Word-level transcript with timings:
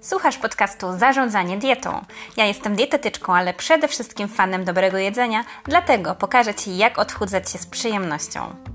Słuchasz 0.00 0.38
podcastu 0.38 0.98
Zarządzanie 0.98 1.58
dietą. 1.58 2.04
Ja 2.36 2.46
jestem 2.46 2.76
dietetyczką, 2.76 3.34
ale 3.34 3.54
przede 3.54 3.88
wszystkim 3.88 4.28
fanem 4.28 4.64
dobrego 4.64 4.98
jedzenia, 4.98 5.44
dlatego 5.64 6.14
pokażę 6.14 6.54
Ci, 6.54 6.76
jak 6.76 6.98
odchudzać 6.98 7.50
się 7.50 7.58
z 7.58 7.66
przyjemnością. 7.66 8.71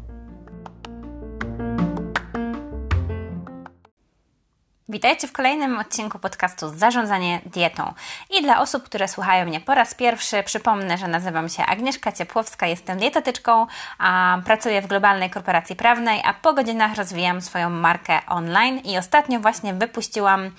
Witajcie 4.89 5.27
w 5.27 5.33
kolejnym 5.33 5.79
odcinku 5.79 6.19
podcastu 6.19 6.69
Zarządzanie 6.69 7.41
dietą. 7.45 7.93
I 8.29 8.41
dla 8.41 8.61
osób, 8.61 8.83
które 8.83 9.07
słuchają 9.07 9.45
mnie 9.45 9.59
po 9.59 9.75
raz 9.75 9.93
pierwszy, 9.93 10.43
przypomnę, 10.43 10.97
że 10.97 11.07
nazywam 11.07 11.49
się 11.49 11.65
Agnieszka 11.65 12.11
Ciepłowska, 12.11 12.67
jestem 12.67 12.97
dietetyczką, 12.97 13.67
a 13.97 14.37
pracuję 14.45 14.81
w 14.81 14.87
globalnej 14.87 15.29
korporacji 15.29 15.75
prawnej, 15.75 16.21
a 16.25 16.33
po 16.33 16.53
godzinach 16.53 16.95
rozwijam 16.95 17.41
swoją 17.41 17.69
markę 17.69 18.19
online 18.27 18.79
i 18.79 18.97
ostatnio 18.97 19.39
właśnie 19.39 19.73
wypuściłam 19.73 20.51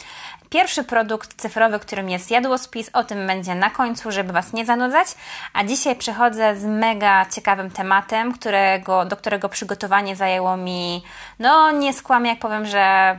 pierwszy 0.51 0.85
produkt 0.85 1.43
cyfrowy, 1.43 1.79
którym 1.79 2.11
jest 2.11 2.31
jadłospis. 2.31 2.91
O 2.93 3.05
tym 3.05 3.27
będzie 3.27 3.55
na 3.55 3.71
końcu, 3.71 4.11
żeby 4.11 4.33
Was 4.33 4.53
nie 4.53 4.67
zanudzać. 4.67 5.09
A 5.53 5.65
dzisiaj 5.65 5.97
przychodzę 5.97 6.57
z 6.57 6.65
mega 6.65 7.27
ciekawym 7.27 7.71
tematem, 7.71 8.33
którego, 8.33 9.05
do 9.05 9.17
którego 9.17 9.49
przygotowanie 9.49 10.17
zajęło 10.17 10.57
mi, 10.57 11.03
no 11.39 11.71
nie 11.71 11.93
skłamię 11.93 12.31
jak 12.31 12.39
powiem, 12.39 12.67
że 12.67 13.19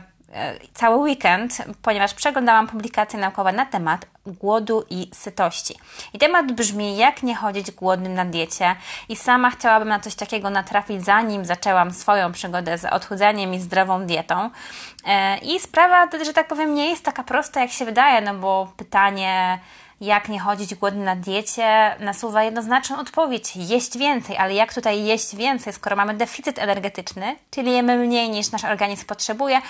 cały 0.74 0.96
weekend, 0.96 1.58
ponieważ 1.82 2.14
przeglądałam 2.14 2.66
publikacje 2.66 3.18
naukowe 3.18 3.52
na 3.52 3.66
temat 3.66 4.06
głodu 4.26 4.84
i 4.90 5.10
sytości. 5.14 5.74
I 6.12 6.18
temat 6.18 6.52
brzmi, 6.52 6.96
jak 6.96 7.22
nie 7.22 7.34
chodzić 7.34 7.70
głodnym 7.70 8.14
na 8.14 8.24
diecie. 8.24 8.76
I 9.08 9.16
sama 9.16 9.50
chciałabym 9.50 9.88
na 9.88 10.00
coś 10.00 10.14
takiego 10.14 10.50
natrafić, 10.50 11.04
zanim 11.04 11.44
zaczęłam 11.44 11.90
swoją 11.90 12.32
przygodę 12.32 12.78
z 12.78 12.84
odchudzaniem 12.84 13.54
i 13.54 13.60
zdrową 13.60 14.06
dietą. 14.06 14.50
E, 15.06 15.38
I 15.38 15.60
sprawa, 15.60 16.08
że 16.24 16.32
tak 16.32 16.48
powiem, 16.48 16.74
nie 16.74 16.90
jest 16.90 17.04
taka 17.04 17.22
prosta, 17.22 17.60
jak 17.60 17.70
się 17.70 17.84
wydaje, 17.84 18.20
no 18.20 18.34
bo 18.34 18.72
pytanie 18.76 19.58
jak 20.00 20.28
nie 20.28 20.40
chodzić 20.40 20.74
głodny 20.74 21.04
na 21.04 21.16
diecie, 21.16 21.96
nasuwa 21.98 22.42
jednoznaczną 22.42 22.98
odpowiedź: 22.98 23.56
jeść 23.56 23.98
więcej. 23.98 24.36
Ale 24.36 24.54
jak 24.54 24.74
tutaj 24.74 25.04
jeść 25.04 25.36
więcej, 25.36 25.72
skoro 25.72 25.96
mamy 25.96 26.14
deficyt 26.14 26.58
energetyczny, 26.58 27.36
czyli 27.50 27.72
jemy 27.72 27.96
mniej 27.96 28.30
niż 28.30 28.50
nasz 28.50 28.64
organizm 28.64 29.06
potrzebuje, 29.06 29.60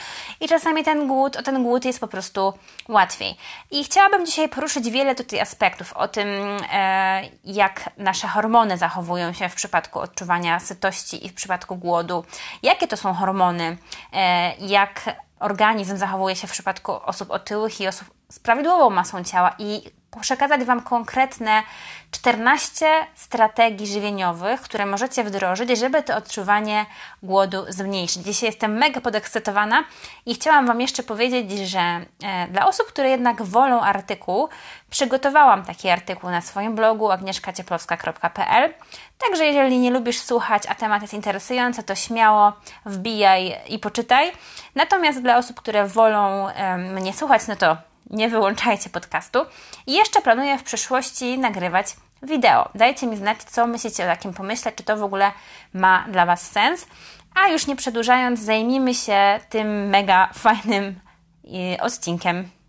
i 0.40 0.48
czasami 0.48 0.84
ten 0.84 1.08
głód, 1.08 1.36
o 1.36 1.42
ten 1.42 1.62
głód 1.62 1.84
jest 1.84 2.00
po 2.00 2.08
prostu 2.08 2.52
łatwiej. 2.88 3.36
I 3.70 3.84
chciałabym 3.84 4.26
dzisiaj 4.26 4.48
poruszyć 4.48 4.90
wiele 4.90 5.14
tutaj 5.14 5.40
aspektów 5.40 5.92
o 5.92 6.08
tym, 6.08 6.28
e, 6.72 7.22
jak 7.44 7.90
nasze 7.96 8.28
hormony 8.28 8.78
zachowują 8.78 9.32
się 9.32 9.48
w 9.48 9.54
przypadku 9.54 10.00
odczuwania 10.00 10.60
sytości 10.60 11.26
i 11.26 11.28
w 11.28 11.34
przypadku 11.34 11.76
głodu, 11.76 12.24
jakie 12.62 12.88
to 12.88 12.96
są 12.96 13.14
hormony, 13.14 13.76
e, 14.12 14.56
jak 14.56 15.16
organizm 15.40 15.96
zachowuje 15.96 16.36
się 16.36 16.46
w 16.46 16.52
przypadku 16.52 16.92
osób 16.92 17.30
otyłych 17.30 17.80
i 17.80 17.88
osób 17.88 18.10
z 18.28 18.38
prawidłową 18.38 18.90
masą 18.90 19.24
ciała 19.24 19.54
i 19.58 19.82
przekazać 20.20 20.64
Wam 20.64 20.82
konkretne 20.82 21.62
14 22.10 22.86
strategii 23.14 23.86
żywieniowych, 23.86 24.60
które 24.60 24.86
możecie 24.86 25.24
wdrożyć, 25.24 25.78
żeby 25.78 26.02
to 26.02 26.16
odczuwanie 26.16 26.86
głodu 27.22 27.64
zmniejszyć. 27.68 28.22
Dzisiaj 28.22 28.48
jestem 28.48 28.72
mega 28.72 29.00
podekscytowana 29.00 29.84
i 30.26 30.34
chciałam 30.34 30.66
Wam 30.66 30.80
jeszcze 30.80 31.02
powiedzieć, 31.02 31.68
że 31.68 31.78
e, 31.78 32.48
dla 32.48 32.66
osób, 32.66 32.86
które 32.86 33.10
jednak 33.10 33.42
wolą 33.42 33.80
artykuł, 33.80 34.48
przygotowałam 34.90 35.64
taki 35.64 35.88
artykuł 35.88 36.30
na 36.30 36.40
swoim 36.40 36.74
blogu 36.74 37.10
agnieszkacieplowska.pl. 37.10 38.74
Także 39.18 39.44
jeżeli 39.44 39.78
nie 39.78 39.90
lubisz 39.90 40.18
słuchać, 40.18 40.62
a 40.68 40.74
temat 40.74 41.02
jest 41.02 41.14
interesujący, 41.14 41.82
to 41.82 41.94
śmiało 41.94 42.52
wbijaj 42.86 43.56
i 43.68 43.78
poczytaj. 43.78 44.32
Natomiast 44.74 45.22
dla 45.22 45.36
osób, 45.36 45.60
które 45.60 45.86
wolą 45.86 46.48
e, 46.48 46.78
mnie 46.78 47.12
słuchać, 47.12 47.46
no 47.48 47.56
to 47.56 47.89
nie 48.10 48.28
wyłączajcie 48.28 48.90
podcastu. 48.90 49.38
I 49.86 49.92
jeszcze 49.92 50.22
planuję 50.22 50.58
w 50.58 50.62
przyszłości 50.62 51.38
nagrywać 51.38 51.86
wideo. 52.22 52.68
Dajcie 52.74 53.06
mi 53.06 53.16
znać, 53.16 53.42
co 53.42 53.66
myślicie 53.66 54.04
o 54.04 54.06
takim 54.06 54.34
pomyśle, 54.34 54.72
czy 54.72 54.82
to 54.82 54.96
w 54.96 55.02
ogóle 55.02 55.32
ma 55.74 56.04
dla 56.08 56.26
Was 56.26 56.50
sens. 56.50 56.86
A 57.34 57.48
już 57.48 57.66
nie 57.66 57.76
przedłużając, 57.76 58.40
zajmijmy 58.40 58.94
się 58.94 59.40
tym 59.48 59.88
mega 59.88 60.30
fajnym 60.34 61.00
y, 61.44 61.80
odcinkiem. 61.80 62.59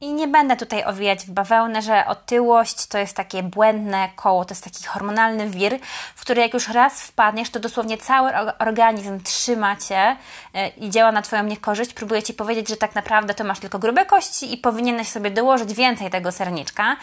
I 0.00 0.12
nie 0.12 0.28
będę 0.28 0.56
tutaj 0.56 0.84
owijać 0.84 1.24
w 1.24 1.30
bawełnę, 1.30 1.82
że 1.82 2.06
otyłość 2.06 2.86
to 2.86 2.98
jest 2.98 3.16
takie 3.16 3.42
błędne 3.42 4.08
koło, 4.16 4.44
to 4.44 4.52
jest 4.52 4.64
taki 4.64 4.84
hormonalny 4.84 5.50
wir, 5.50 5.78
w 6.14 6.20
który 6.20 6.40
jak 6.40 6.54
już 6.54 6.68
raz 6.68 7.02
wpadniesz, 7.02 7.50
to 7.50 7.60
dosłownie 7.60 7.98
cały 7.98 8.32
organizm 8.58 9.20
trzyma 9.20 9.76
cię 9.76 10.16
e, 10.54 10.68
i 10.68 10.90
działa 10.90 11.12
na 11.12 11.22
Twoją 11.22 11.44
niekorzyść. 11.44 11.92
Próbuje 11.92 12.22
Ci 12.22 12.34
powiedzieć, 12.34 12.68
że 12.68 12.76
tak 12.76 12.94
naprawdę 12.94 13.34
to 13.34 13.44
masz 13.44 13.60
tylko 13.60 13.78
grube 13.78 14.06
kości 14.06 14.54
i 14.54 14.56
powinieneś 14.56 15.08
sobie 15.08 15.30
dołożyć 15.30 15.74
więcej 15.74 16.10
tego 16.10 16.32
serniczka, 16.32 16.96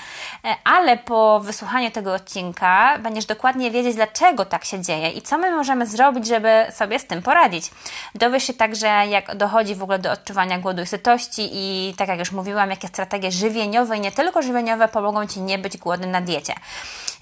e, 0.44 0.56
ale 0.63 0.97
po 0.97 1.39
wysłuchaniu 1.39 1.91
tego 1.91 2.13
odcinka 2.13 2.97
będziesz 3.00 3.25
dokładnie 3.25 3.72
wiedzieć, 3.72 3.95
dlaczego 3.95 4.45
tak 4.45 4.66
się 4.66 4.81
dzieje 4.81 5.09
i 5.09 5.22
co 5.22 5.38
my 5.38 5.51
możemy 5.51 5.88
zrobić, 5.88 6.27
żeby 6.27 6.66
sobie 6.72 7.00
z 7.00 7.07
tym 7.07 7.22
poradzić. 7.22 7.72
Dowiesz 8.16 8.44
się 8.44 8.53
także, 8.53 8.88
jak 8.88 9.35
dochodzi 9.35 9.75
w 9.75 9.83
ogóle 9.83 10.00
do 10.00 10.12
odczuwania 10.12 10.59
głodu 10.59 10.81
i 10.81 10.85
sytości 10.85 11.50
i 11.53 11.94
tak 11.97 12.07
jak 12.07 12.19
już 12.19 12.31
mówiłam, 12.31 12.69
jakie 12.69 12.84
strategie 12.88 13.31
żywieniowe 13.31 13.97
i 13.97 14.00
nie 14.00 14.12
tylko 14.12 14.41
żywieniowe 14.41 14.88
pomogą 14.88 15.28
Ci 15.28 15.41
nie 15.41 15.57
być 15.59 15.78
głodnym 15.78 16.12
na 16.12 16.22
diecie. 16.22 16.53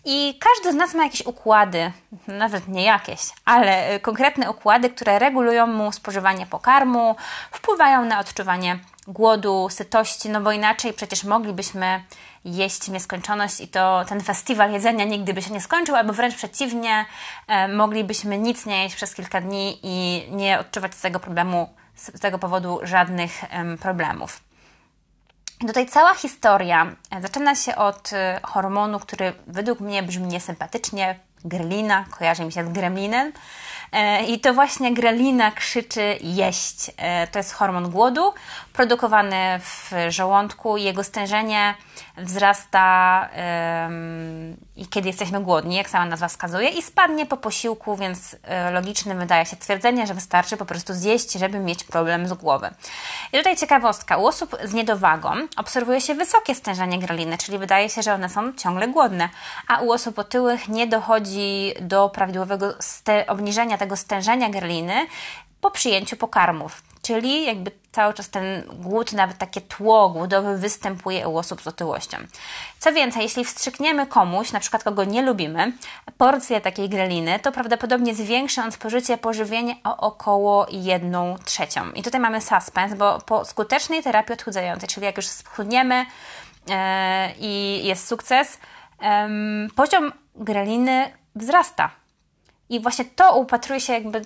I 0.05 0.39
każdy 0.39 0.71
z 0.71 0.75
nas 0.75 0.93
ma 0.93 1.03
jakieś 1.03 1.25
układy, 1.25 1.91
nawet 2.27 2.67
nie 2.67 2.83
jakieś, 2.83 3.19
ale 3.45 3.95
y, 3.95 3.99
konkretne 3.99 4.51
układy, 4.51 4.89
które 4.89 5.19
regulują 5.19 5.67
mu 5.67 5.91
spożywanie 5.91 6.45
pokarmu, 6.45 7.15
wpływają 7.51 8.05
na 8.05 8.19
odczuwanie 8.19 8.79
głodu, 9.07 9.67
sytości, 9.69 10.29
no 10.29 10.41
bo 10.41 10.51
inaczej 10.51 10.93
przecież 10.93 11.23
moglibyśmy 11.23 12.03
jeść 12.45 12.87
nieskończoność 12.87 13.61
i 13.61 13.67
to 13.67 14.05
ten 14.07 14.21
festiwal 14.21 14.71
jedzenia 14.71 15.05
nigdy 15.05 15.33
by 15.33 15.41
się 15.41 15.51
nie 15.51 15.61
skończył, 15.61 15.95
albo 15.95 16.13
wręcz 16.13 16.35
przeciwnie, 16.35 17.05
e, 17.47 17.67
moglibyśmy 17.67 18.37
nic 18.37 18.65
nie 18.65 18.83
jeść 18.83 18.95
przez 18.95 19.15
kilka 19.15 19.41
dni 19.41 19.79
i 19.83 20.25
nie 20.31 20.59
odczuwać 20.59 20.93
z 20.93 21.01
tego 21.01 21.19
problemu, 21.19 21.69
z 21.95 22.19
tego 22.19 22.39
powodu 22.39 22.79
żadnych 22.83 23.41
problemów. 23.81 24.41
Tutaj 25.67 25.85
cała 25.85 26.13
historia 26.15 26.95
e, 27.11 27.21
zaczyna 27.21 27.55
się 27.55 27.75
od 27.75 28.13
e, 28.13 28.39
hormonu, 28.43 28.99
który 28.99 29.33
według 29.47 29.79
mnie 29.79 30.03
brzmi 30.03 30.27
niesympatycznie, 30.27 31.19
grelina, 31.45 32.05
kojarzy 32.17 32.45
mi 32.45 32.51
się 32.51 32.65
z 32.65 32.69
gremlinem. 32.69 33.31
E, 33.91 34.23
I 34.23 34.39
to 34.39 34.53
właśnie 34.53 34.93
grelina 34.93 35.51
krzyczy 35.51 36.17
jeść. 36.21 36.91
To 37.31 37.39
jest 37.39 37.53
hormon 37.53 37.91
głodu, 37.91 38.33
produkowany 38.73 39.59
w 39.59 39.91
żołądku. 40.09 40.77
Jego 40.77 41.03
stężenie 41.03 41.75
wzrasta 42.17 43.29
i 44.75 44.87
kiedy 44.87 45.07
jesteśmy 45.07 45.41
głodni, 45.41 45.75
jak 45.75 45.89
sama 45.89 46.05
nazwa 46.05 46.27
wskazuje, 46.27 46.69
i 46.69 46.81
spadnie 46.81 47.25
po 47.25 47.37
posiłku, 47.37 47.95
więc 47.95 48.35
e, 48.43 48.71
logicznym 48.71 49.19
wydaje 49.19 49.45
się 49.45 49.55
twierdzenie, 49.55 50.07
że 50.07 50.13
wystarczy 50.13 50.57
po 50.57 50.65
prostu 50.65 50.93
zjeść, 50.93 51.33
żeby 51.33 51.59
mieć 51.59 51.83
problem 51.83 52.27
z 52.27 52.33
głowy. 52.33 52.69
I 53.33 53.37
tutaj 53.37 53.57
ciekawostka. 53.57 54.17
U 54.17 54.27
osób 54.27 54.55
z 54.63 54.73
niedowagą 54.73 55.33
obserwuje 55.57 56.01
się 56.01 56.15
wysokie 56.15 56.55
stężenie 56.55 56.99
greliny, 56.99 57.37
czyli 57.37 57.57
wydaje 57.57 57.89
się, 57.89 58.01
że 58.01 58.13
one 58.13 58.29
są 58.29 58.53
ciągle 58.53 58.87
głodne, 58.87 59.29
a 59.67 59.79
u 59.79 59.91
osób 59.91 60.19
otyłych 60.19 60.69
nie 60.69 60.87
dochodzi 60.87 61.73
do 61.81 62.09
prawidłowego 62.09 62.73
obniżenia 63.27 63.77
tego 63.77 63.97
stężenia 63.97 64.49
greliny 64.49 65.07
po 65.63 65.71
przyjęciu 65.71 66.17
pokarmów. 66.17 66.83
Czyli 67.01 67.45
jakby 67.45 67.71
cały 67.91 68.13
czas 68.13 68.29
ten 68.29 68.63
głód, 68.73 69.13
nawet 69.13 69.37
takie 69.37 69.61
tło 69.61 70.09
głodowe 70.09 70.57
występuje 70.57 71.27
u 71.27 71.37
osób 71.37 71.61
z 71.61 71.67
otyłością. 71.67 72.17
Co 72.79 72.93
więcej, 72.93 73.23
jeśli 73.23 73.45
wstrzykniemy 73.45 74.07
komuś, 74.07 74.51
na 74.51 74.59
przykład 74.59 74.83
kogo 74.83 75.03
nie 75.03 75.21
lubimy, 75.21 75.71
porcję 76.17 76.61
takiej 76.61 76.89
greliny, 76.89 77.39
to 77.39 77.51
prawdopodobnie 77.51 78.15
zwiększy 78.15 78.61
on 78.61 78.71
spożycie 78.71 79.17
pożywienia 79.17 79.75
o 79.83 79.97
około 79.97 80.67
1 80.71 81.13
trzecią. 81.45 81.91
I 81.91 82.03
tutaj 82.03 82.21
mamy 82.21 82.41
suspens, 82.41 82.93
bo 82.93 83.21
po 83.21 83.45
skutecznej 83.45 84.03
terapii 84.03 84.33
odchudzającej, 84.33 84.89
czyli 84.89 85.05
jak 85.05 85.17
już 85.17 85.27
schudniemy 85.27 86.05
yy, 86.67 86.75
i 87.39 87.81
jest 87.83 88.07
sukces, 88.07 88.59
yy, 89.01 89.07
poziom 89.75 90.11
greliny 90.35 91.11
wzrasta. 91.35 91.89
I 92.69 92.79
właśnie 92.79 93.05
to 93.05 93.35
upatruje 93.35 93.81
się 93.81 93.93
jakby 93.93 94.21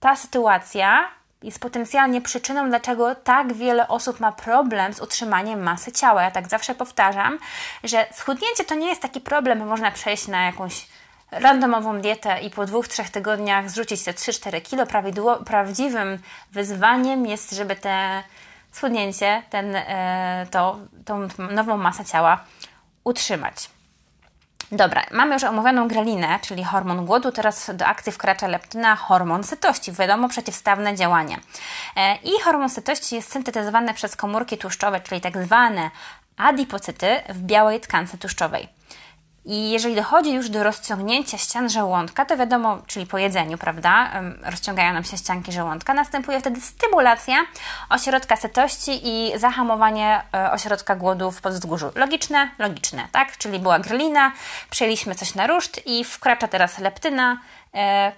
ta 0.00 0.16
sytuacja 0.16 1.08
jest 1.42 1.60
potencjalnie 1.60 2.20
przyczyną, 2.20 2.68
dlaczego 2.68 3.14
tak 3.14 3.52
wiele 3.52 3.88
osób 3.88 4.20
ma 4.20 4.32
problem 4.32 4.92
z 4.92 5.00
utrzymaniem 5.00 5.62
masy 5.62 5.92
ciała. 5.92 6.22
Ja 6.22 6.30
tak 6.30 6.48
zawsze 6.48 6.74
powtarzam, 6.74 7.38
że 7.84 8.06
schudnięcie 8.12 8.64
to 8.64 8.74
nie 8.74 8.88
jest 8.88 9.02
taki 9.02 9.20
problem, 9.20 9.66
można 9.66 9.90
przejść 9.90 10.28
na 10.28 10.44
jakąś 10.44 10.86
randomową 11.30 12.00
dietę 12.00 12.40
i 12.40 12.50
po 12.50 12.66
dwóch, 12.66 12.88
trzech 12.88 13.10
tygodniach 13.10 13.70
zrzucić 13.70 14.04
te 14.04 14.12
3-4 14.12 14.62
kilo. 14.62 14.86
Prawdziwym 15.44 16.18
wyzwaniem 16.52 17.26
jest, 17.26 17.50
żeby 17.50 17.76
te 17.76 18.22
schudnięcie, 18.72 19.42
ten, 19.50 19.76
e, 19.76 20.46
to, 20.50 20.78
tą 21.04 21.28
nową 21.50 21.76
masę 21.76 22.04
ciała 22.04 22.44
utrzymać. 23.04 23.70
Dobra, 24.72 25.02
mamy 25.10 25.34
już 25.34 25.44
omówioną 25.44 25.88
grelinę, 25.88 26.38
czyli 26.42 26.64
hormon 26.64 27.06
głodu, 27.06 27.32
teraz 27.32 27.70
do 27.74 27.86
akcji 27.86 28.12
wkracza 28.12 28.46
leptyna, 28.46 28.96
hormon 28.96 29.44
sytości, 29.44 29.92
wiadomo, 29.92 30.28
przeciwstawne 30.28 30.94
działanie. 30.94 31.38
E, 31.96 32.16
I 32.16 32.30
hormon 32.44 32.70
sytości 32.70 33.14
jest 33.14 33.32
syntetyzowany 33.32 33.94
przez 33.94 34.16
komórki 34.16 34.58
tłuszczowe, 34.58 35.00
czyli 35.00 35.20
tak 35.20 35.44
zwane 35.44 35.90
adipocyty 36.36 37.22
w 37.28 37.38
białej 37.38 37.80
tkance 37.80 38.18
tłuszczowej. 38.18 38.68
I 39.50 39.70
jeżeli 39.70 39.94
dochodzi 39.94 40.32
już 40.32 40.50
do 40.50 40.62
rozciągnięcia 40.62 41.38
ścian 41.38 41.70
żołądka, 41.70 42.24
to 42.24 42.36
wiadomo, 42.36 42.78
czyli 42.86 43.06
po 43.06 43.18
jedzeniu, 43.18 43.58
prawda, 43.58 44.10
rozciągają 44.42 44.92
nam 44.92 45.04
się 45.04 45.16
ścianki 45.16 45.52
żołądka, 45.52 45.94
następuje 45.94 46.40
wtedy 46.40 46.60
stymulacja 46.60 47.34
ośrodka 47.88 48.36
sytości 48.36 49.00
i 49.02 49.38
zahamowanie 49.38 50.22
e, 50.34 50.52
ośrodka 50.52 50.96
głodu 50.96 51.30
w 51.30 51.40
podzwórzu. 51.40 51.92
Logiczne? 51.94 52.50
Logiczne, 52.58 53.08
tak? 53.12 53.38
Czyli 53.38 53.58
była 53.58 53.78
grlina, 53.78 54.32
przyjęliśmy 54.70 55.14
coś 55.14 55.34
na 55.34 55.46
ruszt 55.46 55.80
i 55.86 56.04
wkracza 56.04 56.48
teraz 56.48 56.78
leptyna, 56.78 57.38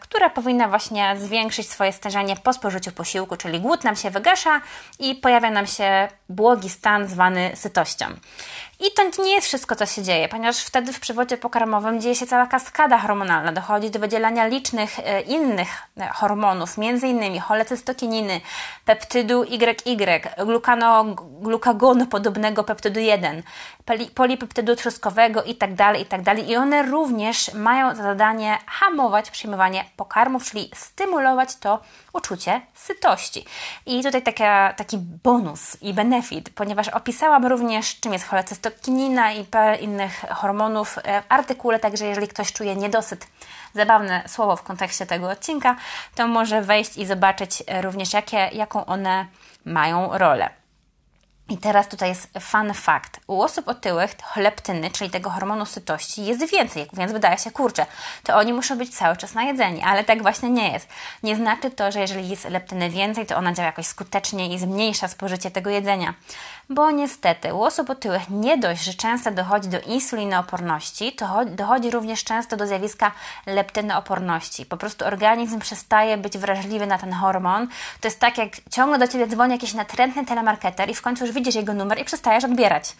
która 0.01 0.31
powinna 0.31 0.69
właśnie 0.69 1.15
zwiększyć 1.19 1.71
swoje 1.71 1.93
stężenie 1.93 2.37
po 2.37 2.53
spożyciu 2.53 2.93
posiłku, 2.93 3.37
czyli 3.37 3.61
głód 3.61 3.85
nam 3.85 3.97
się 3.97 4.11
wygasza 4.11 4.61
i 4.99 5.15
pojawia 5.15 5.51
nam 5.51 5.67
się 5.67 6.09
błogi 6.29 6.71
stan 6.71 7.09
zwany 7.09 7.51
sytością. 7.55 8.07
I 8.81 8.85
to 8.95 9.23
nie 9.23 9.35
jest 9.35 9.47
wszystko, 9.47 9.77
co 9.77 9.87
się 9.87 10.03
dzieje, 10.03 10.29
ponieważ 10.29 10.59
wtedy 10.59 10.93
w 10.93 11.01
przewodzie 11.01 11.37
pokarmowym 11.37 12.01
dzieje 12.01 12.15
się 12.15 12.27
cała 12.27 12.47
kaskada 12.47 12.99
hormonalna. 12.99 13.53
Dochodzi 13.53 13.91
do 13.91 13.99
wydzielania 13.99 14.47
licznych 14.47 14.99
e, 14.99 15.21
innych 15.21 15.69
e, 16.01 16.09
hormonów, 16.09 16.75
m.in. 16.79 17.41
cholecystokininy, 17.41 18.41
peptydu 18.85 19.45
YY, 19.45 20.21
glukagonu 21.41 22.07
podobnego 22.07 22.65
peptydu 22.65 23.01
1, 23.01 23.43
polipeptydu 24.15 24.77
truskowego 24.77 25.43
itd., 25.43 25.77
tak 25.77 25.99
itd. 25.99 26.25
Tak 26.25 26.49
I 26.49 26.57
one 26.57 26.83
również 26.83 27.55
mają 27.55 27.95
za 27.95 28.03
zadanie 28.03 28.59
hamować 28.67 29.31
przyjmowanie 29.43 29.85
pokarmów, 29.97 30.45
czyli 30.45 30.71
stymulować 30.75 31.57
to 31.57 31.81
uczucie 32.13 32.61
sytości. 32.75 33.45
I 33.87 34.03
tutaj 34.03 34.23
taka, 34.23 34.73
taki 34.77 34.99
bonus 34.99 35.83
i 35.83 35.95
benefit, 35.95 36.51
ponieważ 36.51 36.89
opisałam 36.89 37.47
również, 37.47 38.01
czym 38.01 38.13
jest 38.13 38.25
cholecystokinina 38.25 39.33
i 39.33 39.45
parę 39.45 39.77
innych 39.77 40.25
hormonów 40.31 40.89
w 40.89 40.99
artykule, 41.29 41.79
także 41.79 42.07
jeżeli 42.07 42.29
ktoś 42.29 42.53
czuje 42.53 42.77
niedosyt, 42.77 43.27
zabawne 43.75 44.23
słowo 44.27 44.57
w 44.57 44.63
kontekście 44.63 45.07
tego 45.07 45.31
odcinka, 45.31 45.77
to 46.15 46.27
może 46.27 46.63
wejść 46.63 46.97
i 46.97 47.07
zobaczyć 47.07 47.63
również, 47.81 48.13
jakie, 48.13 48.51
jaką 48.53 48.87
one 48.87 49.27
mają 49.65 50.19
rolę. 50.19 50.62
I 51.53 51.59
teraz 51.59 51.89
tutaj 51.89 52.09
jest 52.09 52.29
fun 52.41 52.75
fact. 52.75 53.21
U 53.27 53.43
osób 53.43 53.69
otyłych 53.69 54.15
leptyny, 54.37 54.91
czyli 54.91 55.11
tego 55.11 55.31
hormonu 55.31 55.67
sytości, 55.67 56.25
jest 56.25 56.51
więcej, 56.51 56.87
więc 56.93 57.13
wydaje 57.13 57.39
się, 57.39 57.51
kurczę, 57.51 57.87
to 58.23 58.37
oni 58.37 58.53
muszą 58.53 58.79
być 58.79 58.97
cały 58.97 59.17
czas 59.17 59.35
najedzeni, 59.35 59.83
ale 59.83 60.05
tak 60.05 60.23
właśnie 60.23 60.51
nie 60.51 60.73
jest. 60.73 60.89
Nie 61.23 61.37
znaczy 61.37 61.71
to, 61.71 61.93
że 61.93 62.01
jeżeli 62.01 62.29
jest 62.29 62.45
leptyny 62.45 62.91
więcej, 62.91 63.27
to 63.27 63.37
ona 63.37 63.53
działa 63.53 63.67
jakoś 63.67 63.87
skutecznie 63.87 64.55
i 64.55 64.59
zmniejsza 64.59 65.09
spożycie 65.09 65.51
tego 65.51 65.71
jedzenia 65.71 66.15
bo 66.71 66.91
niestety 66.91 67.55
u 67.55 67.63
osób 67.63 67.91
otyłych 67.91 68.31
nie 68.31 68.59
dość, 68.59 68.85
że 68.85 68.95
często 68.95 69.31
dochodzi 69.31 69.69
do 69.69 69.81
insulinooporności, 69.81 71.13
to 71.13 71.45
dochodzi 71.45 71.91
również 71.91 72.25
często 72.25 72.57
do 72.57 72.67
zjawiska 72.67 73.13
leptynooporności. 73.47 74.67
Po 74.67 74.77
prostu 74.77 75.05
organizm 75.05 75.59
przestaje 75.59 76.17
być 76.17 76.39
wrażliwy 76.39 76.87
na 76.87 76.99
ten 76.99 77.13
hormon. 77.13 77.69
To 78.01 78.09
jest 78.09 78.21
tak, 78.21 78.39
jak 78.39 78.49
ciągle 78.71 78.99
do 78.99 79.09
Ciebie 79.09 79.27
dzwoni 79.27 79.53
jakiś 79.53 79.75
natrętny 79.75 80.27
telemarketer 80.27 80.91
i 80.91 80.95
w 80.95 81.03
końcu 81.03 81.27
już 81.27 81.35
widzisz 81.35 81.55
jego 81.55 81.75
numer 81.75 82.01
i 82.01 82.05
przestajesz 82.05 82.45
odbierać. 82.45 82.97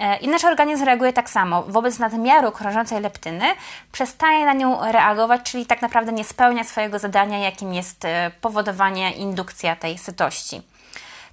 E, 0.00 0.16
I 0.16 0.28
nasz 0.28 0.44
organizm 0.44 0.84
reaguje 0.84 1.12
tak 1.12 1.30
samo. 1.30 1.62
Wobec 1.62 1.98
nadmiaru 1.98 2.52
krążącej 2.52 3.00
leptyny 3.00 3.44
przestaje 3.92 4.46
na 4.46 4.52
nią 4.52 4.92
reagować, 4.92 5.42
czyli 5.42 5.66
tak 5.66 5.82
naprawdę 5.82 6.12
nie 6.12 6.24
spełnia 6.24 6.64
swojego 6.64 6.98
zadania, 6.98 7.38
jakim 7.38 7.74
jest 7.74 8.04
e, 8.04 8.30
powodowanie 8.40 9.12
indukcja 9.12 9.76
tej 9.76 9.98
sytości. 9.98 10.73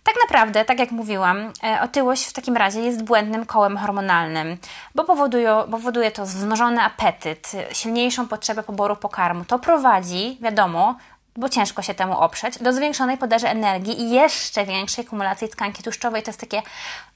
Tak 0.04 0.16
naprawdę, 0.24 0.66
tak 0.66 0.80
jak 0.80 0.92
mówiłam, 0.92 1.54
e, 1.64 1.82
otyłość 1.82 2.26
w 2.26 2.34
takim 2.34 2.58
razie 2.58 2.82
jest 2.82 3.04
błędnym 3.04 3.46
kołem 3.46 3.78
hormonalnym, 3.78 4.58
bo 4.96 5.04
powoduje, 5.04 5.64
powoduje 5.72 6.12
to 6.12 6.26
wzmożony 6.26 6.82
apetyt, 6.82 7.52
silniejszą 7.72 8.28
potrzebę 8.28 8.64
poboru 8.64 8.96
pokarmu. 8.96 9.46
To 9.46 9.60
prowadzi, 9.60 10.38
wiadomo, 10.42 10.96
bo 11.36 11.50
ciężko 11.50 11.82
się 11.82 11.94
temu 11.94 12.18
oprzeć, 12.20 12.60
do 12.60 12.74
zwiększonej 12.74 13.18
podaży 13.18 13.48
energii 13.48 14.02
i 14.02 14.12
jeszcze 14.12 14.66
większej 14.66 15.06
kumulacji 15.06 15.50
tkanki 15.50 15.84
tłuszczowej. 15.84 16.24
To 16.24 16.30
jest 16.30 16.40
takie 16.40 16.62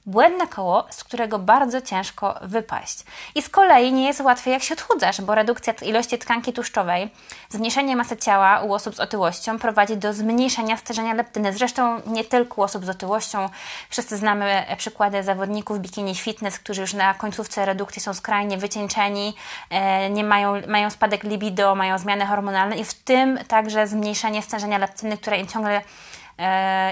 błędne 0.06 0.48
koło, 0.48 0.86
z 0.90 1.04
którego 1.04 1.40
bardzo 1.40 1.82
ciężko 1.82 2.40
wypaść. 2.42 3.04
I 3.36 3.42
z 3.42 3.50
kolei 3.50 3.94
nie 3.94 4.08
jest 4.08 4.22
łatwe, 4.22 4.50
jak 4.50 4.64
się 4.64 4.74
odchudzasz, 4.74 5.22
bo 5.22 5.36
redukcja 5.36 5.74
ilości 5.82 6.18
tkanki 6.18 6.54
tłuszczowej, 6.54 7.10
zmniejszenie 7.50 7.96
masy 7.96 8.18
ciała 8.18 8.62
u 8.62 8.74
osób 8.74 8.96
z 8.96 9.00
otyłością 9.00 9.60
prowadzi 9.60 9.98
do 9.98 10.14
zmniejszenia 10.14 10.78
stężenia 10.78 11.14
leptyny. 11.14 11.54
Zresztą 11.54 12.02
nie 12.06 12.24
tylko 12.24 12.62
u 12.62 12.64
osób 12.64 12.86
z 12.86 12.90
otyłością. 12.90 13.50
Wszyscy 13.90 14.18
znamy 14.18 14.66
przykłady 14.78 15.24
zawodników 15.24 15.80
bikini 15.80 16.16
fitness, 16.16 16.60
którzy 16.60 16.82
już 16.82 16.94
na 16.94 17.14
końcówce 17.14 17.66
redukcji 17.66 18.02
są 18.02 18.14
skrajnie 18.14 18.58
wycieńczeni, 18.58 19.36
e, 19.70 20.10
nie 20.10 20.24
mają, 20.24 20.62
mają 20.68 20.90
spadek 20.90 21.24
libido, 21.24 21.76
mają 21.76 21.98
zmiany 21.98 22.26
hormonalne 22.26 22.78
i 22.78 22.86
w 22.86 22.94
tym 22.94 23.40
także 23.48 23.88
zmniejszenie 23.88 24.42
stężenia 24.42 24.78
leptyny, 24.78 25.18
które 25.18 25.40
im 25.40 25.48
ciągle 25.48 25.76
E, 25.76 25.82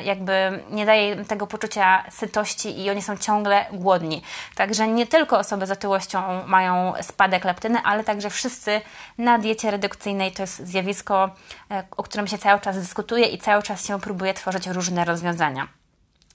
jakby 0.04 0.64
nie 0.72 0.86
daje 0.86 1.26
tego 1.26 1.48
poczucia 1.48 2.04
sytości 2.12 2.82
i 2.82 2.90
oni 2.90 3.02
są 3.02 3.18
ciągle 3.18 3.66
głodni. 3.72 4.22
Także 4.56 4.88
nie 4.88 5.08
tylko 5.08 5.40
osoby 5.40 5.66
z 5.66 5.72
otyłością 5.72 6.48
mają 6.48 6.94
spadek 7.02 7.46
leptyny, 7.46 7.80
ale 7.84 8.04
także 8.04 8.30
wszyscy 8.30 8.82
na 9.18 9.40
diecie 9.40 9.72
redukcyjnej 9.72 10.32
to 10.32 10.44
jest 10.44 10.68
zjawisko, 10.68 11.30
e, 11.72 11.84
o 11.98 12.04
którym 12.04 12.28
się 12.28 12.38
cały 12.38 12.60
czas 12.60 12.80
dyskutuje 12.80 13.26
i 13.26 13.38
cały 13.38 13.64
czas 13.64 13.88
się 13.88 14.00
próbuje 14.00 14.34
tworzyć 14.34 14.68
różne 14.68 15.06
rozwiązania. 15.06 15.68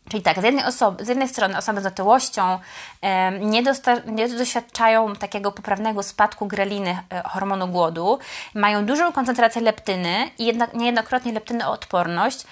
Czyli 0.08 0.22
tak, 0.22 0.40
z 0.40 0.44
jednej, 0.44 0.64
osoby, 0.64 1.05
z 1.05 1.08
jednej 1.08 1.28
strony 1.28 1.58
osoby 1.58 1.81
z 1.81 1.87
otyłością 1.87 2.58
e, 3.02 3.31
nie, 3.38 3.62
nie, 4.06 4.28
doświadczają 4.28 5.16
takiego 5.16 5.52
poprawnego 5.52 6.02
spadku 6.02 6.46
greliny 6.46 6.99
e, 7.10 7.22
hormonu 7.22 7.69
głodu, 7.69 8.19
mają 8.55 8.87
dużą 8.87 9.12
koncentrację 9.12 9.62
leptyny 9.62 10.31
i 10.38 10.46
jednak, 10.46 10.75
niejednokrotnie 10.75 11.32
leptynoodporność, 11.32 12.44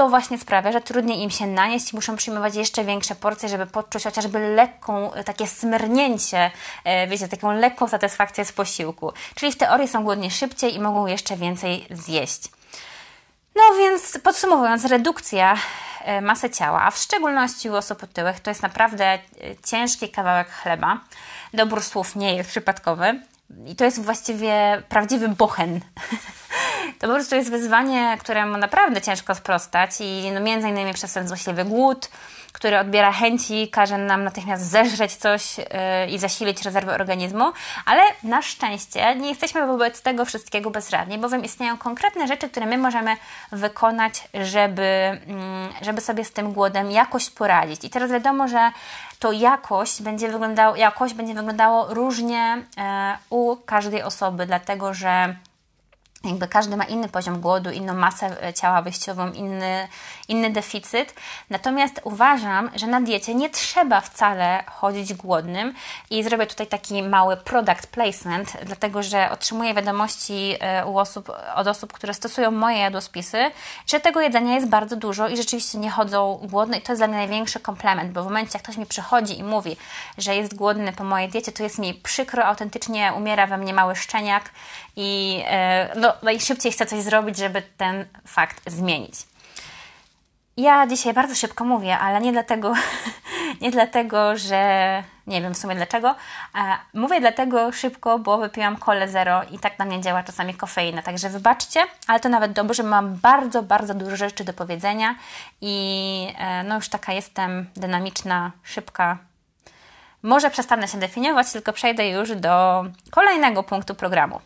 to 0.00 0.08
właśnie 0.08 0.38
sprawia, 0.38 0.72
że 0.72 0.80
trudniej 0.80 1.22
im 1.22 1.30
się 1.30 1.46
najeść 1.46 1.92
i 1.92 1.96
muszą 1.96 2.16
przyjmować 2.16 2.54
jeszcze 2.54 2.84
większe 2.84 3.14
porcje, 3.14 3.48
żeby 3.48 3.66
poczuć 3.66 4.04
chociażby 4.04 4.38
lekką, 4.38 5.10
takie 5.24 5.46
smyrnięcie, 5.46 6.50
e, 6.84 7.06
wiecie, 7.06 7.28
taką 7.28 7.52
lekką 7.52 7.88
satysfakcję 7.88 8.44
z 8.44 8.52
posiłku. 8.52 9.12
Czyli 9.34 9.52
w 9.52 9.56
teorii 9.56 9.88
są 9.88 10.04
głodni 10.04 10.30
szybciej 10.30 10.74
i 10.74 10.80
mogą 10.80 11.06
jeszcze 11.06 11.36
więcej 11.36 11.86
zjeść. 11.90 12.42
No 13.56 13.62
więc 13.78 14.18
podsumowując, 14.18 14.84
redukcja 14.84 15.56
e, 16.04 16.20
masy 16.20 16.50
ciała, 16.50 16.82
a 16.82 16.90
w 16.90 16.98
szczególności 16.98 17.70
u 17.70 17.74
osób 17.74 18.02
otyłych, 18.02 18.40
to 18.40 18.50
jest 18.50 18.62
naprawdę 18.62 19.04
e, 19.04 19.18
ciężki 19.66 20.08
kawałek 20.08 20.50
chleba. 20.50 21.00
Dobór 21.54 21.82
słów 21.82 22.16
nie 22.16 22.36
jest 22.36 22.50
przypadkowy. 22.50 23.20
I 23.66 23.76
to 23.76 23.84
jest 23.84 24.02
właściwie 24.02 24.82
prawdziwy 24.88 25.28
bochen. 25.28 25.80
To 27.00 27.06
po 27.06 27.14
prostu 27.14 27.34
jest 27.34 27.50
wyzwanie, 27.50 28.16
któremu 28.20 28.56
naprawdę 28.56 29.00
ciężko 29.00 29.34
sprostać 29.34 29.90
i 30.00 30.30
no 30.34 30.40
między 30.40 30.68
innymi 30.68 30.94
przez 30.94 31.12
ten 31.12 31.28
złośliwy 31.28 31.64
głód, 31.64 32.08
który 32.52 32.78
odbiera 32.78 33.12
chęci, 33.12 33.68
każe 33.68 33.98
nam 33.98 34.24
natychmiast 34.24 34.70
zeżreć 34.70 35.16
coś 35.16 35.58
yy, 35.58 35.64
i 36.10 36.18
zasilić 36.18 36.62
rezerwy 36.62 36.92
organizmu, 36.92 37.52
ale 37.86 38.02
na 38.22 38.42
szczęście 38.42 39.16
nie 39.16 39.28
jesteśmy 39.28 39.66
wobec 39.66 40.02
tego 40.02 40.24
wszystkiego 40.24 40.70
bezradni, 40.70 41.18
bowiem 41.18 41.44
istnieją 41.44 41.78
konkretne 41.78 42.28
rzeczy, 42.28 42.48
które 42.48 42.66
my 42.66 42.78
możemy 42.78 43.16
wykonać, 43.52 44.28
żeby, 44.34 45.20
yy, 45.26 45.84
żeby 45.84 46.00
sobie 46.00 46.24
z 46.24 46.32
tym 46.32 46.52
głodem 46.52 46.90
jakoś 46.90 47.30
poradzić. 47.30 47.84
I 47.84 47.90
teraz 47.90 48.10
wiadomo, 48.10 48.48
że 48.48 48.70
to 49.18 49.32
jakość 49.32 50.02
będzie 50.02 50.28
wyglądało, 50.28 50.76
jakość 50.76 51.14
będzie 51.14 51.34
wyglądało 51.34 51.94
różnie 51.94 52.64
yy, 52.76 52.82
u 53.30 53.56
każdej 53.56 54.02
osoby, 54.02 54.46
dlatego 54.46 54.94
że 54.94 55.34
jakby 56.24 56.48
każdy 56.48 56.76
ma 56.76 56.84
inny 56.84 57.08
poziom 57.08 57.40
głodu, 57.40 57.70
inną 57.70 57.94
masę 57.94 58.44
e, 58.48 58.54
ciała 58.54 58.82
wyjściową, 58.82 59.32
inny, 59.32 59.88
inny 60.30 60.50
deficyt. 60.50 61.14
Natomiast 61.50 62.00
uważam, 62.04 62.70
że 62.74 62.86
na 62.86 63.00
diecie 63.00 63.34
nie 63.34 63.50
trzeba 63.50 64.00
wcale 64.00 64.64
chodzić 64.66 65.14
głodnym 65.14 65.74
i 66.10 66.22
zrobię 66.24 66.46
tutaj 66.46 66.66
taki 66.66 67.02
mały 67.02 67.36
product 67.36 67.86
placement, 67.86 68.56
dlatego 68.64 69.02
że 69.02 69.30
otrzymuję 69.30 69.74
wiadomości 69.74 70.54
e, 70.60 70.86
u 70.86 70.98
osób, 70.98 71.32
od 71.54 71.66
osób, 71.66 71.92
które 71.92 72.14
stosują 72.14 72.50
moje 72.50 72.78
jadłospisy, 72.78 73.50
że 73.86 74.00
tego 74.00 74.20
jedzenia 74.20 74.54
jest 74.54 74.68
bardzo 74.68 74.96
dużo 74.96 75.28
i 75.28 75.36
rzeczywiście 75.36 75.78
nie 75.78 75.90
chodzą 75.90 76.40
głodne 76.42 76.78
i 76.78 76.82
to 76.82 76.92
jest 76.92 77.00
dla 77.00 77.06
mnie 77.06 77.16
największy 77.16 77.60
komplement, 77.60 78.12
bo 78.12 78.22
w 78.22 78.24
momencie 78.24 78.50
jak 78.54 78.62
ktoś 78.62 78.76
mi 78.76 78.86
przychodzi 78.86 79.38
i 79.38 79.44
mówi, 79.44 79.76
że 80.18 80.36
jest 80.36 80.54
głodny 80.54 80.92
po 80.92 81.04
mojej 81.04 81.28
diecie, 81.28 81.52
to 81.52 81.62
jest 81.62 81.78
mi 81.78 81.94
przykro, 81.94 82.44
autentycznie 82.44 83.12
umiera 83.16 83.46
we 83.46 83.58
mnie 83.58 83.74
mały 83.74 83.96
szczeniak 83.96 84.50
i 84.96 85.42
e, 85.46 85.92
no, 85.96 86.12
najszybciej 86.22 86.72
chcę 86.72 86.86
coś 86.86 87.02
zrobić, 87.02 87.36
żeby 87.36 87.62
ten 87.76 88.06
fakt 88.26 88.70
zmienić. 88.70 89.29
Ja 90.60 90.86
dzisiaj 90.86 91.14
bardzo 91.14 91.34
szybko 91.34 91.64
mówię, 91.64 91.98
ale 91.98 92.20
nie 92.20 92.32
dlatego, 92.32 92.72
nie 93.62 93.70
dlatego, 93.70 94.36
że 94.36 95.02
nie 95.26 95.42
wiem 95.42 95.54
w 95.54 95.58
sumie 95.58 95.74
dlaczego. 95.74 96.14
Mówię 96.94 97.20
dlatego 97.20 97.72
szybko, 97.72 98.18
bo 98.18 98.38
wypiłam 98.38 98.76
kole 98.76 99.08
zero 99.08 99.42
i 99.50 99.58
tak 99.58 99.78
na 99.78 99.84
mnie 99.84 100.00
działa 100.00 100.22
czasami 100.22 100.54
kofeina. 100.54 101.02
Także 101.02 101.28
wybaczcie, 101.28 101.80
ale 102.06 102.20
to 102.20 102.28
nawet 102.28 102.52
dobrze, 102.52 102.82
mam 102.82 103.14
bardzo, 103.16 103.62
bardzo 103.62 103.94
dużo 103.94 104.16
rzeczy 104.16 104.44
do 104.44 104.52
powiedzenia 104.52 105.14
i 105.60 106.34
e, 106.38 106.62
no 106.62 106.74
już 106.74 106.88
taka 106.88 107.12
jestem 107.12 107.66
dynamiczna, 107.76 108.50
szybka. 108.62 109.18
Może 110.22 110.50
przestanę 110.50 110.88
się 110.88 110.98
definiować, 110.98 111.52
tylko 111.52 111.72
przejdę 111.72 112.08
już 112.08 112.36
do 112.36 112.84
kolejnego 113.10 113.62
punktu 113.62 113.94
programu. 113.94 114.40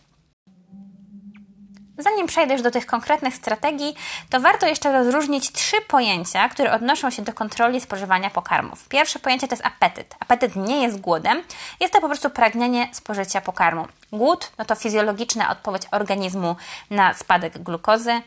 Zanim 1.99 2.27
przejdę 2.27 2.53
już 2.53 2.63
do 2.63 2.71
tych 2.71 2.87
konkretnych 2.87 3.35
strategii, 3.35 3.95
to 4.31 4.41
warto 4.41 4.67
jeszcze 4.67 4.93
rozróżnić 4.93 5.53
trzy 5.53 5.77
pojęcia, 5.89 6.49
które 6.49 6.73
odnoszą 6.73 7.11
się 7.11 7.23
do 7.23 7.33
kontroli 7.33 7.81
spożywania 7.81 8.31
pokarmów. 8.31 8.89
Pierwsze 8.89 9.19
pojęcie 9.19 9.49
to 9.49 9.55
jest 9.55 9.67
apetyt. 9.67 10.15
Apetyt 10.21 10.57
nie 10.57 10.83
jest 10.83 11.01
głodem, 11.01 11.43
jest 11.81 11.93
to 11.93 12.01
po 12.01 12.07
prostu 12.07 12.31
pragnienie 12.31 12.89
spożycia 12.93 13.41
pokarmu. 13.41 13.87
Głód 14.13 14.53
no 14.59 14.65
to 14.65 14.75
fizjologiczna 14.75 15.51
odpowiedź 15.51 15.83
organizmu 15.91 16.57
na 16.91 17.15
spadek 17.15 17.59
glukozy 17.59 18.23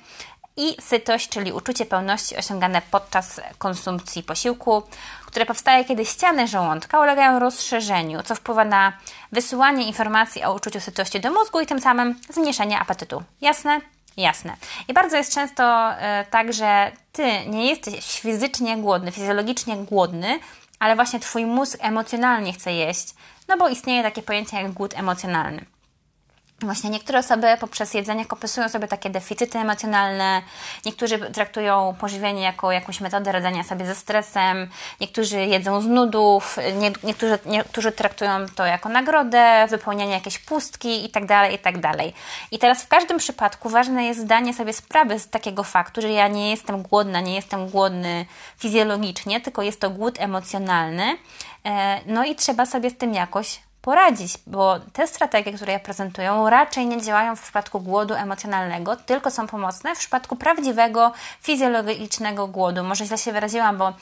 i 0.57 0.81
sytość, 0.81 1.29
czyli 1.29 1.51
uczucie 1.51 1.85
pełności 1.85 2.37
osiągane 2.37 2.81
podczas 2.91 3.41
konsumpcji 3.57 4.23
posiłku, 4.23 4.83
które 5.25 5.45
powstaje, 5.45 5.85
kiedy 5.85 6.05
ściany 6.05 6.47
żołądka 6.47 6.99
ulegają 6.99 7.39
rozszerzeniu, 7.39 8.23
co 8.23 8.35
wpływa 8.35 8.65
na 8.65 8.93
wysyłanie 9.31 9.87
informacji 9.87 10.43
o 10.43 10.53
uczuciu 10.53 10.79
sytości 10.79 11.19
do 11.19 11.31
mózgu 11.31 11.59
i 11.59 11.65
tym 11.65 11.81
samym 11.81 12.19
zmniejszenie 12.29 12.79
apetytu. 12.79 13.23
Jasne? 13.41 13.81
Jasne. 14.17 14.55
I 14.87 14.93
bardzo 14.93 15.17
jest 15.17 15.33
często 15.33 15.91
y, 15.91 15.95
tak, 16.29 16.53
że 16.53 16.91
ty 17.11 17.45
nie 17.47 17.67
jesteś 17.69 18.19
fizycznie 18.19 18.77
głodny, 18.77 19.11
fizjologicznie 19.11 19.77
głodny, 19.77 20.39
ale 20.79 20.95
właśnie 20.95 21.19
twój 21.19 21.45
mózg 21.45 21.77
emocjonalnie 21.81 22.53
chce 22.53 22.73
jeść, 22.73 23.13
no 23.47 23.57
bo 23.57 23.69
istnieje 23.69 24.03
takie 24.03 24.21
pojęcie 24.21 24.57
jak 24.57 24.71
głód 24.71 24.93
emocjonalny. 24.97 25.65
Właśnie 26.61 26.89
niektóre 26.89 27.19
osoby 27.19 27.47
poprzez 27.59 27.93
jedzenie 27.93 28.25
kompensują 28.25 28.69
sobie 28.69 28.87
takie 28.87 29.09
deficyty 29.09 29.59
emocjonalne, 29.59 30.41
niektórzy 30.85 31.19
traktują 31.19 31.95
pożywienie 31.99 32.41
jako 32.41 32.71
jakąś 32.71 33.01
metodę 33.01 33.31
radzenia 33.31 33.63
sobie 33.63 33.85
ze 33.85 33.95
stresem, 33.95 34.69
niektórzy 35.01 35.45
jedzą 35.45 35.81
z 35.81 35.85
nudów, 35.85 36.57
nie, 36.79 36.91
niektórzy, 37.03 37.39
niektórzy 37.45 37.91
traktują 37.91 38.31
to 38.55 38.65
jako 38.65 38.89
nagrodę, 38.89 39.67
wypełnianie 39.69 40.11
jakiejś 40.11 40.39
pustki 40.39 41.01
itd., 41.03 41.27
tak 41.27 41.51
itd. 41.51 41.81
Tak 41.81 41.97
I 42.51 42.59
teraz 42.59 42.83
w 42.83 42.87
każdym 42.87 43.17
przypadku 43.17 43.69
ważne 43.69 44.05
jest 44.05 44.19
zdanie 44.19 44.53
sobie 44.53 44.73
sprawy 44.73 45.19
z 45.19 45.29
takiego 45.29 45.63
faktu, 45.63 46.01
że 46.01 46.09
ja 46.09 46.27
nie 46.27 46.49
jestem 46.49 46.81
głodna, 46.81 47.21
nie 47.21 47.35
jestem 47.35 47.69
głodny 47.69 48.25
fizjologicznie, 48.57 49.41
tylko 49.41 49.61
jest 49.61 49.81
to 49.81 49.89
głód 49.89 50.15
emocjonalny. 50.19 51.17
E, 51.65 51.99
no 52.05 52.25
i 52.25 52.35
trzeba 52.35 52.65
sobie 52.65 52.89
z 52.89 52.97
tym 52.97 53.13
jakoś 53.13 53.66
poradzić, 53.87 54.33
bo 54.47 54.79
te 54.93 55.07
strategie, 55.07 55.53
które 55.53 55.73
ja 55.73 55.79
prezentuję, 55.79 56.45
raczej 56.49 56.85
nie 56.87 57.01
działają 57.01 57.35
w 57.35 57.41
przypadku 57.41 57.79
głodu 57.79 58.13
emocjonalnego, 58.13 58.95
tylko 58.95 59.31
są 59.31 59.47
pomocne 59.47 59.95
w 59.95 59.99
przypadku 59.99 60.35
prawdziwego, 60.35 61.11
fizjologicznego 61.41 62.47
głodu. 62.47 62.83
Może 62.83 63.05
źle 63.05 63.17
się 63.17 63.31
wyraziłam, 63.31 63.77
bo 63.77 63.93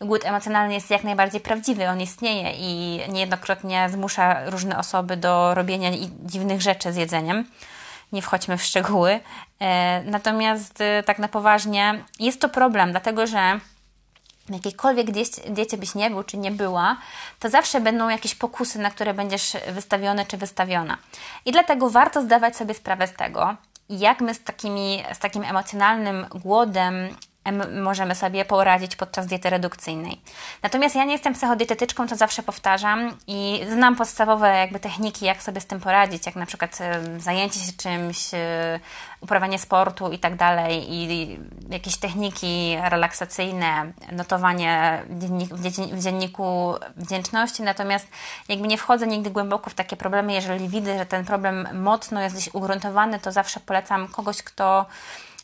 głód 0.00 0.24
emocjonalny 0.24 0.74
jest 0.74 0.90
jak 0.90 1.04
najbardziej 1.04 1.40
prawdziwy, 1.40 1.88
on 1.88 2.00
istnieje 2.00 2.52
i 2.52 3.00
niejednokrotnie 3.12 3.88
zmusza 3.90 4.50
różne 4.50 4.78
osoby 4.78 5.16
do 5.16 5.54
robienia 5.54 5.90
dziwnych 6.24 6.62
rzeczy 6.62 6.92
z 6.92 6.96
jedzeniem. 6.96 7.44
Nie 8.12 8.22
wchodźmy 8.22 8.56
w 8.58 8.62
szczegóły. 8.62 9.20
E, 9.60 10.02
natomiast 10.04 10.80
e, 10.80 11.02
tak 11.02 11.18
na 11.18 11.28
poważnie 11.28 12.04
jest 12.18 12.40
to 12.40 12.48
problem, 12.48 12.90
dlatego 12.90 13.26
że 13.26 13.60
jakiejkolwiek 14.54 15.10
diecie, 15.48 15.76
byś 15.76 15.94
nie 15.94 16.10
był 16.10 16.22
czy 16.22 16.38
nie 16.38 16.50
była, 16.50 16.96
to 17.38 17.50
zawsze 17.50 17.80
będą 17.80 18.08
jakieś 18.08 18.34
pokusy, 18.34 18.78
na 18.78 18.90
które 18.90 19.14
będziesz 19.14 19.56
wystawiony 19.72 20.26
czy 20.26 20.36
wystawiona. 20.36 20.98
I 21.44 21.52
dlatego 21.52 21.90
warto 21.90 22.22
zdawać 22.22 22.56
sobie 22.56 22.74
sprawę 22.74 23.06
z 23.06 23.12
tego, 23.12 23.56
jak 23.88 24.20
my 24.20 24.34
z, 24.34 24.44
takimi, 24.44 25.04
z 25.14 25.18
takim 25.18 25.42
emocjonalnym 25.42 26.26
głodem 26.30 26.94
możemy 27.82 28.14
sobie 28.14 28.44
poradzić 28.44 28.96
podczas 28.96 29.26
diety 29.26 29.50
redukcyjnej. 29.50 30.20
Natomiast 30.62 30.94
ja 30.94 31.04
nie 31.04 31.12
jestem 31.12 31.34
psychodietetyczką, 31.34 32.08
to 32.08 32.16
zawsze 32.16 32.42
powtarzam 32.42 33.16
i 33.26 33.60
znam 33.72 33.96
podstawowe 33.96 34.48
jakby 34.56 34.80
techniki, 34.80 35.24
jak 35.24 35.42
sobie 35.42 35.60
z 35.60 35.66
tym 35.66 35.80
poradzić, 35.80 36.26
jak 36.26 36.36
na 36.36 36.46
przykład 36.46 36.78
zajęcie 37.18 37.60
się 37.60 37.72
czymś, 37.72 38.34
e, 38.34 38.80
uprawianie 39.20 39.58
sportu 39.58 40.12
i 40.12 40.18
tak 40.18 40.36
dalej 40.36 40.92
i 40.94 41.38
jakieś 41.70 41.96
techniki 41.96 42.76
relaksacyjne, 42.82 43.92
notowanie 44.12 45.02
w 45.90 46.02
dzienniku 46.02 46.74
wdzięczności, 46.96 47.62
natomiast 47.62 48.08
jakby 48.48 48.68
nie 48.68 48.78
wchodzę 48.78 49.06
nigdy 49.06 49.30
głęboko 49.30 49.70
w 49.70 49.74
takie 49.74 49.96
problemy, 49.96 50.32
jeżeli 50.32 50.68
widzę, 50.68 50.98
że 50.98 51.06
ten 51.06 51.24
problem 51.24 51.68
mocno 51.82 52.22
jest 52.22 52.34
gdzieś 52.34 52.54
ugruntowany, 52.54 53.18
to 53.18 53.32
zawsze 53.32 53.60
polecam 53.60 54.08
kogoś, 54.08 54.42
kto 54.42 54.86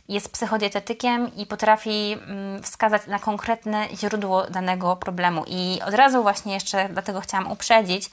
jest 0.09 0.33
psychodietetykiem 0.33 1.37
i 1.37 1.47
potrafi 1.47 2.13
mm, 2.13 2.63
wskazać 2.63 3.07
na 3.07 3.19
konkretne 3.19 3.89
źródło 3.95 4.47
danego 4.51 4.97
problemu. 4.97 5.45
I 5.47 5.81
od 5.87 5.95
razu 5.95 6.23
właśnie 6.23 6.55
jeszcze 6.55 6.89
dlatego 6.89 7.21
chciałam 7.21 7.53
uprzedzić, 7.53 8.11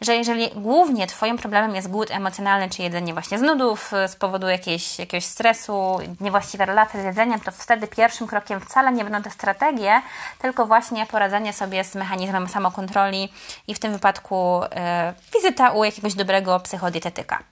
że 0.00 0.16
jeżeli 0.16 0.50
głównie 0.54 1.06
Twoim 1.06 1.38
problemem 1.38 1.74
jest 1.74 1.88
głód 1.88 2.10
emocjonalny, 2.10 2.70
czy 2.70 2.82
jedzenie 2.82 3.12
właśnie 3.12 3.38
z 3.38 3.42
nudów, 3.42 3.92
z 4.08 4.16
powodu 4.16 4.48
jakiejś, 4.48 4.98
jakiegoś 4.98 5.24
stresu, 5.24 5.98
niewłaściwe 6.20 6.66
relacje 6.66 7.02
z 7.02 7.04
jedzeniem, 7.04 7.40
to 7.40 7.50
wtedy 7.50 7.86
pierwszym 7.86 8.26
krokiem 8.26 8.60
wcale 8.60 8.92
nie 8.92 9.04
będą 9.04 9.22
te 9.22 9.30
strategie, 9.30 10.02
tylko 10.38 10.66
właśnie 10.66 11.06
poradzenie 11.06 11.52
sobie 11.52 11.84
z 11.84 11.94
mechanizmem 11.94 12.48
samokontroli 12.48 13.32
i 13.68 13.74
w 13.74 13.78
tym 13.78 13.92
wypadku 13.92 14.60
e, 14.64 15.14
wizyta 15.34 15.70
u 15.70 15.84
jakiegoś 15.84 16.14
dobrego 16.14 16.60
psychodietetyka. 16.60 17.42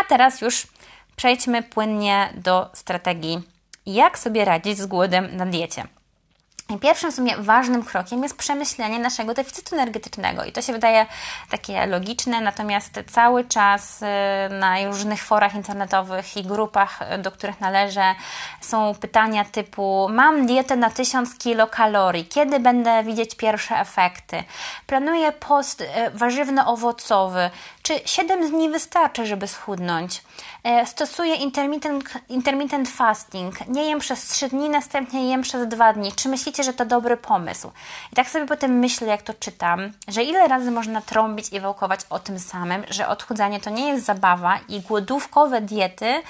A 0.00 0.04
teraz 0.04 0.40
już 0.40 0.66
przejdźmy 1.16 1.62
płynnie 1.62 2.32
do 2.34 2.70
strategii, 2.72 3.42
jak 3.86 4.18
sobie 4.18 4.44
radzić 4.44 4.78
z 4.78 4.86
głodem 4.86 5.36
na 5.36 5.46
diecie. 5.46 5.86
Pierwszym 6.80 7.12
w 7.12 7.14
sumie 7.14 7.36
ważnym 7.36 7.84
krokiem 7.84 8.22
jest 8.22 8.36
przemyślenie 8.36 8.98
naszego 8.98 9.34
deficytu 9.34 9.74
energetycznego. 9.74 10.44
I 10.44 10.52
to 10.52 10.62
się 10.62 10.72
wydaje 10.72 11.06
takie 11.50 11.86
logiczne, 11.86 12.40
natomiast 12.40 13.00
cały 13.10 13.44
czas 13.44 14.02
y, 14.02 14.06
na 14.54 14.86
różnych 14.86 15.22
forach 15.22 15.54
internetowych 15.54 16.36
i 16.36 16.44
grupach, 16.44 17.02
y, 17.14 17.18
do 17.18 17.30
których 17.30 17.60
należę, 17.60 18.14
są 18.60 18.94
pytania 18.94 19.44
typu: 19.44 20.08
Mam 20.10 20.46
dietę 20.46 20.76
na 20.76 20.90
1000 20.90 21.38
kilokalorii, 21.38 22.26
kiedy 22.26 22.60
będę 22.60 23.04
widzieć 23.04 23.34
pierwsze 23.34 23.76
efekty? 23.76 24.44
Planuję 24.86 25.32
post 25.32 25.80
y, 25.80 25.86
warzywno-owocowy, 26.14 27.50
czy 27.86 28.00
7 28.04 28.50
dni 28.50 28.70
wystarczy, 28.70 29.26
żeby 29.26 29.48
schudnąć? 29.48 30.22
E, 30.64 30.86
stosuję 30.86 31.34
intermittent, 31.34 32.04
intermittent 32.28 32.88
fasting. 32.88 33.68
Nie 33.68 33.84
jem 33.84 33.98
przez 33.98 34.28
3 34.28 34.48
dni, 34.48 34.68
następnie 34.68 35.28
jem 35.28 35.42
przez 35.42 35.68
2 35.68 35.92
dni. 35.92 36.12
Czy 36.12 36.28
myślicie, 36.28 36.64
że 36.64 36.72
to 36.72 36.84
dobry 36.84 37.16
pomysł? 37.16 37.70
I 38.12 38.16
tak 38.16 38.30
sobie 38.30 38.46
potem 38.46 38.78
myślę, 38.78 39.06
jak 39.06 39.22
to 39.22 39.34
czytam, 39.34 39.92
że 40.08 40.22
ile 40.22 40.48
razy 40.48 40.70
można 40.70 41.00
trąbić 41.00 41.52
i 41.52 41.60
wałkować 41.60 42.00
o 42.10 42.18
tym 42.18 42.38
samym, 42.38 42.82
że 42.90 43.08
odchudzanie 43.08 43.60
to 43.60 43.70
nie 43.70 43.88
jest 43.88 44.04
zabawa 44.04 44.58
i 44.68 44.80
głodówkowe 44.80 45.60
diety 45.60 46.22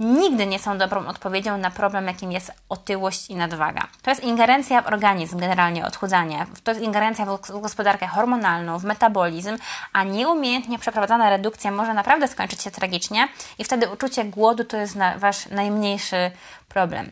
nigdy 0.00 0.46
nie 0.46 0.58
są 0.58 0.78
dobrą 0.78 1.06
odpowiedzią 1.06 1.58
na 1.58 1.70
problem, 1.70 2.06
jakim 2.06 2.32
jest 2.32 2.52
otyłość 2.68 3.30
i 3.30 3.36
nadwaga. 3.36 3.86
To 4.02 4.10
jest 4.10 4.24
ingerencja 4.24 4.82
w 4.82 4.86
organizm, 4.86 5.38
generalnie 5.38 5.86
odchudzanie. 5.86 6.46
To 6.64 6.70
jest 6.70 6.82
ingerencja 6.82 7.26
w 7.26 7.60
gospodarkę 7.60 8.06
hormonalną, 8.06 8.78
w 8.78 8.84
metabolizm, 8.84 9.56
a 9.92 10.04
nieumiejętnie 10.04 10.78
przeprowadzana 11.00 11.30
redukcja 11.30 11.70
może 11.70 11.94
naprawdę 11.94 12.28
skończyć 12.28 12.62
się 12.62 12.70
tragicznie 12.70 13.28
i 13.58 13.64
wtedy 13.64 13.88
uczucie 13.88 14.24
głodu 14.24 14.64
to 14.64 14.76
jest 14.76 14.96
Wasz 15.16 15.46
najmniejszy 15.46 16.30
problem. 16.68 17.10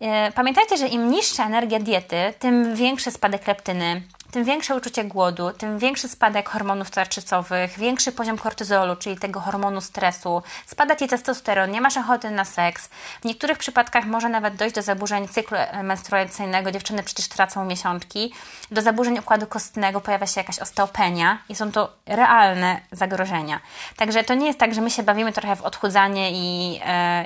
E, 0.00 0.32
pamiętajcie, 0.32 0.76
że 0.76 0.86
im 0.88 1.10
niższa 1.10 1.46
energia 1.46 1.78
diety, 1.78 2.16
tym 2.38 2.76
większy 2.76 3.10
spadek 3.10 3.46
leptyny, 3.46 4.02
tym 4.34 4.44
większe 4.44 4.76
uczucie 4.76 5.04
głodu, 5.04 5.50
tym 5.52 5.78
większy 5.78 6.08
spadek 6.08 6.48
hormonów 6.48 6.90
tarczycowych, 6.90 7.78
większy 7.78 8.12
poziom 8.12 8.38
kortyzolu, 8.38 8.96
czyli 8.96 9.16
tego 9.16 9.40
hormonu 9.40 9.80
stresu, 9.80 10.42
spada 10.66 10.96
Ci 10.96 11.08
testosteron, 11.08 11.70
nie 11.70 11.80
masz 11.80 11.96
ochoty 11.96 12.30
na 12.30 12.44
seks. 12.44 12.88
W 13.20 13.24
niektórych 13.24 13.58
przypadkach 13.58 14.06
może 14.06 14.28
nawet 14.28 14.56
dojść 14.56 14.74
do 14.74 14.82
zaburzeń 14.82 15.28
cyklu 15.28 15.58
menstruacyjnego, 15.82 16.70
dziewczyny 16.72 17.02
przecież 17.02 17.28
tracą 17.28 17.64
miesiączki, 17.64 18.32
do 18.70 18.82
zaburzeń 18.82 19.18
układu 19.18 19.46
kostnego, 19.46 20.00
pojawia 20.00 20.26
się 20.26 20.40
jakaś 20.40 20.58
osteopenia 20.58 21.38
i 21.48 21.54
są 21.54 21.72
to 21.72 21.92
realne 22.06 22.80
zagrożenia. 22.92 23.60
Także 23.96 24.24
to 24.24 24.34
nie 24.34 24.46
jest 24.46 24.58
tak, 24.58 24.74
że 24.74 24.80
my 24.80 24.90
się 24.90 25.02
bawimy 25.02 25.32
trochę 25.32 25.56
w 25.56 25.62
odchudzanie 25.62 26.30
i 26.32 26.80
e, 26.84 27.24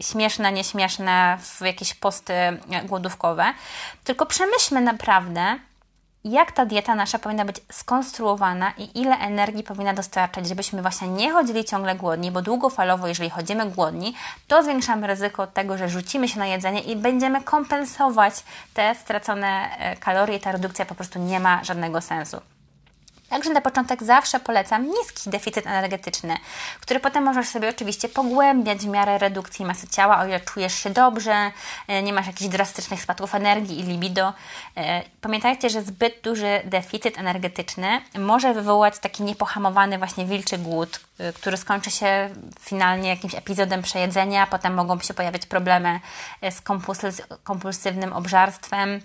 śmieszne, 0.00 0.52
nieśmieszne 0.52 1.38
w 1.40 1.60
jakieś 1.60 1.94
posty 1.94 2.34
głodówkowe, 2.84 3.44
tylko 4.04 4.26
przemyślmy 4.26 4.80
naprawdę, 4.80 5.58
jak 6.32 6.52
ta 6.52 6.66
dieta 6.66 6.94
nasza 6.94 7.18
powinna 7.18 7.44
być 7.44 7.56
skonstruowana 7.72 8.72
i 8.78 9.00
ile 9.00 9.18
energii 9.18 9.62
powinna 9.62 9.94
dostarczać, 9.94 10.48
żebyśmy 10.48 10.82
właśnie 10.82 11.08
nie 11.08 11.32
chodzili 11.32 11.64
ciągle 11.64 11.94
głodni, 11.94 12.30
bo 12.30 12.42
długofalowo, 12.42 13.06
jeżeli 13.06 13.30
chodzimy 13.30 13.70
głodni, 13.70 14.14
to 14.48 14.62
zwiększamy 14.62 15.06
ryzyko 15.06 15.46
tego, 15.46 15.78
że 15.78 15.88
rzucimy 15.88 16.28
się 16.28 16.38
na 16.38 16.46
jedzenie 16.46 16.80
i 16.80 16.96
będziemy 16.96 17.42
kompensować 17.42 18.44
te 18.74 18.94
stracone 18.94 19.78
e, 19.78 19.96
kalorie. 19.96 20.40
Ta 20.40 20.52
redukcja 20.52 20.86
po 20.86 20.94
prostu 20.94 21.18
nie 21.18 21.40
ma 21.40 21.64
żadnego 21.64 22.00
sensu. 22.00 22.55
Także 23.28 23.50
na 23.50 23.60
początek 23.60 24.02
zawsze 24.02 24.40
polecam 24.40 24.86
niski 24.90 25.30
deficyt 25.30 25.66
energetyczny, 25.66 26.36
który 26.80 27.00
potem 27.00 27.24
możesz 27.24 27.48
sobie 27.48 27.68
oczywiście 27.68 28.08
pogłębiać 28.08 28.78
w 28.78 28.86
miarę 28.86 29.18
redukcji 29.18 29.64
masy 29.64 29.88
ciała, 29.88 30.18
o 30.18 30.26
ile 30.26 30.40
czujesz 30.40 30.74
się 30.74 30.90
dobrze, 30.90 31.50
e, 31.88 32.02
nie 32.02 32.12
masz 32.12 32.26
jakichś 32.26 32.50
drastycznych 32.50 33.02
spadków 33.02 33.34
energii 33.34 33.80
i 33.80 33.82
libido. 33.82 34.32
E, 34.76 35.02
pamiętajcie, 35.20 35.70
że 35.70 35.82
zbyt 35.82 36.20
duży 36.22 36.60
deficyt 36.64 37.18
energetyczny 37.18 38.00
może 38.18 38.54
wywołać 38.54 38.98
taki 38.98 39.22
niepohamowany 39.22 39.98
właśnie 39.98 40.26
wilczy 40.26 40.58
głód, 40.58 41.00
e, 41.18 41.32
który 41.32 41.56
skończy 41.56 41.90
się 41.90 42.30
finalnie 42.60 43.08
jakimś 43.08 43.34
epizodem 43.34 43.82
przejedzenia, 43.82 44.46
potem 44.46 44.74
mogą 44.74 45.00
się 45.00 45.14
pojawiać 45.14 45.46
problemy 45.46 46.00
z 46.50 46.62
kompulsywnym 47.44 48.12
obżarstwem, 48.12 49.00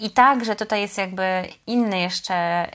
i 0.00 0.10
tak, 0.10 0.44
że 0.44 0.56
tutaj 0.56 0.80
jest 0.80 0.98
jakby 0.98 1.48
inny 1.66 2.00
jeszcze 2.00 2.66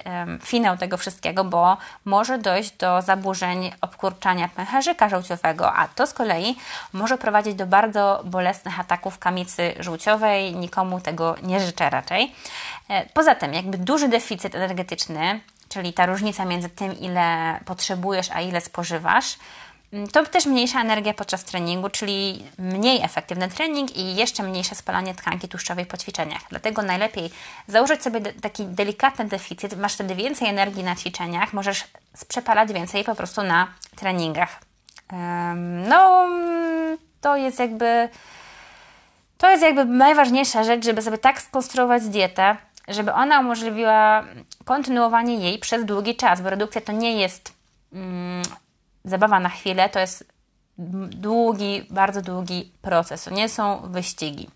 finał 0.43 0.77
tego 0.77 0.97
wszystkiego, 0.97 1.43
bo 1.43 1.77
może 2.05 2.37
dojść 2.37 2.71
do 2.71 3.01
zaburzeń 3.01 3.71
obkurczania 3.81 4.49
pęcherzyka 4.55 5.09
żółciowego, 5.09 5.73
a 5.73 5.87
to 5.87 6.07
z 6.07 6.13
kolei 6.13 6.55
może 6.93 7.17
prowadzić 7.17 7.55
do 7.55 7.67
bardzo 7.67 8.21
bolesnych 8.25 8.79
ataków 8.79 9.19
kamicy 9.19 9.73
żółciowej. 9.79 10.55
Nikomu 10.55 11.01
tego 11.01 11.35
nie 11.43 11.59
życzę 11.59 11.89
raczej. 11.89 12.35
E, 12.89 13.05
poza 13.05 13.35
tym, 13.35 13.53
jakby 13.53 13.77
duży 13.77 14.07
deficyt 14.07 14.55
energetyczny, 14.55 15.39
czyli 15.69 15.93
ta 15.93 16.05
różnica 16.05 16.45
między 16.45 16.69
tym, 16.69 16.99
ile 16.99 17.59
potrzebujesz, 17.65 18.31
a 18.31 18.41
ile 18.41 18.61
spożywasz, 18.61 19.37
to 20.11 20.25
też 20.25 20.45
mniejsza 20.45 20.81
energia 20.81 21.13
podczas 21.13 21.43
treningu, 21.43 21.89
czyli 21.89 22.43
mniej 22.57 23.01
efektywny 23.03 23.49
trening 23.49 23.97
i 23.97 24.15
jeszcze 24.15 24.43
mniejsze 24.43 24.75
spalanie 24.75 25.15
tkanki 25.15 25.47
tłuszczowej 25.47 25.85
po 25.85 25.97
ćwiczeniach. 25.97 26.41
Dlatego 26.49 26.81
najlepiej 26.81 27.29
założyć 27.67 28.03
sobie 28.03 28.21
taki 28.21 28.65
delikatny 28.65 29.25
deficyt, 29.25 29.77
masz 29.77 29.93
wtedy 29.93 30.15
więcej 30.15 30.47
energii 30.49 30.83
na 30.83 30.95
ćwiczeniach, 30.95 31.53
możesz 31.53 31.83
przepalać 32.27 32.73
więcej 32.73 33.03
po 33.03 33.15
prostu 33.15 33.43
na 33.43 33.67
treningach. 33.95 34.59
No, 35.89 36.27
to 37.21 37.37
jest 37.37 37.59
jakby 37.59 38.09
to 39.37 39.49
jest 39.49 39.63
jakby 39.63 39.85
najważniejsza 39.85 40.63
rzecz, 40.63 40.85
żeby 40.85 41.01
sobie 41.01 41.17
tak 41.17 41.41
skonstruować 41.41 42.03
dietę, 42.03 42.57
żeby 42.87 43.13
ona 43.13 43.39
umożliwiła 43.39 44.23
kontynuowanie 44.65 45.35
jej 45.35 45.59
przez 45.59 45.85
długi 45.85 46.15
czas, 46.15 46.41
bo 46.41 46.49
redukcja 46.49 46.81
to 46.81 46.91
nie 46.91 47.21
jest 47.21 47.53
mm, 47.93 48.43
zabawa 49.07 49.39
na 49.39 49.49
chwilę 49.49 49.89
to 49.89 49.99
jest 49.99 50.25
długi, 51.09 51.87
bardzo 51.89 52.21
długi 52.21 52.71
proces. 52.81 53.23
To 53.23 53.31
nie 53.31 53.49
są 53.49 53.81
wyścigi. 53.83 54.49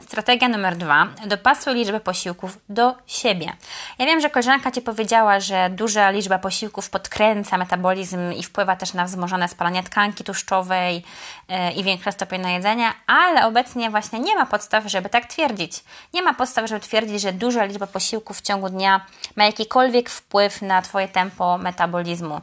Strategia 0.00 0.48
numer 0.48 0.76
dwa. 0.76 1.08
Dopasuj 1.26 1.74
liczbę 1.74 2.00
posiłków 2.00 2.58
do 2.68 2.94
siebie. 3.06 3.52
Ja 3.98 4.06
wiem, 4.06 4.20
że 4.20 4.30
koleżanka 4.30 4.70
Ci 4.70 4.82
powiedziała, 4.82 5.40
że 5.40 5.70
duża 5.70 6.10
liczba 6.10 6.38
posiłków 6.38 6.90
podkręca 6.90 7.58
metabolizm 7.58 8.32
i 8.32 8.42
wpływa 8.42 8.76
też 8.76 8.94
na 8.94 9.04
wzmożone 9.04 9.48
spalanie 9.48 9.82
tkanki 9.82 10.24
tłuszczowej 10.24 11.04
yy, 11.48 11.72
i 11.72 11.84
większy 11.84 12.12
stopień 12.12 12.40
najedzenia, 12.40 12.94
ale 13.06 13.46
obecnie 13.46 13.90
właśnie 13.90 14.20
nie 14.20 14.36
ma 14.36 14.46
podstaw, 14.46 14.84
żeby 14.86 15.08
tak 15.08 15.26
twierdzić. 15.26 15.84
Nie 16.14 16.22
ma 16.22 16.34
podstaw, 16.34 16.68
żeby 16.68 16.80
twierdzić, 16.80 17.22
że 17.22 17.32
duża 17.32 17.64
liczba 17.64 17.86
posiłków 17.86 18.38
w 18.38 18.42
ciągu 18.42 18.68
dnia 18.68 19.06
ma 19.36 19.44
jakikolwiek 19.44 20.10
wpływ 20.10 20.62
na 20.62 20.82
Twoje 20.82 21.08
tempo 21.08 21.58
metabolizmu. 21.58 22.40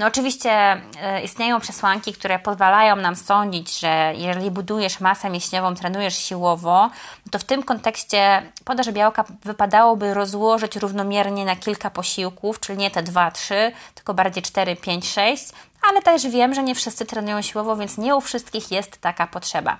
No 0.00 0.06
oczywiście 0.06 0.50
e, 0.50 1.22
istnieją 1.22 1.60
przesłanki, 1.60 2.12
które 2.12 2.38
pozwalają 2.38 2.96
nam 2.96 3.16
sądzić, 3.16 3.78
że 3.78 4.12
jeżeli 4.16 4.50
budujesz 4.50 5.00
masę 5.00 5.30
mięśniową, 5.30 5.74
trenujesz 5.74 6.16
siłowo, 6.16 6.90
to 7.30 7.38
w 7.38 7.44
tym 7.44 7.62
kontekście 7.62 8.42
podaż 8.64 8.90
białka 8.90 9.24
wypadałoby 9.44 10.14
rozłożyć 10.14 10.76
równomiernie 10.76 11.44
na 11.44 11.56
kilka 11.56 11.90
posiłków, 11.90 12.60
czyli 12.60 12.78
nie 12.78 12.90
te 12.90 13.02
2-3, 13.02 13.54
tylko 13.94 14.14
bardziej 14.14 14.42
4, 14.42 14.76
5, 14.76 15.08
6, 15.08 15.44
ale 15.88 16.02
też 16.02 16.26
wiem, 16.28 16.54
że 16.54 16.62
nie 16.62 16.74
wszyscy 16.74 17.06
trenują 17.06 17.42
siłowo, 17.42 17.76
więc 17.76 17.98
nie 17.98 18.16
u 18.16 18.20
wszystkich 18.20 18.70
jest 18.70 19.00
taka 19.00 19.26
potrzeba. 19.26 19.76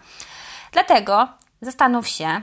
Dlatego 0.72 1.28
zastanów 1.62 2.08
się, 2.08 2.42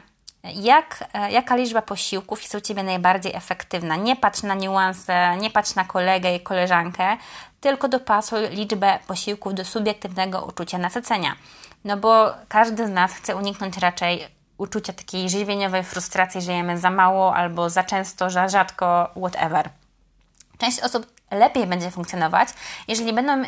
jak, 0.56 1.04
e, 1.14 1.32
jaka 1.32 1.56
liczba 1.56 1.82
posiłków 1.82 2.42
jest 2.42 2.56
u 2.56 2.62
Ciebie 2.62 2.84
najbardziej 2.84 3.36
efektywna. 3.36 3.96
Nie 3.96 4.16
patrz 4.16 4.44
na 4.44 4.56
niuanse, 4.56 5.38
nie 5.38 5.50
patrz 5.50 5.76
na 5.76 5.86
kolegę 5.86 6.36
i 6.36 6.40
koleżankę, 6.40 7.18
tylko 7.62 7.88
dopasuj 7.88 8.50
liczbę 8.50 9.00
posiłków 9.08 9.54
do 9.54 9.66
subiektywnego 9.66 10.46
uczucia 10.46 10.78
nasycenia. 10.78 11.36
No 11.86 11.98
bo 11.98 12.34
każdy 12.48 12.88
z 12.88 12.90
nas 12.90 13.14
chce 13.14 13.36
uniknąć 13.36 13.78
raczej 13.78 14.28
uczucia 14.58 14.94
takiej 14.94 15.30
żywieniowej 15.30 15.84
frustracji, 15.84 16.42
że 16.42 16.54
jemy 16.54 16.78
za 16.78 16.90
mało 16.90 17.36
albo 17.36 17.70
za 17.70 17.84
często, 17.84 18.30
za 18.30 18.50
rzadko, 18.50 19.10
whatever. 19.16 19.70
Część 20.58 20.80
osób 20.80 21.17
lepiej 21.32 21.68
będzie 21.68 21.92
funkcjonować, 21.92 22.50
jeżeli 22.88 23.14
będą 23.14 23.44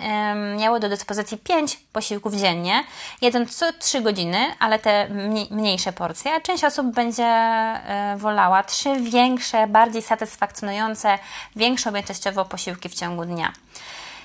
miały 0.57 0.79
do 0.79 0.89
dyspozycji 0.89 1.37
5 1.37 1.77
posiłków 1.77 2.33
dziennie, 2.33 2.83
jeden 3.21 3.47
co 3.47 3.73
3 3.73 4.01
godziny, 4.01 4.37
ale 4.59 4.79
te 4.79 5.09
mniejsze 5.51 5.93
porcje, 5.93 6.33
a 6.33 6.41
część 6.41 6.63
osób 6.63 6.93
będzie 6.93 7.25
e, 7.25 8.15
wolała 8.17 8.63
3 8.63 9.01
większe, 9.01 9.67
bardziej 9.67 10.01
satysfakcjonujące, 10.01 11.19
większe 11.55 11.89
objętościowo 11.89 12.45
posiłki 12.45 12.89
w 12.89 12.95
ciągu 12.95 13.25
dnia. 13.25 13.53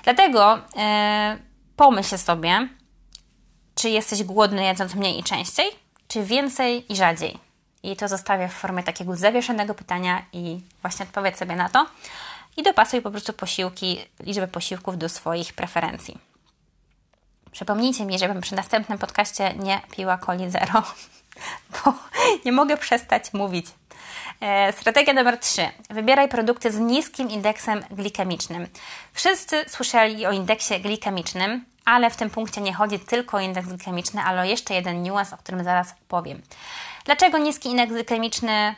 Dlatego 0.05 0.59
e, 0.77 1.37
pomyśl 1.77 2.19
sobie, 2.19 2.69
czy 3.75 3.91
jesteś 3.91 4.23
głodny 4.23 4.65
jedząc 4.65 4.95
mniej 4.95 5.19
i 5.19 5.23
częściej, 5.23 5.67
czy 6.09 6.23
więcej 6.23 6.93
i 6.93 6.97
rzadziej. 6.97 7.39
I 7.83 7.97
to 7.97 8.09
zostawię 8.09 8.49
w 8.49 8.53
formie 8.53 8.83
takiego 8.83 9.17
zawieszonego 9.17 9.75
pytania 9.75 10.23
i 10.33 10.61
właśnie 10.83 11.07
odpowiedz 11.07 11.39
sobie 11.39 11.57
na 11.57 11.69
to 11.69 11.87
i 12.57 12.63
dopasuj 12.63 13.03
po 13.03 13.11
prostu 13.11 13.33
posiłki, 13.33 13.99
liczbę 14.21 14.49
posiłków 14.49 14.99
do 14.99 15.09
swoich 15.09 15.53
preferencji. 15.53 16.19
Przypomnijcie 17.53 18.07
mi, 18.07 18.19
żebym 18.19 18.41
przy 18.41 18.55
następnym 18.55 18.99
podcaście 18.99 19.55
nie 19.55 19.81
piła 19.91 20.19
coli 20.19 20.51
zero, 20.51 20.83
bo 21.73 21.95
nie 22.45 22.53
mogę 22.53 22.77
przestać 22.77 23.33
mówić. 23.33 23.67
E, 24.41 24.73
strategia 24.73 25.13
numer 25.13 25.39
3. 25.39 25.69
Wybieraj 25.91 26.29
produkty 26.29 26.71
z 26.71 26.79
niskim 26.79 27.31
indeksem 27.31 27.85
glikemicznym. 27.91 28.67
Wszyscy 29.13 29.65
słyszeli 29.69 30.27
o 30.27 30.33
indeksie 30.33 30.81
glikemicznym, 30.81 31.65
ale 31.85 32.11
w 32.11 32.17
tym 32.17 32.31
punkcie 32.31 32.61
nie 32.61 32.75
chodzi 32.75 32.99
tylko 32.99 33.37
o 33.37 33.41
indeks 33.41 33.69
glikemiczny, 33.69 34.23
ale 34.23 34.43
o 34.43 34.45
jeszcze 34.45 34.75
jeden 34.75 35.03
niuans, 35.03 35.33
o 35.33 35.37
którym 35.37 35.65
zaraz 35.65 35.95
powiem. 36.09 36.43
Dlaczego 37.05 37.39
niski 37.39 37.69
indeks 37.69 37.93
glikemiczny 37.93 38.75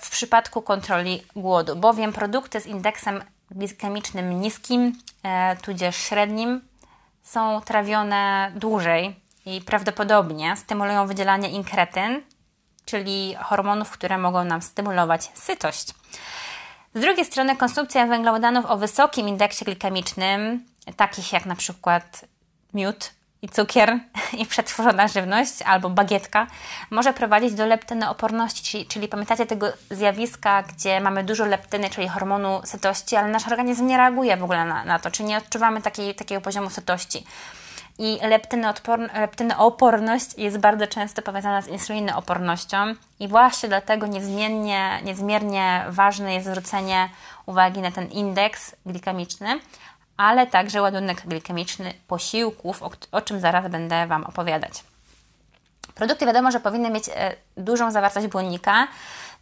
w 0.00 0.10
przypadku 0.10 0.62
kontroli 0.62 1.22
głodu, 1.36 1.76
bowiem 1.76 2.12
produkty 2.12 2.60
z 2.60 2.66
indeksem 2.66 3.22
glikemicznym 3.50 4.40
niskim, 4.40 4.92
e, 5.22 5.56
tudzież 5.56 5.96
średnim, 5.96 6.60
są 7.22 7.60
trawione 7.60 8.52
dłużej 8.56 9.16
i 9.46 9.60
prawdopodobnie 9.60 10.56
stymulują 10.56 11.06
wydzielanie 11.06 11.50
inkretyn, 11.50 12.22
czyli 12.84 13.34
hormonów, 13.40 13.90
które 13.90 14.18
mogą 14.18 14.44
nam 14.44 14.62
stymulować 14.62 15.30
sytość. 15.34 15.94
Z 16.94 17.00
drugiej 17.00 17.24
strony 17.24 17.56
konsumpcja 17.56 18.06
węglowodanów 18.06 18.66
o 18.66 18.76
wysokim 18.76 19.28
indeksie 19.28 19.64
glikemicznym, 19.64 20.64
takich 20.96 21.32
jak 21.32 21.46
na 21.46 21.56
przykład 21.56 22.24
miód, 22.74 23.10
i 23.42 23.48
cukier 23.48 23.98
i 24.40 24.46
przetworzona 24.46 25.08
żywność 25.08 25.62
albo 25.62 25.90
bagietka 25.90 26.46
może 26.90 27.12
prowadzić 27.12 27.54
do 27.54 27.66
leptynooporności, 27.66 28.62
czyli, 28.62 28.86
czyli 28.86 29.08
pamiętacie 29.08 29.46
tego 29.46 29.66
zjawiska, 29.90 30.62
gdzie 30.62 31.00
mamy 31.00 31.24
dużo 31.24 31.44
leptyny, 31.44 31.90
czyli 31.90 32.08
hormonu 32.08 32.60
sytości, 32.64 33.16
ale 33.16 33.28
nasz 33.28 33.46
organizm 33.46 33.86
nie 33.86 33.96
reaguje 33.96 34.36
w 34.36 34.44
ogóle 34.44 34.64
na, 34.64 34.84
na 34.84 34.98
to, 34.98 35.10
czyli 35.10 35.28
nie 35.28 35.38
odczuwamy 35.38 35.82
takiej, 35.82 36.14
takiego 36.14 36.40
poziomu 36.40 36.70
sytości. 36.70 37.24
I 38.00 38.18
leptynooporność 39.14 40.38
jest 40.38 40.58
bardzo 40.58 40.86
często 40.86 41.22
powiązana 41.22 41.62
z 41.62 41.68
insulinoopornością 41.68 42.94
i 43.20 43.28
właśnie 43.28 43.68
dlatego 43.68 44.06
niezmiennie, 44.06 45.00
niezmiernie 45.04 45.84
ważne 45.88 46.34
jest 46.34 46.46
zwrócenie 46.46 47.08
uwagi 47.46 47.80
na 47.80 47.90
ten 47.90 48.06
indeks 48.06 48.76
glikemiczny, 48.86 49.60
ale 50.18 50.46
także 50.46 50.82
ładunek 50.82 51.26
glikemiczny 51.26 51.94
posiłków, 52.08 52.82
o, 52.82 52.90
o 53.12 53.20
czym 53.20 53.40
zaraz 53.40 53.70
będę 53.70 54.06
Wam 54.06 54.24
opowiadać. 54.24 54.84
Produkty 55.94 56.26
wiadomo, 56.26 56.50
że 56.50 56.60
powinny 56.60 56.90
mieć 56.90 57.04
e, 57.08 57.34
dużą 57.56 57.90
zawartość 57.90 58.26
błonnika, 58.26 58.88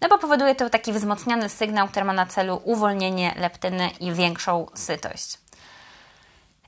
no 0.00 0.08
bo 0.08 0.18
powoduje 0.18 0.54
to 0.54 0.70
taki 0.70 0.92
wzmocniony 0.92 1.48
sygnał, 1.48 1.88
który 1.88 2.04
ma 2.04 2.12
na 2.12 2.26
celu 2.26 2.60
uwolnienie 2.64 3.34
leptyny 3.36 3.90
i 4.00 4.12
większą 4.12 4.66
sytość. 4.74 5.38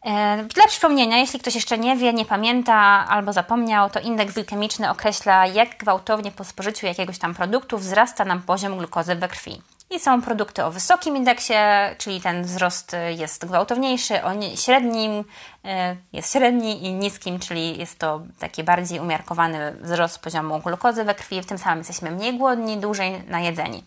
E, 0.05 0.45
dla 0.45 0.67
przypomnienia, 0.67 1.19
jeśli 1.19 1.41
ktoś 1.41 1.55
jeszcze 1.55 1.79
nie 1.79 1.97
wie, 1.97 2.13
nie 2.13 2.25
pamięta 2.25 2.75
albo 3.09 3.33
zapomniał, 3.33 3.91
to 3.91 4.01
indeks 4.01 4.35
glikemiczny 4.35 4.91
określa, 4.91 5.47
jak 5.47 5.77
gwałtownie 5.77 6.31
po 6.31 6.45
spożyciu 6.45 6.87
jakiegoś 6.87 7.19
tam 7.19 7.35
produktu 7.35 7.79
wzrasta 7.79 8.25
nam 8.25 8.43
poziom 8.43 8.79
glukozy 8.79 9.15
we 9.15 9.29
krwi. 9.29 9.63
I 9.91 10.01
są 10.01 10.23
produkty 10.23 10.65
o 10.65 10.71
wysokim 10.71 11.17
indeksie, 11.17 11.55
czyli 11.99 12.21
ten 12.21 12.43
wzrost 12.43 12.97
jest 13.17 13.47
gwałtowniejszy, 13.47 14.23
o 14.25 14.31
średnim 14.57 15.25
e, 15.65 15.97
jest 16.13 16.33
średni 16.33 16.87
i 16.87 16.93
niskim, 16.93 17.39
czyli 17.39 17.79
jest 17.79 17.99
to 17.99 18.23
taki 18.39 18.65
bardziej 18.65 19.01
umiarkowany 19.01 19.77
wzrost 19.81 20.19
poziomu 20.19 20.59
glukozy 20.59 21.05
we 21.05 21.15
krwi. 21.15 21.43
W 21.43 21.47
tym 21.47 21.59
samym 21.59 21.79
jesteśmy 21.79 22.11
mniej 22.11 22.39
głodni, 22.39 22.77
dłużej 22.77 23.23
najedzeni. 23.29 23.85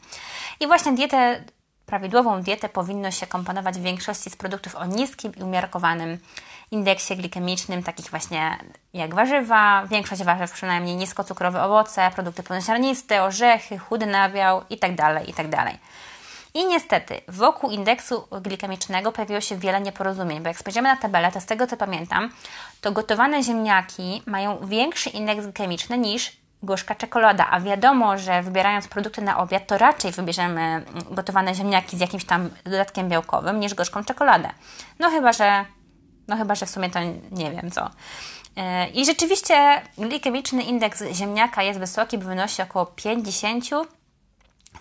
I 0.59 0.67
właśnie 0.67 0.93
dietę 0.93 1.43
prawidłową 1.85 2.41
dietę 2.41 2.69
powinno 2.69 3.11
się 3.11 3.27
komponować 3.27 3.79
w 3.79 3.83
większości 3.83 4.29
z 4.29 4.35
produktów 4.35 4.75
o 4.75 4.85
niskim 4.85 5.35
i 5.35 5.43
umiarkowanym 5.43 6.17
indeksie 6.71 7.15
glikemicznym, 7.15 7.83
takich 7.83 8.09
właśnie 8.09 8.57
jak 8.93 9.15
warzywa, 9.15 9.85
większość 9.87 10.23
warzyw 10.23 10.51
przynajmniej 10.51 10.95
niskocukrowe 10.95 11.63
owoce, 11.63 12.11
produkty 12.15 12.43
pełnoziarniste, 12.43 13.23
orzechy, 13.23 13.77
chudy 13.77 14.05
nabiał 14.05 14.61
itd., 14.69 14.95
tak 14.95 15.27
itd. 15.27 15.57
Tak 15.57 15.73
I 16.53 16.65
niestety 16.65 17.21
wokół 17.27 17.69
indeksu 17.71 18.27
glikemicznego 18.41 19.11
pojawiło 19.11 19.41
się 19.41 19.57
wiele 19.57 19.81
nieporozumień, 19.81 20.41
bo 20.41 20.47
jak 20.47 20.57
spojrzymy 20.57 20.89
na 20.89 20.97
tabelę, 20.97 21.31
to 21.31 21.41
z 21.41 21.45
tego 21.45 21.67
co 21.67 21.77
pamiętam, 21.77 22.31
to 22.81 22.91
gotowane 22.91 23.43
ziemniaki 23.43 24.23
mają 24.25 24.67
większy 24.67 25.09
indeks 25.09 25.43
glikemiczny 25.43 25.97
niż 25.97 26.41
gorzka 26.63 26.95
czekolada, 26.95 27.47
a 27.49 27.59
wiadomo, 27.59 28.17
że 28.17 28.43
wybierając 28.43 28.87
produkty 28.87 29.21
na 29.21 29.37
obiad, 29.37 29.67
to 29.67 29.77
raczej 29.77 30.11
wybierzemy 30.11 30.85
gotowane 31.11 31.55
ziemniaki 31.55 31.97
z 31.97 31.99
jakimś 31.99 32.25
tam 32.25 32.49
dodatkiem 32.63 33.09
białkowym 33.09 33.59
niż 33.59 33.73
gorzką 33.73 34.03
czekoladę. 34.03 34.49
No 34.99 35.09
chyba, 35.09 35.33
że 35.33 35.65
no 36.31 36.37
chyba, 36.37 36.55
że 36.55 36.65
w 36.65 36.69
sumie 36.69 36.89
to 36.89 36.99
nie 37.31 37.51
wiem 37.51 37.71
co. 37.71 37.89
E, 38.55 38.89
I 38.89 39.05
rzeczywiście 39.05 39.81
glikemiczny 39.97 40.63
indeks 40.63 41.03
ziemniaka 41.13 41.63
jest 41.63 41.79
wysoki, 41.79 42.17
bo 42.17 42.25
wynosi 42.25 42.61
około 42.61 42.85
50 42.85 43.65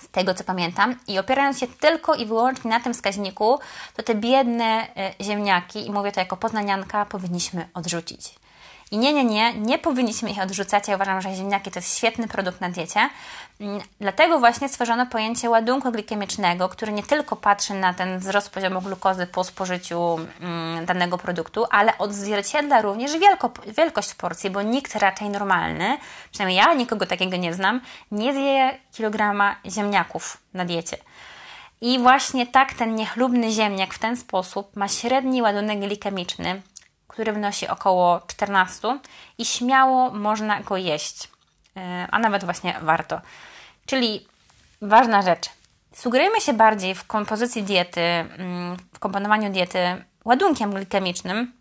z 0.01 0.09
tego 0.09 0.35
co 0.35 0.45
pamiętam, 0.45 0.99
i 1.09 1.19
opierając 1.19 1.59
się 1.59 1.67
tylko 1.67 2.15
i 2.15 2.27
wyłącznie 2.27 2.71
na 2.71 2.81
tym 2.81 2.95
wskaźniku, 2.95 3.59
to 3.97 4.03
te 4.03 4.15
biedne 4.15 4.87
e, 4.97 5.25
ziemniaki, 5.25 5.87
i 5.87 5.91
mówię 5.91 6.13
to 6.13 6.21
jako 6.21 6.37
poznanianka, 6.37 7.07
powinniśmy 7.07 7.69
odrzucić. 7.75 8.40
I 8.93 8.99
nie, 8.99 9.13
nie, 9.13 9.25
nie, 9.25 9.55
nie 9.55 9.79
powinniśmy 9.79 10.31
ich 10.31 10.43
odrzucać. 10.43 10.89
Ja 10.89 10.97
uważam, 10.97 11.21
że 11.21 11.35
ziemniaki 11.35 11.71
to 11.71 11.79
jest 11.79 11.97
świetny 11.99 12.29
produkt 12.29 12.61
na 12.61 12.71
diecie. 12.71 13.11
Mm, 13.61 13.81
dlatego 14.01 14.39
właśnie 14.39 14.69
stworzono 14.69 15.07
pojęcie 15.07 15.51
ładunku 15.51 15.93
glikemicznego, 15.93 16.69
który 16.69 16.93
nie 16.93 17.03
tylko 17.03 17.37
patrzy 17.37 17.75
na 17.75 17.95
ten 17.95 18.19
wzrost 18.19 18.51
poziomu 18.51 18.81
glukozy 18.81 19.27
po 19.27 19.45
spożyciu 19.45 20.19
mm, 20.41 20.87
danego 20.87 21.19
produktu, 21.19 21.65
ale 21.71 21.99
odzwierciedla 21.99 22.83
również 22.83 23.19
wielko, 23.19 23.51
wielkość 23.77 24.15
porcji, 24.15 24.51
bo 24.51 24.63
nikt 24.63 24.97
raczej 24.97 25.31
normalny, 25.31 25.99
przynajmniej 26.31 26.59
ja 26.59 26.75
nikogo 26.75 27.07
takiego 27.07 27.37
nie 27.37 27.55
znam, 27.55 27.81
nie 28.11 28.33
zje 28.33 28.79
kilograma 28.93 29.57
ziemniaków 29.67 30.37
na 30.55 30.65
diecie. 30.65 30.97
I 31.81 31.99
właśnie 31.99 32.47
tak 32.47 32.75
ten 32.75 32.95
niechlubny 32.95 33.51
ziemniak 33.51 33.95
w 33.95 33.99
ten 33.99 34.17
sposób 34.17 34.77
ma 34.77 34.89
średni 34.89 35.43
ładunek 35.43 35.81
glikemiczny 35.81 36.63
który 37.21 37.33
wynosi 37.33 37.69
około 37.69 38.21
14 38.27 38.99
i 39.39 39.45
śmiało 39.45 40.11
można 40.11 40.61
go 40.61 40.77
jeść, 40.77 41.29
e, 41.77 42.07
a 42.11 42.19
nawet 42.19 42.45
właśnie 42.45 42.77
warto. 42.83 43.21
Czyli 43.87 44.27
ważna 44.83 45.23
rzecz. 45.23 45.51
Sugerujemy 45.95 46.41
się 46.41 46.53
bardziej 46.53 46.95
w 46.95 47.07
kompozycji 47.07 47.63
diety, 47.63 48.01
mm, 48.01 48.77
w 48.93 48.99
komponowaniu 48.99 49.53
diety 49.53 50.05
ładunkiem 50.25 50.75
glikemicznym. 50.75 51.53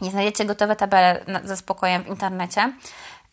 Nie 0.00 0.10
znajdziecie 0.10 0.44
gotowe 0.44 0.76
tabele 0.76 1.24
ze 1.44 1.56
spokojem 1.56 2.02
w 2.02 2.08
internecie 2.08 2.72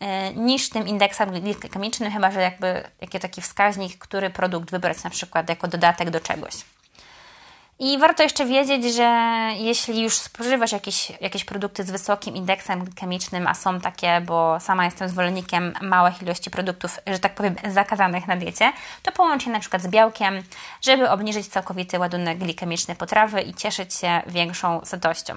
e, 0.00 0.34
niż 0.34 0.68
tym 0.70 0.88
indeksem 0.88 1.30
glikemicznym, 1.30 2.12
chyba 2.12 2.30
że 2.30 2.40
jakby 2.40 2.82
jaki 3.00 3.20
taki 3.20 3.42
wskaźnik, 3.42 3.98
który 3.98 4.30
produkt 4.30 4.70
wybrać 4.70 5.04
na 5.04 5.10
przykład 5.10 5.48
jako 5.48 5.68
dodatek 5.68 6.10
do 6.10 6.20
czegoś. 6.20 6.54
I 7.84 7.98
warto 7.98 8.22
jeszcze 8.22 8.46
wiedzieć, 8.46 8.94
że 8.94 9.38
jeśli 9.56 10.02
już 10.02 10.14
spożywasz 10.14 10.72
jakieś, 10.72 11.12
jakieś 11.20 11.44
produkty 11.44 11.84
z 11.84 11.90
wysokim 11.90 12.36
indeksem 12.36 12.84
chemicznym, 13.00 13.46
a 13.46 13.54
są 13.54 13.80
takie, 13.80 14.20
bo 14.20 14.60
sama 14.60 14.84
jestem 14.84 15.08
zwolennikiem 15.08 15.72
małych 15.80 16.22
ilości 16.22 16.50
produktów, 16.50 16.98
że 17.06 17.18
tak 17.18 17.34
powiem, 17.34 17.54
zakazanych 17.68 18.26
na 18.26 18.36
diecie, 18.36 18.72
to 19.02 19.12
połącz 19.12 19.46
je 19.46 19.52
na 19.52 19.60
przykład 19.60 19.82
z 19.82 19.88
białkiem, 19.88 20.42
żeby 20.82 21.10
obniżyć 21.10 21.48
całkowity 21.48 21.98
ładunek 21.98 22.38
glikemiczny 22.38 22.96
potrawy 22.96 23.42
i 23.42 23.54
cieszyć 23.54 23.94
się 23.94 24.22
większą 24.26 24.80
sytością. 24.84 25.34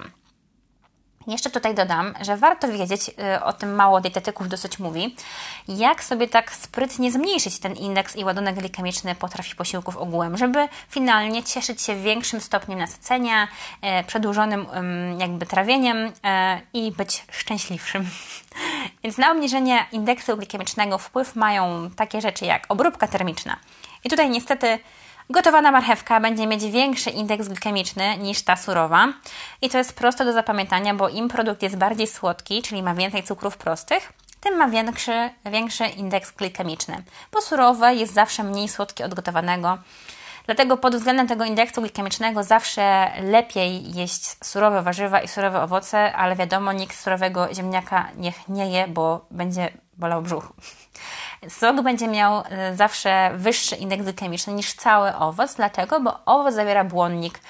Jeszcze 1.26 1.50
tutaj 1.50 1.74
dodam, 1.74 2.14
że 2.20 2.36
warto 2.36 2.68
wiedzieć, 2.68 3.08
y, 3.08 3.44
o 3.44 3.52
tym 3.52 3.74
mało 3.74 4.00
dietetyków 4.00 4.48
dosyć 4.48 4.78
mówi, 4.78 5.16
jak 5.68 6.04
sobie 6.04 6.28
tak 6.28 6.54
sprytnie 6.54 7.12
zmniejszyć 7.12 7.58
ten 7.58 7.74
indeks 7.74 8.16
i 8.16 8.24
ładunek 8.24 8.54
glikemiczny 8.54 9.14
potraw 9.14 9.52
i 9.52 9.54
posiłków 9.54 9.96
ogółem, 9.96 10.36
żeby 10.36 10.68
finalnie 10.88 11.42
cieszyć 11.42 11.82
się 11.82 11.96
większym 11.96 12.40
stopniem 12.40 12.78
nasycenia, 12.78 13.48
y, 14.00 14.04
przedłużonym 14.04 14.66
jakby 15.18 15.46
trawieniem 15.46 15.96
y, 15.96 16.10
i 16.72 16.92
być 16.92 17.24
szczęśliwszym. 17.30 18.10
Więc 19.02 19.18
na 19.18 19.32
obniżenie 19.32 19.86
indeksu 19.92 20.36
glikemicznego 20.36 20.98
wpływ 20.98 21.36
mają 21.36 21.90
takie 21.96 22.20
rzeczy 22.20 22.44
jak 22.44 22.64
obróbka 22.68 23.08
termiczna. 23.08 23.56
I 24.04 24.08
tutaj 24.08 24.30
niestety 24.30 24.78
Gotowana 25.30 25.70
marchewka 25.70 26.20
będzie 26.20 26.46
mieć 26.46 26.64
większy 26.64 27.10
indeks 27.10 27.48
glikemiczny 27.48 28.18
niż 28.18 28.42
ta 28.42 28.56
surowa 28.56 29.08
i 29.62 29.68
to 29.70 29.78
jest 29.78 29.96
proste 29.96 30.24
do 30.24 30.32
zapamiętania, 30.32 30.94
bo 30.94 31.08
im 31.08 31.28
produkt 31.28 31.62
jest 31.62 31.76
bardziej 31.76 32.06
słodki, 32.06 32.62
czyli 32.62 32.82
ma 32.82 32.94
więcej 32.94 33.22
cukrów 33.22 33.56
prostych, 33.56 34.12
tym 34.40 34.56
ma 34.56 34.68
większy, 34.68 35.30
większy 35.44 35.84
indeks 35.84 36.32
glikemiczny, 36.32 37.02
bo 37.32 37.40
surowe 37.40 37.94
jest 37.94 38.14
zawsze 38.14 38.42
mniej 38.44 38.68
słodkie 38.68 39.04
od 39.04 39.14
gotowanego. 39.14 39.78
Dlatego 40.46 40.76
pod 40.76 40.96
względem 40.96 41.28
tego 41.28 41.44
indeksu 41.44 41.80
glikemicznego 41.80 42.42
zawsze 42.42 43.10
lepiej 43.22 43.94
jeść 43.94 44.36
surowe 44.44 44.82
warzywa 44.82 45.20
i 45.20 45.28
surowe 45.28 45.62
owoce, 45.62 46.12
ale 46.12 46.36
wiadomo, 46.36 46.72
nikt 46.72 46.96
surowego 46.96 47.54
ziemniaka 47.54 48.08
niech 48.16 48.48
nie 48.48 48.70
je, 48.70 48.88
bo 48.88 49.26
będzie 49.30 49.70
bolał 49.96 50.22
brzuch. 50.22 50.52
Sok 51.48 51.82
będzie 51.82 52.08
miał 52.08 52.42
e, 52.48 52.76
zawsze 52.76 53.30
wyższy 53.34 53.76
indeks 53.76 54.04
glykemiczny 54.04 54.52
niż 54.52 54.72
cały 54.72 55.16
owoc. 55.16 55.54
Dlaczego? 55.54 56.00
Bo 56.00 56.20
owoc 56.24 56.54
zawiera 56.54 56.84
błonnik, 56.84 57.40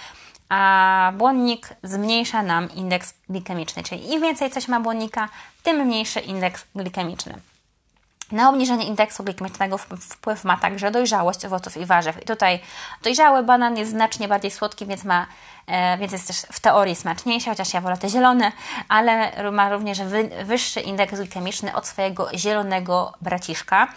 a 0.49 1.13
błonnik 1.17 1.69
zmniejsza 1.83 2.43
nam 2.43 2.75
indeks 2.75 3.15
glikemiczny. 3.29 3.83
Czyli 3.83 4.13
im 4.13 4.23
więcej 4.23 4.51
coś 4.51 4.69
ma 4.69 4.81
błonnika, 4.81 5.29
tym 5.63 5.77
mniejszy 5.77 6.21
indeks 6.21 6.65
glikemiczny. 6.75 7.35
Na 8.33 8.51
obniżenie 8.51 8.87
indeksu 8.87 9.25
glikemicznego 9.25 9.79
wpływ 9.79 10.45
ma 10.45 10.57
także 10.57 10.91
dojrzałość 10.91 11.45
owoców 11.45 11.77
i 11.77 11.87
warzyw. 11.87 12.23
I 12.23 12.25
tutaj 12.25 12.61
dojrzały 13.03 13.43
banan 13.43 13.77
jest 13.77 13.91
znacznie 13.91 14.29
bardziej 14.29 14.51
słodki, 14.51 14.87
więc, 14.87 15.05
ma, 15.05 15.27
e, 15.67 15.99
więc 15.99 16.13
jest 16.13 16.27
też 16.27 16.37
w 16.37 16.61
teorii 16.61 16.97
smaczniejszy, 16.97 17.51
chociaż 17.51 17.75
ja 17.75 17.81
wolę 17.81 17.99
te 17.99 18.09
zielone, 18.09 18.53
ale 18.89 19.33
ma 19.53 19.71
również 19.71 20.03
wy, 20.03 20.31
wyższy 20.45 20.81
indeks 20.81 21.15
glikemiczny 21.15 21.75
od 21.75 21.87
swojego 21.87 22.29
zielonego 22.35 23.13
braciszka. 23.21 23.89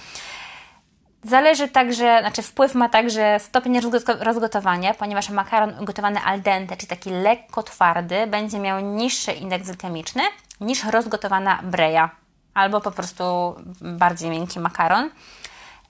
Zależy 1.24 1.68
także, 1.68 2.18
znaczy 2.20 2.42
wpływ 2.42 2.76
ma 2.76 2.90
także 2.90 3.40
stopień 3.40 3.80
rozgotowania, 4.20 4.94
ponieważ 4.94 5.30
makaron 5.30 5.86
gotowany 5.86 6.20
al 6.20 6.42
dente, 6.42 6.78
czyli 6.78 6.88
taki 6.88 7.10
lekko 7.10 7.64
twardy, 7.64 8.28
będzie 8.28 8.60
miał 8.60 8.80
niższy 8.80 9.32
indeks 9.32 9.68
glikemiczny 9.68 10.24
niż 10.62 10.84
rozgotowana 10.84 11.60
breja 11.64 12.10
albo 12.54 12.82
po 12.82 12.92
prostu 12.92 13.56
bardziej 13.82 14.30
miękki 14.30 14.60
makaron. 14.60 15.10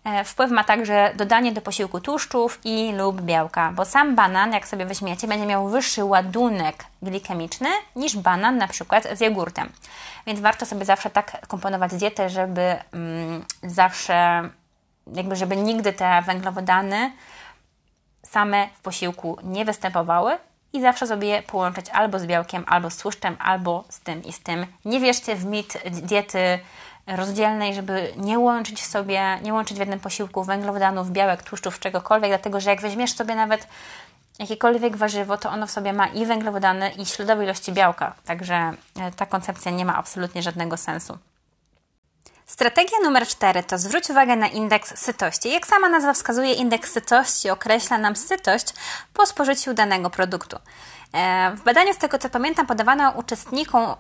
E, 0.04 0.24
wpływ 0.24 0.52
ma 0.52 0.64
także 0.64 1.12
dodanie 1.16 1.52
do 1.52 1.62
posiłku 1.62 2.02
tłuszczów 2.02 2.60
i 2.64 2.94
lub 2.94 3.22
białka, 3.22 3.72
bo 3.72 3.86
sam 3.86 4.16
banan, 4.16 4.54
jak 4.54 4.68
sobie 4.68 4.86
weźmiecie, 4.86 5.28
będzie 5.28 5.46
miał 5.46 5.68
wyższy 5.68 6.04
ładunek 6.04 6.86
glikemiczny 7.02 7.70
niż 7.96 8.18
banan 8.18 8.58
na 8.58 8.68
przykład 8.68 9.08
z 9.14 9.22
jogurtem. 9.22 9.70
Więc 10.28 10.40
warto 10.40 10.66
sobie 10.66 10.86
zawsze 10.86 11.10
tak 11.10 11.48
komponować 11.48 11.92
dietę, 11.96 12.30
żeby 12.30 12.76
mm, 12.94 13.46
zawsze, 13.64 14.50
jakby 15.14 15.36
żeby 15.36 15.56
nigdy 15.56 15.94
te 15.94 16.22
węglowodany 16.22 17.12
same 18.26 18.68
w 18.74 18.80
posiłku 18.82 19.38
nie 19.44 19.66
występowały, 19.66 20.38
i 20.74 20.82
zawsze 20.82 21.08
sobie 21.08 21.44
połączyć 21.44 21.90
albo 21.90 22.20
z 22.20 22.26
białkiem, 22.26 22.64
albo 22.68 22.90
z 22.90 22.98
tłuszczem, 22.98 23.36
albo 23.40 23.84
z 23.90 24.00
tym 24.00 24.24
i 24.24 24.34
z 24.34 24.40
tym. 24.40 24.66
Nie 24.86 25.00
wierzcie 25.00 25.36
w 25.36 25.46
mit 25.46 25.78
diety 25.92 26.60
rozdzielnej, 27.08 27.74
żeby 27.74 28.14
nie 28.18 28.40
łączyć 28.40 28.86
sobie, 28.86 29.40
nie 29.42 29.54
łączyć 29.54 29.78
w 29.78 29.80
jednym 29.80 30.00
posiłku 30.00 30.44
węglowodanów, 30.44 31.12
białek, 31.12 31.44
tłuszczów, 31.44 31.80
czegokolwiek, 31.80 32.30
dlatego 32.30 32.60
że 32.60 32.70
jak 32.70 32.82
weźmiesz 32.82 33.14
sobie 33.14 33.36
nawet 33.36 33.68
jakiekolwiek 34.40 34.98
warzywo, 34.98 35.38
to 35.38 35.50
ono 35.50 35.68
w 35.68 35.72
sobie 35.72 35.94
ma 35.94 36.08
i 36.08 36.26
węglowodany, 36.26 36.90
i 36.90 37.06
śladowe 37.06 37.44
ilości 37.44 37.72
białka. 37.72 38.16
Także 38.26 38.74
e, 39.00 39.12
ta 39.16 39.26
koncepcja 39.26 39.72
nie 39.72 39.86
ma 39.86 39.98
absolutnie 39.98 40.44
żadnego 40.44 40.78
sensu. 40.78 41.18
Strategia 42.50 43.00
numer 43.04 43.28
4 43.28 43.64
to 43.64 43.78
zwróć 43.78 44.10
uwagę 44.10 44.36
na 44.36 44.48
indeks 44.48 45.00
sytości. 45.00 45.50
Jak 45.52 45.68
sama 45.68 45.90
nazwa 45.90 46.14
wskazuje, 46.14 46.54
indeks 46.54 46.92
sytości 46.92 47.50
określa 47.50 47.98
nam 47.98 48.16
sytość 48.16 48.74
po 49.14 49.26
spożyciu 49.26 49.74
danego 49.74 50.10
produktu. 50.10 50.58
E, 51.14 51.52
w 51.56 51.64
badaniu, 51.64 51.94
z 51.94 51.98
tego 51.98 52.20
co 52.20 52.30
pamiętam, 52.30 52.68
podawano 52.68 53.12
uczestnikom 53.12 53.96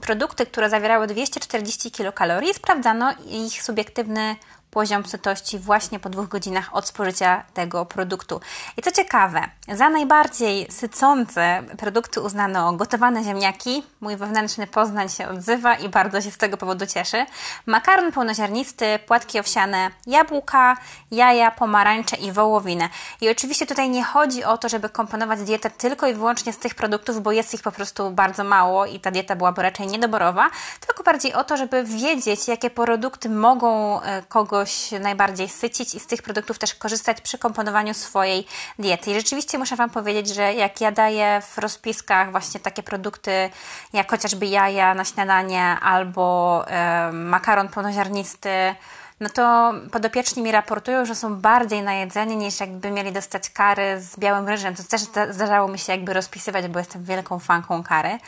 produkty, 0.00 0.46
które 0.46 0.70
zawierały 0.70 1.06
240 1.06 1.90
kilokalorii 1.90 2.54
sprawdzano 2.54 3.12
ich 3.26 3.62
subiektywny 3.62 4.36
poziom 4.72 5.06
sytości 5.06 5.58
właśnie 5.58 6.00
po 6.00 6.08
dwóch 6.08 6.28
godzinach 6.28 6.74
od 6.74 6.86
spożycia 6.86 7.44
tego 7.54 7.86
produktu. 7.86 8.40
I 8.76 8.82
co 8.82 8.90
ciekawe, 8.90 9.40
za 9.68 9.88
najbardziej 9.88 10.66
sycące 10.70 11.62
produkty 11.78 12.20
uznano 12.20 12.72
gotowane 12.72 13.24
ziemniaki. 13.24 13.82
Mój 14.00 14.16
wewnętrzny 14.16 14.66
Poznań 14.66 15.08
się 15.08 15.28
odzywa 15.28 15.74
i 15.74 15.88
bardzo 15.88 16.20
się 16.20 16.30
z 16.30 16.36
tego 16.36 16.56
powodu 16.56 16.86
cieszy. 16.86 17.26
Makaron 17.66 18.12
pełnoziarnisty, 18.12 18.98
płatki 19.06 19.40
owsiane, 19.40 19.90
jabłka, 20.06 20.76
jaja, 21.10 21.50
pomarańcze 21.50 22.16
i 22.16 22.32
wołowinę. 22.32 22.88
I 23.20 23.30
oczywiście 23.30 23.66
tutaj 23.66 23.90
nie 23.90 24.04
chodzi 24.04 24.44
o 24.44 24.58
to, 24.58 24.68
żeby 24.68 24.88
komponować 24.88 25.40
dietę 25.40 25.70
tylko 25.70 26.06
i 26.06 26.14
wyłącznie 26.14 26.52
z 26.52 26.58
tych 26.58 26.74
produktów, 26.74 27.22
bo 27.22 27.32
jest 27.32 27.54
ich 27.54 27.62
po 27.62 27.72
prostu 27.72 28.10
bardzo 28.10 28.44
mało 28.44 28.86
i 28.86 29.00
ta 29.00 29.10
dieta 29.10 29.36
byłaby 29.36 29.62
raczej 29.62 29.86
niedoborowa, 29.86 30.50
tylko 30.86 31.02
bardziej 31.02 31.34
o 31.34 31.44
to, 31.44 31.56
żeby 31.56 31.84
wiedzieć, 31.84 32.48
jakie 32.48 32.70
produkty 32.70 33.28
mogą 33.28 34.02
e, 34.02 34.22
kogoś 34.22 34.61
kogoś 34.62 34.90
najbardziej 35.00 35.48
sycić 35.48 35.94
i 35.94 36.00
z 36.00 36.06
tych 36.06 36.22
produktów 36.22 36.58
też 36.58 36.74
korzystać 36.74 37.20
przy 37.20 37.38
komponowaniu 37.38 37.94
swojej 37.94 38.46
diety. 38.78 39.10
I 39.10 39.14
rzeczywiście 39.14 39.58
muszę 39.58 39.76
Wam 39.76 39.90
powiedzieć, 39.90 40.28
że 40.34 40.54
jak 40.54 40.80
ja 40.80 40.92
daję 40.92 41.42
w 41.46 41.58
rozpiskach 41.58 42.30
właśnie 42.30 42.60
takie 42.60 42.82
produkty, 42.82 43.50
jak 43.92 44.10
chociażby 44.10 44.46
jaja 44.46 44.94
na 44.94 45.04
śniadanie 45.04 45.64
albo 45.64 46.64
e, 46.68 47.12
makaron 47.12 47.68
pełnoziarnisty, 47.68 48.74
no 49.20 49.28
to 49.28 49.74
podopieczni 49.92 50.42
mi 50.42 50.52
raportują, 50.52 51.04
że 51.04 51.14
są 51.14 51.36
bardziej 51.36 51.82
najedzeni 51.82 52.36
niż 52.36 52.60
jakby 52.60 52.90
mieli 52.90 53.12
dostać 53.12 53.50
kary 53.50 54.00
z 54.00 54.18
białym 54.18 54.48
ryżem. 54.48 54.74
To 54.74 54.82
też 54.84 55.00
zdarzało 55.30 55.68
mi 55.68 55.78
się 55.78 55.92
jakby 55.92 56.12
rozpisywać, 56.12 56.68
bo 56.68 56.78
jestem 56.78 57.04
wielką 57.04 57.38
fanką 57.38 57.82
kary. 57.82 58.18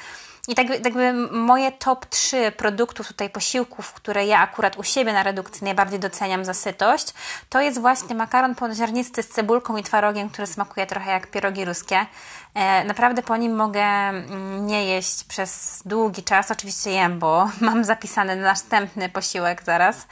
I 0.48 0.54
tak 0.54 0.84
jakby 0.84 1.12
moje 1.30 1.72
top 1.72 2.06
3 2.06 2.52
produktów 2.52 3.08
tutaj 3.08 3.30
posiłków, 3.30 3.92
które 3.92 4.26
ja 4.26 4.40
akurat 4.40 4.76
u 4.76 4.82
siebie 4.82 5.12
na 5.12 5.22
redukcji 5.22 5.64
najbardziej 5.64 5.98
doceniam 5.98 6.44
za 6.44 6.54
sytość, 6.54 7.14
to 7.48 7.60
jest 7.60 7.80
właśnie 7.80 8.14
makaron 8.14 8.54
pełnoziarnisty 8.54 9.22
z 9.22 9.28
cebulką 9.28 9.76
i 9.76 9.82
twarogiem, 9.82 10.30
który 10.30 10.46
smakuje 10.46 10.86
trochę 10.86 11.10
jak 11.10 11.30
pierogi 11.30 11.64
ruskie. 11.64 12.06
E, 12.54 12.84
naprawdę 12.84 13.22
po 13.22 13.36
nim 13.36 13.56
mogę 13.56 13.82
mm, 13.82 14.66
nie 14.66 14.86
jeść 14.86 15.24
przez 15.24 15.82
długi 15.86 16.22
czas. 16.22 16.50
Oczywiście 16.50 16.90
jem, 16.90 17.18
bo 17.18 17.48
mam 17.60 17.84
zapisany 17.84 18.36
następny 18.36 19.08
posiłek 19.08 19.62
zaraz. 19.62 20.06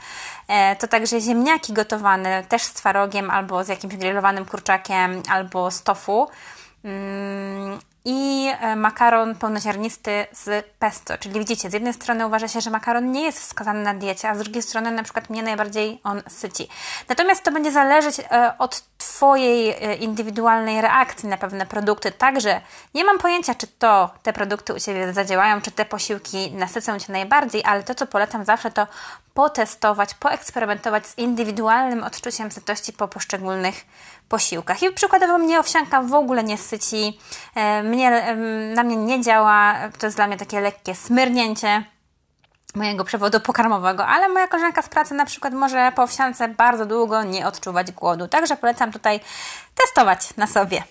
E, 0.47 0.75
to 0.75 0.87
także 0.87 1.21
ziemniaki 1.21 1.73
gotowane 1.73 2.43
też 2.43 2.61
z 2.61 2.73
twarogiem 2.73 3.31
albo 3.31 3.63
z 3.63 3.67
jakimś 3.67 3.95
grillowanym 3.95 4.45
kurczakiem 4.45 5.23
albo 5.29 5.71
z 5.71 5.83
tofu. 5.83 6.27
I 8.05 8.51
e, 8.59 8.75
makaron 8.75 9.35
pełnoziarnisty 9.35 10.25
z 10.31 10.65
pesto. 10.79 11.17
Czyli 11.17 11.39
widzicie, 11.39 11.69
z 11.69 11.73
jednej 11.73 11.93
strony 11.93 12.27
uważa 12.27 12.47
się, 12.47 12.61
że 12.61 12.69
makaron 12.69 13.11
nie 13.11 13.21
jest 13.21 13.39
wskazany 13.39 13.83
na 13.83 13.93
diecie, 13.93 14.29
a 14.29 14.35
z 14.35 14.39
drugiej 14.39 14.61
strony 14.61 14.91
na 14.91 15.03
przykład 15.03 15.29
mnie 15.29 15.43
najbardziej 15.43 16.01
on 16.03 16.21
syci. 16.27 16.67
Natomiast 17.09 17.43
to 17.43 17.51
będzie 17.51 17.71
zależeć 17.71 18.19
e, 18.19 18.53
od 18.59 18.83
Twojej 18.97 19.69
e, 19.69 19.95
indywidualnej 19.95 20.81
reakcji 20.81 21.29
na 21.29 21.37
pewne 21.37 21.65
produkty. 21.65 22.11
Także 22.11 22.61
nie 22.93 23.03
mam 23.03 23.19
pojęcia, 23.19 23.55
czy 23.55 23.67
to 23.67 24.09
te 24.23 24.33
produkty 24.33 24.73
u 24.73 24.79
Ciebie 24.79 25.13
zadziałają, 25.13 25.61
czy 25.61 25.71
te 25.71 25.85
posiłki 25.85 26.51
nasycą 26.51 26.99
Cię 26.99 27.13
najbardziej, 27.13 27.63
ale 27.65 27.83
to, 27.83 27.95
co 27.95 28.07
polecam 28.07 28.45
zawsze, 28.45 28.71
to 28.71 28.87
potestować, 29.33 30.13
poeksperymentować 30.13 31.07
z 31.07 31.17
indywidualnym 31.17 32.03
odczuciem 32.03 32.51
sytości 32.51 32.93
po 32.93 33.07
poszczególnych 33.07 33.85
posiłkach. 34.33 34.83
I 34.83 34.91
przykładowo 34.91 35.37
mnie 35.37 35.59
owsianka 35.59 36.01
w 36.01 36.13
ogóle 36.13 36.43
nie 36.43 36.57
syci, 36.57 37.19
e, 37.55 37.83
mnie, 37.83 38.35
na 38.75 38.83
mnie 38.83 38.95
nie 38.95 39.21
działa, 39.21 39.75
to 39.99 40.05
jest 40.07 40.17
dla 40.17 40.27
mnie 40.27 40.37
takie 40.37 40.61
lekkie 40.61 40.95
smyrnięcie 40.95 41.83
mojego 42.75 43.03
przewodu 43.03 43.39
pokarmowego, 43.39 44.07
ale 44.07 44.29
moja 44.29 44.47
koleżanka 44.47 44.81
z 44.81 44.89
pracy 44.89 45.13
na 45.13 45.25
przykład 45.25 45.53
może 45.53 45.91
po 45.95 46.03
owsiance 46.03 46.47
bardzo 46.47 46.85
długo 46.85 47.23
nie 47.23 47.47
odczuwać 47.47 47.91
głodu. 47.91 48.27
Także 48.27 48.57
polecam 48.57 48.91
tutaj 48.91 49.19
testować 49.75 50.37
na 50.37 50.47
sobie. 50.47 50.83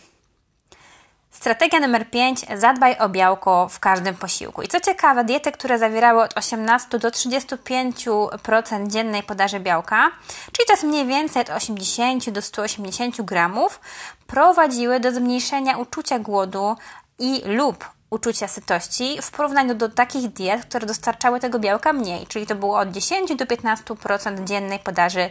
Strategia 1.43 1.81
numer 1.81 2.11
5. 2.11 2.47
Zadbaj 2.57 2.97
o 2.99 3.09
białko 3.09 3.69
w 3.69 3.81
każdym 3.81 4.15
posiłku. 4.15 4.63
I 4.63 4.69
co 4.69 4.81
ciekawe, 4.81 5.25
diety, 5.25 5.53
które 5.53 5.79
zawierały 5.79 6.23
od 6.23 6.39
18 6.39 6.99
do 6.99 7.09
35% 7.09 8.89
dziennej 8.89 9.23
podaży 9.23 9.61
białka, 9.61 10.11
czyli 10.53 10.67
to 10.67 10.73
jest 10.73 10.85
mniej 10.85 11.07
więcej 11.07 11.43
od 11.43 11.51
80 11.51 12.31
do 12.31 12.43
180 12.43 13.23
gramów, 13.23 13.81
prowadziły 14.27 15.01
do 15.01 15.13
zmniejszenia 15.13 15.79
uczucia 15.79 16.19
głodu 16.19 16.77
i 17.19 17.43
lub 17.45 17.85
uczucia 18.11 18.49
sytości 18.49 19.19
w 19.23 19.31
porównaniu 19.31 19.75
do 19.75 19.89
takich 19.89 20.29
diet, 20.29 20.65
które 20.65 20.87
dostarczały 20.87 21.41
tego 21.41 21.59
białka 21.59 21.93
mniej, 21.93 22.27
czyli 22.27 22.47
to 22.47 22.55
było 22.55 22.79
od 22.79 22.91
10 22.91 23.37
do 23.37 23.45
15% 23.45 24.45
dziennej 24.45 24.79
podaży 24.79 25.31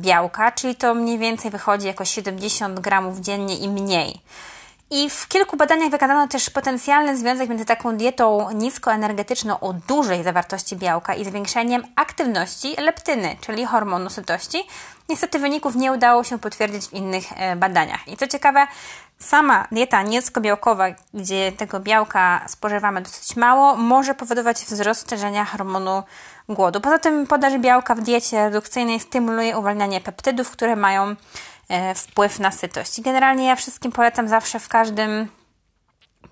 białka, 0.00 0.52
czyli 0.52 0.74
to 0.74 0.94
mniej 0.94 1.18
więcej 1.18 1.50
wychodzi 1.50 1.86
jako 1.86 2.04
70 2.04 2.80
gramów 2.80 3.20
dziennie 3.20 3.56
i 3.56 3.68
mniej. 3.68 4.20
I 4.96 5.10
w 5.10 5.28
kilku 5.28 5.56
badaniach 5.56 5.90
wykazano 5.90 6.28
też 6.28 6.50
potencjalny 6.50 7.16
związek 7.16 7.48
między 7.48 7.64
taką 7.64 7.96
dietą 7.96 8.50
niskoenergetyczną 8.50 9.60
o 9.60 9.72
dużej 9.72 10.22
zawartości 10.22 10.76
białka 10.76 11.14
i 11.14 11.24
zwiększeniem 11.24 11.82
aktywności 11.96 12.74
leptyny, 12.78 13.36
czyli 13.40 13.64
hormonu 13.64 14.10
sytości. 14.10 14.58
Niestety 15.08 15.38
wyników 15.38 15.76
nie 15.76 15.92
udało 15.92 16.24
się 16.24 16.38
potwierdzić 16.38 16.86
w 16.86 16.92
innych 16.92 17.24
e, 17.36 17.56
badaniach. 17.56 18.08
I 18.08 18.16
co 18.16 18.26
ciekawe, 18.26 18.66
sama 19.18 19.68
dieta 19.72 20.02
niskobiałkowa, 20.02 20.84
gdzie 21.14 21.52
tego 21.52 21.80
białka 21.80 22.44
spożywamy 22.48 23.02
dosyć 23.02 23.36
mało, 23.36 23.76
może 23.76 24.14
powodować 24.14 24.56
wzrost 24.56 25.00
stężenia 25.00 25.44
hormonu 25.44 26.02
głodu. 26.48 26.80
Poza 26.80 26.98
tym 26.98 27.26
podaż 27.26 27.58
białka 27.58 27.94
w 27.94 28.00
diecie 28.00 28.44
redukcyjnej 28.44 29.00
stymuluje 29.00 29.58
uwalnianie 29.58 30.00
peptydów, 30.00 30.50
które 30.50 30.76
mają 30.76 31.16
wpływ 31.94 32.38
na 32.38 32.50
sytość. 32.50 33.00
generalnie 33.00 33.46
ja 33.46 33.56
wszystkim 33.56 33.92
polecam 33.92 34.28
zawsze 34.28 34.60
w 34.60 34.68
każdym 34.68 35.28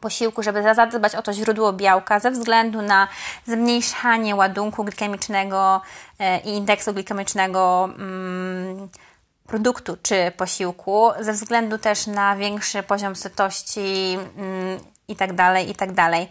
posiłku, 0.02 0.42
żeby 0.42 0.62
zadbać 0.74 1.14
o 1.14 1.22
to 1.22 1.32
źródło 1.32 1.72
białka 1.72 2.20
ze 2.20 2.30
względu 2.30 2.82
na 2.82 3.08
zmniejszanie 3.46 4.36
ładunku 4.36 4.84
glikemicznego 4.84 5.80
e, 6.18 6.40
i 6.40 6.48
indeksu 6.48 6.92
glikemicznego 6.92 7.88
mm, 7.98 8.88
produktu 9.46 9.96
czy 10.02 10.32
posiłku, 10.36 11.10
ze 11.20 11.32
względu 11.32 11.78
też 11.78 12.06
na 12.06 12.36
większy 12.36 12.82
poziom 12.82 13.16
sytości 13.16 14.18
mm, 14.36 14.78
itd., 15.08 15.36
tak 15.36 15.68
itd. 15.68 16.26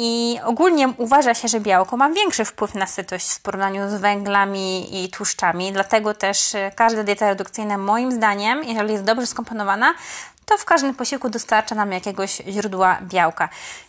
I 0.00 0.40
ogólnie 0.44 0.88
uważa 0.96 1.34
się, 1.34 1.48
że 1.48 1.60
białko 1.60 1.96
ma 1.96 2.10
większy 2.10 2.44
wpływ 2.44 2.74
na 2.74 2.86
sytość 2.86 3.30
w 3.30 3.40
porównaniu 3.40 3.90
z 3.90 3.94
węglami 3.94 5.04
i 5.04 5.08
tłuszczami, 5.10 5.72
dlatego 5.72 6.14
też 6.14 6.54
e, 6.54 6.70
każda 6.74 7.02
dieta 7.02 7.28
redukcyjna, 7.28 7.78
moim 7.78 8.12
zdaniem, 8.12 8.64
jeżeli 8.64 8.92
jest 8.92 9.04
dobrze 9.04 9.26
skomponowana, 9.26 9.94
to 10.48 10.58
w 10.58 10.64
każdym 10.64 10.94
posiłku 10.94 11.28
dostarcza 11.28 11.74
nam 11.74 11.92
jakiegoś 11.92 12.42
źródła 12.48 12.98
białka. 13.02 13.48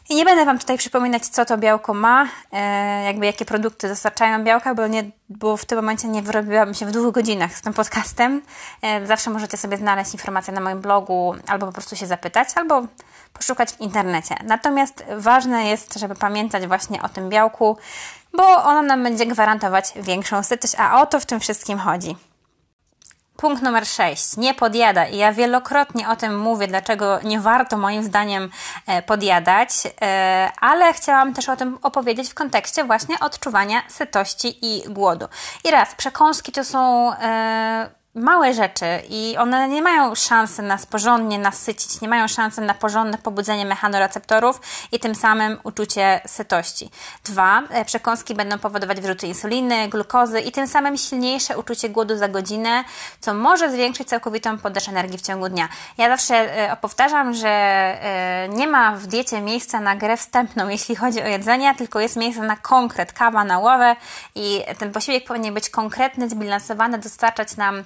I 0.10 0.16
nie 0.16 0.26
będę 0.26 0.46
Wam 0.46 0.60
tutaj 0.60 0.78
przypominać, 0.78 1.28
co 1.28 1.46
to 1.46 1.58
białko 1.58 1.94
ma, 1.94 2.28
e, 2.52 3.04
jakby 3.04 3.26
jakie 3.26 3.46
produkty 3.46 3.88
dostarczają 3.88 4.44
białka, 4.44 4.76
bo, 4.76 4.88
nie, 4.88 5.04
bo 5.30 5.58
w 5.58 5.66
tym 5.66 5.78
momencie 5.78 6.08
nie 6.08 6.22
wyrobiłabym 6.22 6.74
się 6.74 6.86
w 6.86 6.92
dwóch 6.92 7.14
godzinach 7.14 7.56
z 7.56 7.62
tym 7.62 7.74
podcastem. 7.74 8.42
E, 8.82 9.08
zawsze 9.08 9.30
możecie 9.30 9.58
sobie 9.58 9.78
znaleźć 9.78 10.14
informacje 10.14 10.54
na 10.54 10.62
moim 10.62 10.82
blogu, 10.82 11.36
albo 11.48 11.66
po 11.66 11.72
prostu 11.72 11.96
się 11.96 12.08
zapytać, 12.08 12.50
albo 12.56 12.88
poszukać 13.34 13.72
w 13.72 13.82
internecie. 13.82 14.36
Natomiast 14.44 15.06
ważne 15.18 15.70
jest, 15.70 16.00
żeby 16.00 16.16
pamiętać 16.16 16.68
właśnie 16.68 17.02
o 17.02 17.10
tym 17.10 17.30
białku, 17.30 17.78
bo 18.34 18.64
ono 18.64 18.82
nam 18.82 19.04
będzie 19.04 19.26
gwarantować 19.26 19.94
większą 19.96 20.44
sytość, 20.44 20.76
a 20.78 21.02
o 21.02 21.06
to 21.06 21.20
w 21.20 21.26
tym 21.26 21.40
wszystkim 21.40 21.80
chodzi. 21.80 22.29
Punkt 23.40 23.64
numer 23.64 23.86
6. 23.86 24.38
Nie 24.38 24.54
podjada. 24.54 25.06
I 25.06 25.18
ja 25.18 25.34
wielokrotnie 25.34 26.10
o 26.10 26.16
tym 26.16 26.40
mówię, 26.40 26.68
dlaczego 26.68 27.20
nie 27.24 27.40
warto 27.40 27.78
moim 27.78 28.04
zdaniem 28.04 28.50
e, 28.88 29.02
podjadać, 29.02 29.70
e, 30.02 30.52
ale 30.60 30.94
chciałam 30.94 31.34
też 31.34 31.50
o 31.50 31.56
tym 31.56 31.78
opowiedzieć 31.82 32.30
w 32.30 32.34
kontekście 32.34 32.84
właśnie 32.84 33.20
odczuwania 33.20 33.82
sytości 33.88 34.58
i 34.62 34.84
głodu. 34.90 35.26
I 35.64 35.72
raz, 35.72 35.96
przekąski 35.96 36.52
to 36.52 36.64
są 36.64 37.14
e, 37.14 37.90
małe 38.16 38.54
rzeczy 38.54 38.86
i 39.10 39.36
one 39.38 39.68
nie 39.68 39.82
mają 39.82 40.16
szansy 40.16 40.62
nas 40.62 40.86
porządnie 40.86 41.40
nasycić, 41.40 42.02
nie 42.02 42.08
mają 42.08 42.28
szansy 42.28 42.62
na 42.62 42.74
porządne 42.74 43.18
pobudzenie 43.18 43.66
mechanoreceptorów 43.66 44.62
i 44.92 45.00
tym 45.00 45.16
samym 45.16 45.58
uczucie 45.64 46.22
sytości. 46.28 46.90
Dwa, 47.26 47.62
e, 47.70 47.86
przekąski 47.86 48.36
będą 48.36 48.60
powodować 48.60 49.02
wyrzuty 49.02 49.28
insuliny, 49.28 49.88
glukozy 49.88 50.40
i 50.42 50.52
tym 50.52 50.68
samym 50.68 50.98
silniejsze 50.98 51.58
uczucie 51.58 51.90
głodu 51.90 52.18
za 52.18 52.28
godzinę, 52.28 52.84
co 53.20 53.34
może 53.34 53.72
zwiększyć 53.72 54.08
całkowitą 54.08 54.58
podaż 54.58 54.90
energii 54.90 55.18
w 55.18 55.22
ciągu 55.22 55.50
dnia. 55.50 55.70
Ja 55.98 56.10
zawsze 56.10 56.36
e, 56.36 56.78
powtarzam, 56.78 57.34
że 57.34 57.50
e, 57.50 58.50
nie 58.50 58.68
ma 58.68 58.92
w 58.92 59.08
diecie 59.08 59.42
miejsca 59.42 59.80
na 59.80 59.96
grę 59.96 60.18
wstępną, 60.18 60.70
jeśli 60.80 60.96
chodzi 60.96 61.22
o 61.22 61.28
jedzenie, 61.28 61.76
tylko 61.76 62.00
jest 62.00 62.16
miejsce 62.16 62.42
na 62.42 62.56
konkret, 62.56 63.14
kawa 63.14 63.44
na 63.44 63.60
ławę 63.60 63.96
i 64.36 64.62
ten 64.78 64.92
posiłek 64.92 65.26
powinien 65.26 65.54
być 65.54 65.70
konkretny, 65.70 66.30
zbilansowany, 66.30 66.98
dostarczać 66.98 67.58
nam 67.58 67.84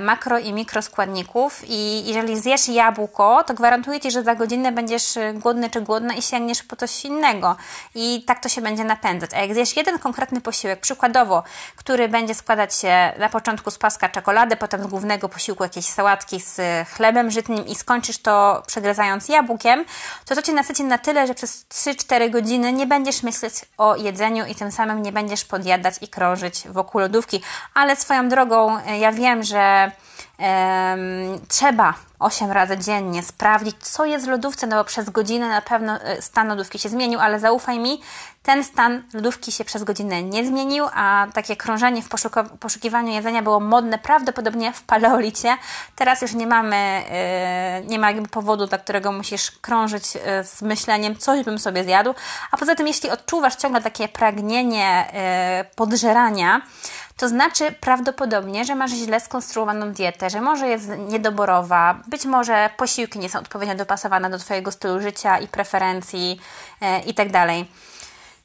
makro 0.00 0.38
i 0.38 0.52
mikroskładników 0.52 1.62
i 1.68 2.04
jeżeli 2.06 2.40
zjesz 2.40 2.68
jabłko, 2.68 3.44
to 3.44 3.54
gwarantuję 3.54 4.00
Ci, 4.00 4.10
że 4.10 4.22
za 4.22 4.34
godzinę 4.34 4.72
będziesz 4.72 5.16
e, 5.16 5.32
głodny 5.34 5.70
czy 5.70 5.80
głodna 5.80 6.14
i 6.14 6.22
sięgniesz 6.22 6.62
po 6.62 6.76
coś 6.76 7.04
innego 7.04 7.56
i 7.94 8.24
tak 8.26 8.40
to 8.40 8.48
się 8.48 8.60
będzie 8.60 8.84
napędzać. 8.84 9.30
A 9.34 9.40
jak 9.40 9.54
zjesz 9.54 9.76
jeden 9.76 9.98
konkretny 9.98 10.40
posiłek, 10.40 10.80
przykładowo, 10.80 11.42
który 11.76 12.08
będzie 12.08 12.34
składać 12.34 12.74
się 12.74 13.12
na 13.18 13.28
początku 13.28 13.70
z 13.70 13.78
paska 13.78 14.08
czekolady, 14.08 14.56
potem 14.56 14.82
z 14.82 14.86
głównego 14.86 15.28
posiłku 15.28 15.62
jakieś 15.62 15.84
sałatki 15.84 16.40
z 16.40 16.60
chlebem 16.88 17.30
żytnim 17.30 17.66
i 17.66 17.74
skończysz 17.74 18.18
to 18.18 18.62
przegryzając 18.66 19.28
jabłkiem, 19.28 19.84
to 20.24 20.34
to 20.34 20.42
Cię 20.42 20.52
nasyci 20.52 20.84
na 20.84 20.98
tyle, 20.98 21.26
że 21.26 21.34
przez 21.34 21.66
3-4 21.68 22.30
godziny 22.30 22.72
nie 22.72 22.86
będziesz 22.86 23.22
myśleć 23.22 23.54
o 23.78 23.96
jedzeniu 23.96 24.46
i 24.46 24.54
tym 24.54 24.72
samym 24.72 25.02
nie 25.02 25.12
będziesz 25.12 25.44
podjadać 25.44 25.94
i 26.00 26.08
krążyć 26.08 26.62
wokół 26.68 27.00
lodówki. 27.00 27.42
Ale 27.74 27.96
swoją 27.96 28.28
drogą, 28.28 28.78
e, 28.78 28.98
ja 28.98 29.12
wiem, 29.12 29.43
że 29.44 29.90
trzeba 31.48 31.94
8 32.18 32.50
razy 32.52 32.78
dziennie 32.78 33.22
sprawdzić, 33.22 33.76
co 33.80 34.04
jest 34.04 34.26
w 34.26 34.28
lodówce, 34.28 34.66
no 34.66 34.76
bo 34.76 34.84
przez 34.84 35.10
godzinę 35.10 35.48
na 35.48 35.62
pewno 35.62 36.00
e, 36.00 36.22
stan 36.22 36.48
lodówki 36.48 36.78
się 36.78 36.88
zmienił, 36.88 37.20
ale 37.20 37.40
zaufaj 37.40 37.78
mi, 37.78 38.00
ten 38.44 38.64
stan 38.64 39.02
lodówki 39.14 39.52
się 39.52 39.64
przez 39.64 39.84
godzinę 39.84 40.22
nie 40.22 40.46
zmienił, 40.46 40.86
a 40.94 41.26
takie 41.34 41.56
krążenie 41.56 42.02
w 42.02 42.08
poszukiwaniu 42.60 43.12
jedzenia 43.12 43.42
było 43.42 43.60
modne 43.60 43.98
prawdopodobnie 43.98 44.72
w 44.72 44.82
paleolicie. 44.82 45.56
Teraz 45.96 46.22
już 46.22 46.32
nie 46.32 46.46
mamy, 46.46 46.76
e, 46.76 47.82
nie 47.86 47.98
ma 47.98 48.10
jakby 48.10 48.28
powodu, 48.28 48.66
dla 48.66 48.78
którego 48.78 49.12
musisz 49.12 49.50
krążyć 49.50 50.04
e, 50.24 50.44
z 50.44 50.62
myśleniem, 50.62 51.16
coś 51.16 51.44
bym 51.44 51.58
sobie 51.58 51.84
zjadł. 51.84 52.14
A 52.50 52.56
poza 52.56 52.74
tym, 52.74 52.86
jeśli 52.86 53.10
odczuwasz 53.10 53.56
ciągle 53.56 53.80
takie 53.80 54.08
pragnienie 54.08 55.04
podżerania, 55.76 56.60
to 57.16 57.28
znaczy 57.28 57.72
prawdopodobnie, 57.80 58.64
że 58.64 58.74
masz 58.74 58.90
źle 58.90 59.20
skonstruowaną 59.20 59.92
dietę, 59.92 60.30
że 60.30 60.40
może 60.40 60.68
jest 60.68 60.88
niedoborowa, 60.98 62.00
być 62.06 62.24
może 62.24 62.70
posiłki 62.76 63.18
nie 63.18 63.28
są 63.28 63.38
odpowiednio 63.38 63.74
dopasowane 63.74 64.30
do 64.30 64.38
Twojego 64.38 64.72
stylu 64.72 65.00
życia 65.00 65.38
i 65.38 65.48
preferencji 65.48 66.40
e, 66.80 67.00
itd. 67.00 67.46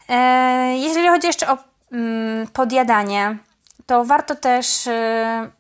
E, 0.10 0.78
jeżeli 0.78 1.08
chodzi 1.08 1.28
jeszcze 1.28 1.52
o 1.52 1.58
mm, 1.92 2.48
podjadanie, 2.48 3.38
to 3.86 4.06
warto 4.06 4.36
też 4.36 4.88
e, 4.88 5.52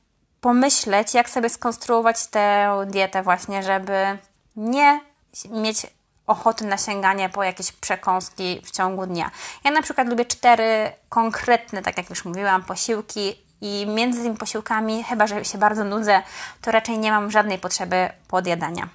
pomyśleć, 0.41 1.13
jak 1.13 1.29
sobie 1.29 1.49
skonstruować 1.49 2.27
tę 2.27 2.77
dietę 2.87 3.23
właśnie, 3.23 3.63
żeby 3.63 4.17
nie 4.55 4.99
mieć 5.49 5.87
ochoty 6.27 6.65
na 6.65 6.77
sięganie 6.77 7.29
po 7.29 7.43
jakieś 7.43 7.71
przekąski 7.71 8.61
w 8.65 8.71
ciągu 8.71 9.05
dnia. 9.05 9.31
Ja 9.63 9.71
na 9.71 9.81
przykład 9.81 10.07
lubię 10.07 10.25
cztery 10.25 10.91
konkretne, 11.09 11.81
tak 11.81 11.97
jak 11.97 12.09
już 12.09 12.25
mówiłam, 12.25 12.63
posiłki 12.63 13.35
i 13.61 13.87
między 13.87 14.23
tymi 14.23 14.37
posiłkami, 14.37 15.03
chyba 15.03 15.27
że 15.27 15.45
się 15.45 15.57
bardzo 15.57 15.83
nudzę, 15.83 16.21
to 16.61 16.71
raczej 16.71 16.99
nie 16.99 17.11
mam 17.11 17.31
żadnej 17.31 17.57
potrzeby 17.57 18.09
podjadania. 18.27 18.89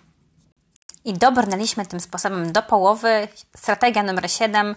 I 1.05 1.15
dobrnęliśmy 1.15 1.87
tym 1.87 2.01
sposobem 2.01 2.53
do 2.53 2.63
połowy. 2.63 3.29
Strategia 3.57 4.03
numer 4.03 4.31
7 4.31 4.75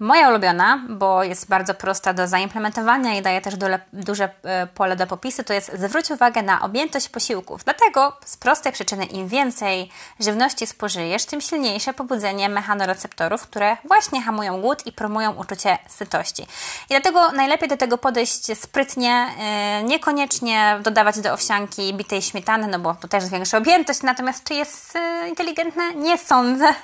Moja 0.00 0.28
ulubiona, 0.28 0.82
bo 0.88 1.24
jest 1.24 1.48
bardzo 1.48 1.74
prosta 1.74 2.14
do 2.14 2.28
zaimplementowania 2.28 3.14
i 3.14 3.22
daje 3.22 3.40
też 3.40 3.54
duże 3.92 4.30
e, 4.44 4.66
pole 4.66 4.96
do 4.96 5.06
popisu, 5.06 5.42
to 5.42 5.52
jest 5.52 5.72
zwróć 5.78 6.10
uwagę 6.10 6.42
na 6.42 6.60
objętość 6.60 7.08
posiłków. 7.08 7.64
Dlatego 7.64 8.16
z 8.24 8.36
prostej 8.36 8.72
przyczyny 8.72 9.04
im 9.04 9.28
więcej 9.28 9.90
żywności 10.20 10.66
spożyjesz, 10.66 11.24
tym 11.24 11.40
silniejsze 11.40 11.94
pobudzenie 11.94 12.48
mechanoreceptorów, 12.48 13.42
które 13.42 13.76
właśnie 13.84 14.22
hamują 14.22 14.60
głód 14.60 14.86
i 14.86 14.92
promują 14.92 15.34
uczucie 15.34 15.78
sytości. 15.88 16.42
I 16.42 16.88
dlatego 16.88 17.32
najlepiej 17.32 17.68
do 17.68 17.76
tego 17.76 17.98
podejść 17.98 18.58
sprytnie, 18.58 19.26
e, 19.38 19.82
niekoniecznie 19.82 20.78
dodawać 20.82 21.20
do 21.20 21.32
owsianki 21.32 21.94
bitej 21.94 22.22
śmietany, 22.22 22.66
no 22.66 22.78
bo 22.78 22.94
to 22.94 23.08
też 23.08 23.24
zwiększa 23.24 23.58
objętość, 23.58 24.02
natomiast 24.02 24.44
czy 24.44 24.54
jest 24.54 24.96
e, 24.96 25.28
inteligentne? 25.28 25.94
Nie 25.94 26.18
sądzę. 26.18 26.74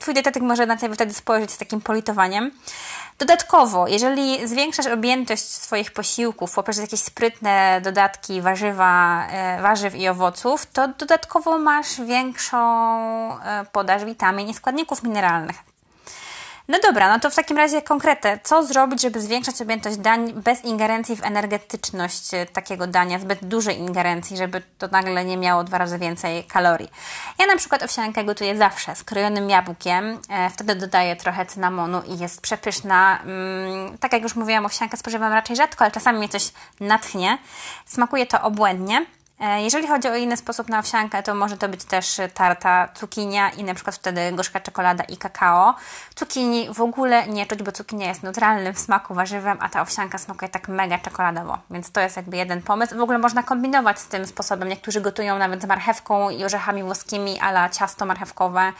Twój 0.00 0.14
dietetyk 0.14 0.42
może 0.42 0.66
na 0.66 0.76
Ciebie 0.76 0.94
wtedy 0.94 1.14
spojrzeć 1.14 1.50
takim 1.64 1.80
politowaniem. 1.80 2.50
Dodatkowo, 3.18 3.88
jeżeli 3.88 4.48
zwiększasz 4.48 4.86
objętość 4.86 5.42
swoich 5.42 5.92
posiłków 5.92 6.54
poprzez 6.54 6.78
jakieś 6.78 7.00
sprytne 7.00 7.80
dodatki 7.84 8.40
warzywa, 8.40 9.26
e, 9.26 9.62
warzyw 9.62 9.94
i 9.94 10.08
owoców, 10.08 10.66
to 10.66 10.88
dodatkowo 10.88 11.58
masz 11.58 12.00
większą 12.00 12.58
e, 12.58 13.64
podaż 13.72 14.04
witamin 14.04 14.48
i 14.48 14.54
składników 14.54 15.02
mineralnych. 15.02 15.71
No 16.68 16.78
dobra, 16.82 17.08
no 17.08 17.20
to 17.20 17.30
w 17.30 17.34
takim 17.34 17.56
razie 17.56 17.82
konkretne. 17.82 18.38
Co 18.42 18.66
zrobić, 18.66 19.02
żeby 19.02 19.20
zwiększać 19.20 19.62
objętość 19.62 19.96
dań 19.96 20.32
bez 20.32 20.64
ingerencji 20.64 21.16
w 21.16 21.24
energetyczność 21.24 22.34
e, 22.34 22.46
takiego 22.46 22.86
dania, 22.86 23.18
zbyt 23.18 23.44
dużej 23.44 23.78
ingerencji, 23.78 24.36
żeby 24.36 24.62
to 24.78 24.88
nagle 24.88 25.24
nie 25.24 25.36
miało 25.36 25.64
dwa 25.64 25.78
razy 25.78 25.98
więcej 25.98 26.44
kalorii? 26.44 26.90
Ja 27.38 27.46
na 27.46 27.56
przykład 27.56 27.82
owsiankę 27.82 28.24
gotuję 28.24 28.56
zawsze 28.56 28.96
z 28.96 29.04
krojonym 29.04 29.50
jabłkiem, 29.50 30.18
e, 30.28 30.50
wtedy 30.50 30.74
dodaję 30.74 31.16
trochę 31.16 31.46
cynamonu 31.46 32.02
i 32.06 32.18
jest 32.18 32.40
przepyszna. 32.40 33.18
Mm, 33.22 33.98
tak 33.98 34.12
jak 34.12 34.22
już 34.22 34.36
mówiłam, 34.36 34.66
owsiankę 34.66 34.96
spożywam 34.96 35.32
raczej 35.32 35.56
rzadko, 35.56 35.84
ale 35.84 35.90
czasami 35.90 36.18
mnie 36.18 36.28
coś 36.28 36.52
natchnie. 36.80 37.38
Smakuje 37.86 38.26
to 38.26 38.42
obłędnie. 38.42 39.06
E, 39.42 39.62
jeżeli 39.62 39.88
chodzi 39.88 40.08
o 40.08 40.16
inny 40.16 40.36
sposób 40.36 40.68
na 40.68 40.78
owsiankę, 40.78 41.22
to 41.22 41.34
może 41.34 41.56
to 41.56 41.68
być 41.68 41.84
też 41.84 42.20
tarta 42.34 42.88
cukinia 42.94 43.50
i 43.50 43.64
na 43.64 43.74
przykład 43.74 43.96
wtedy 43.96 44.32
gorzka 44.32 44.60
czekolada 44.60 45.04
i 45.04 45.16
kakao. 45.16 45.74
Cukinii 46.14 46.68
w 46.74 46.80
ogóle 46.80 47.26
nie 47.26 47.46
czuć, 47.46 47.62
bo 47.62 47.72
cukinia 47.72 48.08
jest 48.08 48.22
neutralnym 48.22 48.74
w 48.74 48.78
smaku 48.78 49.14
warzywem, 49.14 49.58
a 49.60 49.68
ta 49.68 49.82
owsianka 49.82 50.18
smakuje 50.18 50.48
tak 50.48 50.68
mega 50.68 50.98
czekoladowo. 50.98 51.58
Więc 51.70 51.92
to 51.92 52.00
jest 52.00 52.16
jakby 52.16 52.36
jeden 52.36 52.62
pomysł. 52.62 52.96
W 52.96 53.00
ogóle 53.00 53.18
można 53.18 53.42
kombinować 53.42 53.98
z 53.98 54.06
tym 54.06 54.26
sposobem. 54.26 54.68
Niektórzy 54.68 55.00
gotują 55.00 55.38
nawet 55.38 55.62
z 55.62 55.66
marchewką 55.66 56.30
i 56.30 56.44
orzechami 56.44 56.82
włoskimi, 56.82 57.40
ala 57.40 57.68
ciasto 57.68 58.06
marchewkowe 58.06 58.72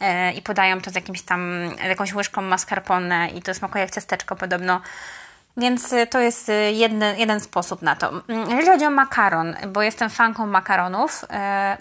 yy, 0.00 0.32
i 0.32 0.42
podają 0.42 0.80
to 0.80 0.90
z 0.90 0.94
jakimś 0.94 1.22
tam, 1.22 1.70
jakąś 1.88 2.14
łyżką 2.14 2.42
mascarpone 2.42 3.28
i 3.28 3.42
to 3.42 3.54
smakuje 3.54 3.84
jak 3.84 3.94
ciasteczko 3.94 4.36
podobno. 4.36 4.80
Więc 5.56 5.92
y, 5.92 6.06
to 6.06 6.20
jest 6.20 6.48
y, 6.48 6.52
jedny, 6.72 7.14
jeden 7.18 7.40
sposób 7.40 7.82
na 7.82 7.96
to. 7.96 8.08
Mm, 8.08 8.50
jeżeli 8.50 8.66
chodzi 8.66 8.86
o 8.86 8.90
makaron, 8.90 9.56
bo 9.68 9.82
jestem 9.82 10.10
fanką 10.10 10.46
makaronów, 10.46 11.24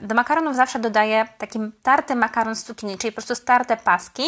y, 0.01 0.07
do 0.07 0.15
makaronów 0.15 0.55
zawsze 0.55 0.79
dodaję 0.79 1.27
taki 1.37 1.59
tarty 1.83 2.15
makaron 2.15 2.55
z 2.55 2.63
cukinii, 2.63 2.97
czyli 2.97 3.11
po 3.11 3.15
prostu 3.15 3.35
starte 3.35 3.77
paski, 3.77 4.23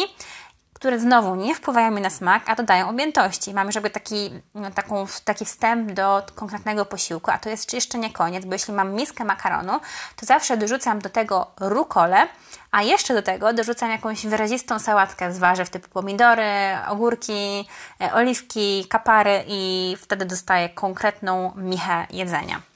które 0.78 0.98
znowu 0.98 1.34
nie 1.34 1.54
wpływają 1.54 1.90
mi 1.90 2.00
na 2.00 2.10
smak, 2.10 2.42
a 2.46 2.54
dodają 2.54 2.88
objętości. 2.88 3.54
Mamy 3.54 3.72
żeby 3.72 3.90
taki, 3.90 4.30
no, 4.54 4.70
taką, 4.70 5.06
taki 5.24 5.44
wstęp 5.44 5.92
do 5.92 6.22
konkretnego 6.34 6.84
posiłku, 6.84 7.30
a 7.30 7.38
to 7.38 7.48
jest 7.48 7.74
jeszcze 7.74 7.98
nie 7.98 8.12
koniec, 8.12 8.44
bo 8.44 8.52
jeśli 8.52 8.74
mam 8.74 8.94
miskę 8.94 9.24
makaronu, 9.24 9.80
to 10.16 10.26
zawsze 10.26 10.56
dorzucam 10.56 10.98
do 10.98 11.10
tego 11.10 11.46
rukolę, 11.60 12.28
a 12.70 12.82
jeszcze 12.82 13.14
do 13.14 13.22
tego 13.22 13.52
dorzucam 13.52 13.90
jakąś 13.90 14.26
wyrazistą 14.26 14.78
sałatkę 14.78 15.32
z 15.32 15.38
warzyw 15.38 15.70
typu 15.70 15.88
pomidory, 15.88 16.76
ogórki, 16.88 17.68
e, 18.00 18.12
oliwki, 18.12 18.86
kapary 18.88 19.44
i 19.46 19.96
wtedy 20.00 20.24
dostaję 20.24 20.68
konkretną 20.68 21.52
michę 21.56 22.06
jedzenia. 22.10 22.67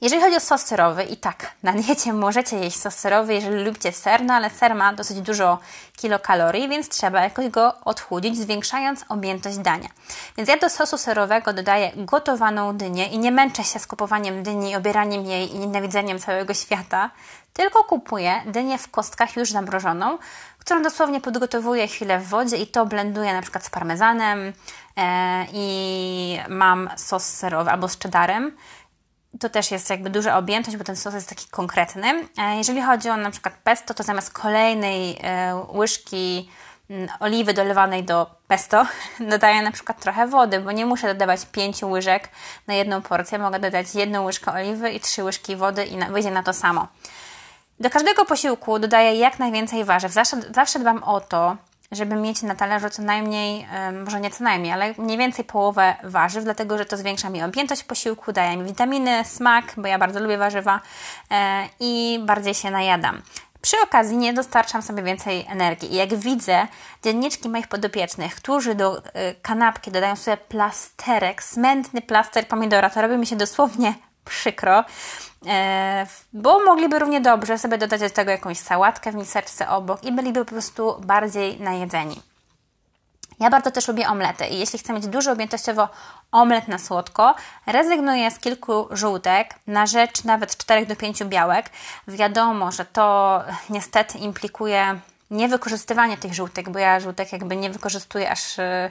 Jeżeli 0.00 0.22
chodzi 0.22 0.36
o 0.36 0.40
sos 0.40 0.62
serowy, 0.62 1.02
i 1.02 1.16
tak, 1.16 1.50
na 1.62 1.72
diecie 1.72 2.12
możecie 2.12 2.58
jeść 2.58 2.80
sos 2.80 2.94
serowy, 2.94 3.34
jeżeli 3.34 3.64
lubicie 3.64 3.92
ser, 3.92 4.24
no 4.24 4.34
ale 4.34 4.50
ser 4.50 4.74
ma 4.74 4.92
dosyć 4.92 5.20
dużo 5.20 5.58
kilokalorii, 5.96 6.68
więc 6.68 6.88
trzeba 6.88 7.20
jakoś 7.20 7.48
go 7.48 7.74
odchudzić, 7.84 8.38
zwiększając 8.38 9.04
objętość 9.08 9.58
dania. 9.58 9.88
Więc 10.36 10.48
ja 10.48 10.56
do 10.56 10.68
sosu 10.68 10.98
serowego 10.98 11.52
dodaję 11.52 11.92
gotowaną 11.96 12.76
dynię 12.76 13.06
i 13.06 13.18
nie 13.18 13.32
męczę 13.32 13.64
się 13.64 13.78
z 13.78 13.86
kupowaniem 13.86 14.42
dyni, 14.42 14.76
obieraniem 14.76 15.26
jej 15.26 15.54
i 15.54 15.58
nienawidzeniem 15.58 16.18
całego 16.18 16.54
świata, 16.54 17.10
tylko 17.52 17.84
kupuję 17.84 18.42
dynię 18.46 18.78
w 18.78 18.90
kostkach 18.90 19.36
już 19.36 19.50
zamrożoną, 19.50 20.18
którą 20.58 20.82
dosłownie 20.82 21.20
podgotowuję 21.20 21.88
chwilę 21.88 22.18
w 22.18 22.28
wodzie 22.28 22.56
i 22.56 22.66
to 22.66 22.86
blenduję 22.86 23.32
na 23.32 23.42
przykład 23.42 23.64
z 23.64 23.70
parmezanem 23.70 24.52
e, 24.96 25.46
i 25.52 26.38
mam 26.48 26.90
sos 26.96 27.24
serowy 27.24 27.70
albo 27.70 27.88
z 27.88 27.98
cheddarem 27.98 28.52
to 29.38 29.48
też 29.48 29.70
jest 29.70 29.90
jakby 29.90 30.10
duża 30.10 30.38
objętość, 30.38 30.76
bo 30.76 30.84
ten 30.84 30.96
sos 30.96 31.14
jest 31.14 31.28
taki 31.28 31.48
konkretny. 31.48 32.28
E, 32.38 32.56
jeżeli 32.56 32.82
chodzi 32.82 33.10
o 33.10 33.16
na 33.16 33.30
przykład 33.30 33.54
pesto, 33.64 33.94
to 33.94 34.02
zamiast 34.02 34.32
kolejnej 34.32 35.18
e, 35.22 35.54
łyżki 35.72 36.50
mm, 36.90 37.08
oliwy 37.20 37.54
dolewanej 37.54 38.04
do 38.04 38.26
pesto, 38.48 38.86
dodaję 39.30 39.62
na 39.62 39.72
przykład 39.72 40.00
trochę 40.00 40.26
wody, 40.26 40.60
bo 40.60 40.72
nie 40.72 40.86
muszę 40.86 41.06
dodawać 41.06 41.46
5 41.46 41.82
łyżek 41.82 42.28
na 42.66 42.74
jedną 42.74 43.02
porcję. 43.02 43.38
Mogę 43.38 43.58
dodać 43.58 43.94
jedną 43.94 44.24
łyżkę 44.24 44.52
oliwy 44.52 44.90
i 44.90 45.00
3 45.00 45.24
łyżki 45.24 45.56
wody 45.56 45.84
i 45.84 46.12
wyjdzie 46.12 46.30
na 46.30 46.42
to 46.42 46.52
samo. 46.52 46.88
Do 47.80 47.90
każdego 47.90 48.24
posiłku 48.24 48.78
dodaję 48.78 49.14
jak 49.14 49.38
najwięcej 49.38 49.84
warzyw. 49.84 50.12
Zawsze, 50.12 50.36
zawsze 50.54 50.78
dbam 50.78 51.02
o 51.02 51.20
to, 51.20 51.56
żeby 51.92 52.16
mieć 52.16 52.42
na 52.42 52.54
talerzu 52.54 52.90
co 52.90 53.02
najmniej, 53.02 53.66
może 54.04 54.20
nie 54.20 54.30
co 54.30 54.44
najmniej, 54.44 54.72
ale 54.72 54.94
mniej 54.98 55.18
więcej 55.18 55.44
połowę 55.44 55.94
warzyw, 56.02 56.44
dlatego 56.44 56.78
że 56.78 56.86
to 56.86 56.96
zwiększa 56.96 57.30
mi 57.30 57.42
objętość 57.42 57.84
posiłku, 57.84 58.32
daje 58.32 58.56
mi 58.56 58.64
witaminy, 58.64 59.24
smak, 59.24 59.64
bo 59.76 59.88
ja 59.88 59.98
bardzo 59.98 60.20
lubię 60.20 60.38
warzywa 60.38 60.80
e, 61.30 61.68
i 61.80 62.20
bardziej 62.26 62.54
się 62.54 62.70
najadam. 62.70 63.22
Przy 63.62 63.76
okazji 63.80 64.16
nie 64.16 64.32
dostarczam 64.32 64.82
sobie 64.82 65.02
więcej 65.02 65.46
energii. 65.48 65.92
I 65.92 65.96
jak 65.96 66.14
widzę 66.14 66.66
dzienniczki 67.02 67.48
moich 67.48 67.68
podopiecznych, 67.68 68.34
którzy 68.34 68.74
do 68.74 68.98
y, 68.98 69.02
kanapki 69.42 69.90
dodają 69.90 70.16
sobie 70.16 70.36
plasterek, 70.36 71.42
smętny 71.42 72.02
plaster 72.02 72.48
pomidora, 72.48 72.90
to 72.90 73.02
robi 73.02 73.16
mi 73.16 73.26
się 73.26 73.36
dosłownie 73.36 73.94
przykro, 74.24 74.84
e, 75.46 76.06
bo 76.32 76.64
mogliby 76.64 76.98
równie 76.98 77.20
dobrze 77.20 77.58
sobie 77.58 77.78
dodać 77.78 78.00
do 78.00 78.10
tego 78.10 78.30
jakąś 78.30 78.58
sałatkę 78.58 79.12
w 79.12 79.14
miseczce 79.14 79.68
obok 79.68 80.04
i 80.04 80.12
byliby 80.12 80.44
po 80.44 80.50
prostu 80.50 81.00
bardziej 81.00 81.60
najedzeni. 81.60 82.22
Ja 83.40 83.50
bardzo 83.50 83.70
też 83.70 83.88
lubię 83.88 84.08
omlety 84.08 84.46
i 84.46 84.58
jeśli 84.58 84.78
chcę 84.78 84.92
mieć 84.92 85.06
dużo 85.06 85.32
objętościowo 85.32 85.88
omlet 86.32 86.68
na 86.68 86.78
słodko, 86.78 87.34
rezygnuję 87.66 88.30
z 88.30 88.38
kilku 88.38 88.88
żółtek 88.90 89.54
na 89.66 89.86
rzecz 89.86 90.24
nawet 90.24 90.56
4 90.56 90.86
do 90.86 90.96
5 90.96 91.24
białek. 91.24 91.70
Wiadomo, 92.08 92.72
że 92.72 92.84
to 92.84 93.40
niestety 93.70 94.18
implikuje 94.18 95.00
niewykorzystywanie 95.30 96.16
tych 96.16 96.34
żółtek, 96.34 96.70
bo 96.70 96.78
ja 96.78 97.00
żółtek 97.00 97.32
jakby 97.32 97.56
nie 97.56 97.70
wykorzystuję 97.70 98.30
aż 98.30 98.58
y, 98.58 98.90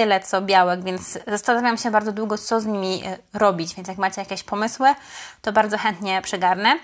tyle 0.00 0.20
co 0.20 0.42
białek, 0.42 0.84
więc 0.84 1.18
zastanawiam 1.26 1.78
się 1.78 1.90
bardzo 1.90 2.12
długo, 2.12 2.38
co 2.38 2.60
z 2.60 2.66
nimi 2.66 3.02
e, 3.06 3.18
robić, 3.38 3.74
więc 3.74 3.88
jak 3.88 3.98
macie 3.98 4.20
jakieś 4.20 4.42
pomysły, 4.42 4.94
to 5.42 5.52
bardzo 5.52 5.78
chętnie 5.78 6.22
przygarnę. 6.22 6.78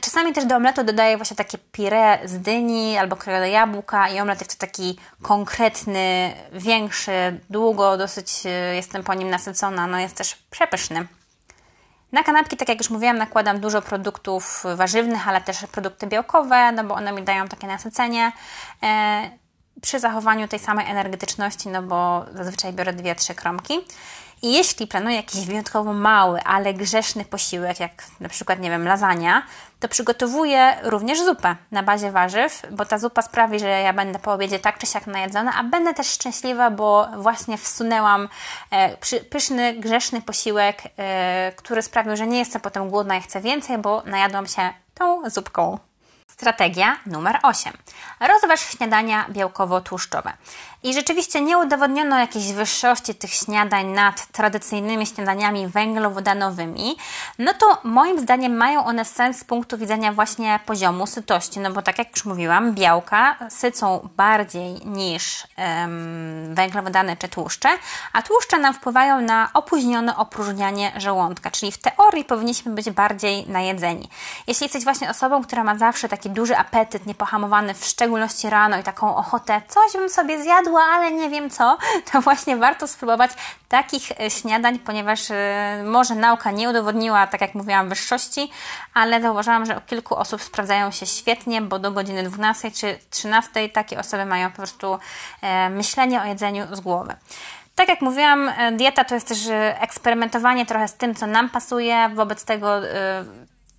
Czasami 0.00 0.32
też 0.32 0.44
do 0.44 0.56
omletu 0.56 0.84
dodaję 0.84 1.16
właśnie 1.16 1.36
takie 1.36 1.58
pire 1.72 2.18
z 2.24 2.38
dyni 2.38 2.98
albo 2.98 3.16
krojone 3.16 3.50
jabłka 3.50 4.08
i 4.08 4.20
omlet 4.20 4.40
jest 4.40 4.58
to 4.58 4.66
taki 4.66 4.98
konkretny, 5.22 6.34
większy, 6.52 7.40
długo 7.50 7.96
dosyć 7.96 8.46
e, 8.46 8.74
jestem 8.74 9.02
po 9.02 9.14
nim 9.14 9.30
nasycona, 9.30 9.86
no 9.86 9.98
jest 9.98 10.16
też 10.16 10.34
przepyszny. 10.50 11.06
Na 12.12 12.22
kanapki, 12.22 12.56
tak 12.56 12.68
jak 12.68 12.78
już 12.78 12.90
mówiłam, 12.90 13.18
nakładam 13.18 13.60
dużo 13.60 13.82
produktów 13.82 14.64
warzywnych, 14.76 15.28
ale 15.28 15.40
też 15.40 15.56
produkty 15.72 16.06
białkowe, 16.06 16.72
no 16.72 16.84
bo 16.84 16.94
one 16.94 17.12
mi 17.12 17.22
dają 17.22 17.48
takie 17.48 17.66
nasycenie. 17.66 18.32
Przy 19.82 20.00
zachowaniu 20.00 20.48
tej 20.48 20.58
samej 20.58 20.90
energetyczności, 20.90 21.68
no 21.68 21.82
bo 21.82 22.24
zazwyczaj 22.34 22.72
biorę 22.72 22.92
dwie, 22.92 23.14
trzy 23.14 23.34
kromki. 23.34 23.74
I 24.42 24.52
jeśli 24.52 24.86
planuję 24.86 25.16
jakiś 25.16 25.46
wyjątkowo 25.46 25.92
mały, 25.92 26.42
ale 26.42 26.74
grzeszny 26.74 27.24
posiłek, 27.24 27.80
jak 27.80 28.04
na 28.20 28.28
przykład, 28.28 28.60
nie 28.60 28.70
wiem, 28.70 28.86
lasagna, 28.88 29.42
to 29.80 29.88
przygotowuję 29.88 30.76
również 30.82 31.24
zupę 31.24 31.56
na 31.70 31.82
bazie 31.82 32.12
warzyw, 32.12 32.62
bo 32.70 32.84
ta 32.84 32.98
zupa 32.98 33.22
sprawi, 33.22 33.58
że 33.58 33.68
ja 33.68 33.92
będę 33.92 34.18
po 34.18 34.32
obiedzie 34.32 34.58
tak 34.58 34.78
czy 34.78 34.86
siak 34.86 35.06
najedzona, 35.06 35.52
a 35.54 35.64
będę 35.64 35.94
też 35.94 36.06
szczęśliwa, 36.06 36.70
bo 36.70 37.08
właśnie 37.16 37.58
wsunęłam 37.58 38.28
e, 38.70 38.96
pyszny, 39.30 39.74
grzeszny 39.74 40.22
posiłek, 40.22 40.82
e, 40.96 41.52
który 41.56 41.82
sprawił, 41.82 42.16
że 42.16 42.26
nie 42.26 42.38
jestem 42.38 42.60
potem 42.60 42.90
głodna 42.90 43.16
i 43.16 43.20
chcę 43.20 43.40
więcej, 43.40 43.78
bo 43.78 44.02
najadłam 44.06 44.46
się 44.46 44.70
tą 44.94 45.30
zupką. 45.30 45.78
Strategia 46.42 46.96
numer 47.06 47.38
8. 47.42 47.72
Rozważ 48.20 48.60
śniadania 48.60 49.26
białkowo-tłuszczowe. 49.30 50.32
I 50.84 50.94
rzeczywiście 50.94 51.40
nie 51.40 51.58
udowodniono 51.58 52.18
jakiejś 52.18 52.52
wyższości 52.52 53.14
tych 53.14 53.34
śniadań 53.34 53.86
nad 53.86 54.26
tradycyjnymi 54.26 55.06
śniadaniami 55.06 55.68
węglowodanowymi, 55.68 56.96
no 57.38 57.54
to 57.54 57.78
moim 57.84 58.20
zdaniem 58.20 58.56
mają 58.56 58.84
one 58.84 59.04
sens 59.04 59.38
z 59.38 59.44
punktu 59.44 59.78
widzenia 59.78 60.12
właśnie 60.12 60.60
poziomu 60.66 61.06
sytości, 61.06 61.60
no 61.60 61.70
bo 61.70 61.82
tak 61.82 61.98
jak 61.98 62.10
już 62.10 62.24
mówiłam, 62.24 62.72
białka 62.72 63.36
sycą 63.48 64.08
bardziej 64.16 64.86
niż 64.86 65.46
um, 65.58 66.54
węglowodany 66.54 67.16
czy 67.16 67.28
tłuszcze, 67.28 67.68
a 68.12 68.22
tłuszcze 68.22 68.58
nam 68.58 68.74
wpływają 68.74 69.20
na 69.20 69.50
opóźnione 69.54 70.16
opróżnianie 70.16 70.92
żołądka, 70.96 71.50
czyli 71.50 71.72
w 71.72 71.78
teorii 71.78 72.24
powinniśmy 72.24 72.72
być 72.72 72.90
bardziej 72.90 73.48
najedzeni. 73.48 74.08
Jeśli 74.46 74.64
jesteś 74.64 74.84
właśnie 74.84 75.10
osobą, 75.10 75.42
która 75.42 75.64
ma 75.64 75.78
zawsze 75.78 76.08
taki 76.08 76.30
duży 76.30 76.56
apetyt, 76.56 77.06
niepohamowany, 77.06 77.74
w 77.74 77.84
szczególności 77.84 78.50
rano 78.50 78.78
i 78.78 78.82
taką 78.82 79.16
ochotę, 79.16 79.62
coś 79.68 79.92
bym 79.92 80.08
sobie 80.10 80.42
zjadł, 80.42 80.71
ale 80.80 81.12
nie 81.12 81.30
wiem 81.30 81.50
co, 81.50 81.78
to 82.12 82.20
właśnie 82.20 82.56
warto 82.56 82.88
spróbować 82.88 83.30
takich 83.68 84.20
e, 84.20 84.30
śniadań, 84.30 84.78
ponieważ 84.78 85.30
e, 85.30 85.82
może 85.86 86.14
nauka 86.14 86.50
nie 86.50 86.68
udowodniła, 86.68 87.26
tak 87.26 87.40
jak 87.40 87.54
mówiłam, 87.54 87.88
wyższości, 87.88 88.50
ale 88.94 89.22
zauważyłam, 89.22 89.66
że 89.66 89.80
kilku 89.86 90.16
osób 90.16 90.42
sprawdzają 90.42 90.90
się 90.90 91.06
świetnie, 91.06 91.62
bo 91.62 91.78
do 91.78 91.90
godziny 91.90 92.22
12 92.22 92.70
czy 92.70 92.98
13 93.10 93.68
takie 93.68 93.98
osoby 93.98 94.24
mają 94.24 94.50
po 94.50 94.56
prostu 94.56 94.98
e, 95.42 95.70
myślenie 95.70 96.22
o 96.22 96.24
jedzeniu 96.24 96.66
z 96.72 96.80
głowy. 96.80 97.14
Tak 97.74 97.88
jak 97.88 98.00
mówiłam, 98.00 98.50
dieta 98.72 99.04
to 99.04 99.14
jest 99.14 99.28
też 99.28 99.38
eksperymentowanie 99.80 100.66
trochę 100.66 100.88
z 100.88 100.94
tym, 100.94 101.14
co 101.14 101.26
nam 101.26 101.50
pasuje, 101.50 102.10
wobec 102.14 102.44
tego, 102.44 102.80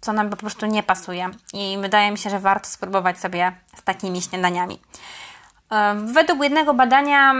co 0.01 0.13
nam 0.13 0.29
po 0.29 0.37
prostu 0.37 0.65
nie 0.65 0.83
pasuje. 0.83 1.29
I 1.53 1.77
wydaje 1.81 2.11
mi 2.11 2.17
się, 2.17 2.29
że 2.29 2.39
warto 2.39 2.69
spróbować 2.69 3.19
sobie 3.19 3.51
z 3.75 3.83
takimi 3.83 4.21
śniadaniami. 4.21 4.79
Według 5.95 6.43
jednego 6.43 6.73
badania 6.73 7.33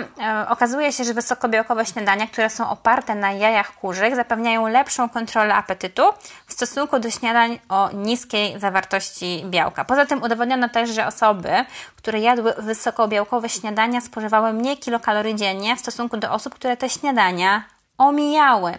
okazuje 0.50 0.92
się, 0.92 1.04
że 1.04 1.14
wysokobiałkowe 1.14 1.86
śniadania, 1.86 2.28
które 2.28 2.50
są 2.50 2.70
oparte 2.70 3.16
na 3.16 3.32
jajach 3.32 3.76
kurzych, 3.76 4.16
zapewniają 4.16 4.68
lepszą 4.68 5.10
kontrolę 5.10 5.56
apetytu 5.56 6.04
w 6.48 6.54
stosunku 6.54 7.00
do 7.00 7.10
śniadań 7.10 7.60
o 7.70 7.90
niskiej 7.94 8.60
zawartości 8.60 9.44
białka. 9.46 9.86
Poza 9.86 10.06
tym 10.06 10.24
udowodniono 10.24 10.70
też, 10.70 10.90
że 10.90 11.08
osoby, 11.08 11.50
które 11.96 12.20
jadły 12.20 12.54
wysokobiałkowe 12.58 13.50
śniadania, 13.50 14.02
spożywały 14.02 14.54
mniej 14.54 14.78
kilokalorii 14.78 15.36
dziennie 15.36 15.76
w 15.76 15.80
stosunku 15.80 16.18
do 16.18 16.32
osób, 16.32 16.56
które 16.56 16.78
te 16.78 16.90
śniadania 16.90 17.64
omijały. 17.98 18.78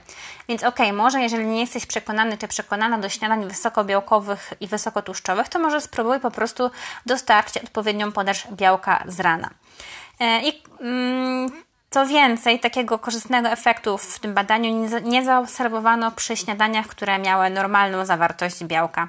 Więc 0.49 0.63
okej, 0.63 0.87
okay, 0.87 0.93
może 0.93 1.21
jeżeli 1.21 1.47
nie 1.47 1.61
jesteś 1.61 1.87
przekonany 1.87 2.39
czy 2.39 2.49
przekonana 2.49 2.99
do 2.99 3.09
śniadań 3.09 3.49
wysokobiałkowych 3.49 4.53
i 4.61 4.67
wysokotłuszczowych, 4.67 5.49
to 5.49 5.59
może 5.59 5.81
spróbuj 5.81 6.21
po 6.21 6.31
prostu 6.31 6.71
dostarczyć 7.07 7.65
odpowiednią 7.65 8.13
podaż 8.13 8.47
białka 8.53 9.05
z 9.07 9.21
rana. 9.21 9.51
E, 10.21 10.49
I 10.49 10.63
mm, 10.81 11.64
co 11.95 12.07
więcej, 12.07 12.61
takiego 12.61 12.99
korzystnego 12.99 13.49
efektu 13.49 13.99
w 13.99 14.19
tym 14.19 14.35
badaniu 14.35 14.89
nie 15.03 15.25
zaobserwowano 15.25 16.11
przy 16.11 16.37
śniadaniach, 16.37 16.87
które 16.87 17.19
miały 17.19 17.51
normalną 17.51 18.05
zawartość 18.05 18.65
białka. 18.65 19.09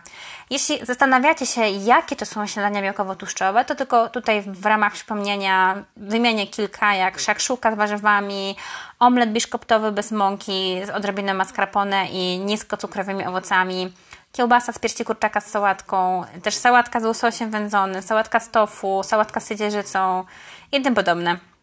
Jeśli 0.49 0.86
zastanawiacie 0.86 1.45
się, 1.45 1.61
jakie 1.67 2.15
to 2.15 2.25
są 2.25 2.47
śniadania 2.47 2.81
białkowo-tłuszczowe, 2.81 3.65
to 3.65 3.75
tylko 3.75 4.09
tutaj 4.09 4.41
w 4.41 4.65
ramach 4.65 4.93
przypomnienia 4.93 5.83
wymienię 5.97 6.47
kilka, 6.47 6.95
jak 6.95 7.19
szakszuka 7.19 7.71
z 7.71 7.75
warzywami, 7.75 8.55
omlet 8.99 9.31
biszkoptowy 9.31 9.91
bez 9.91 10.11
mąki 10.11 10.86
z 10.86 10.89
odrobiną 10.89 11.33
mascarpone 11.33 12.07
i 12.07 12.39
niskocukrowymi 12.39 13.25
owocami, 13.25 13.93
kiełbasa 14.31 14.73
z 14.73 14.79
piersi 14.79 15.05
kurczaka 15.05 15.41
z 15.41 15.45
sałatką, 15.45 16.23
też 16.43 16.55
sałatka 16.55 16.99
z 16.99 17.05
łososiem 17.05 17.51
wędzonym, 17.51 18.01
sałatka 18.01 18.39
z 18.39 18.51
tofu, 18.51 19.01
sałatka 19.03 19.39
z 19.39 19.49
siedzierzycą 19.49 20.23
i 20.71 20.81
tym 20.81 20.95
podobne. 20.95 21.55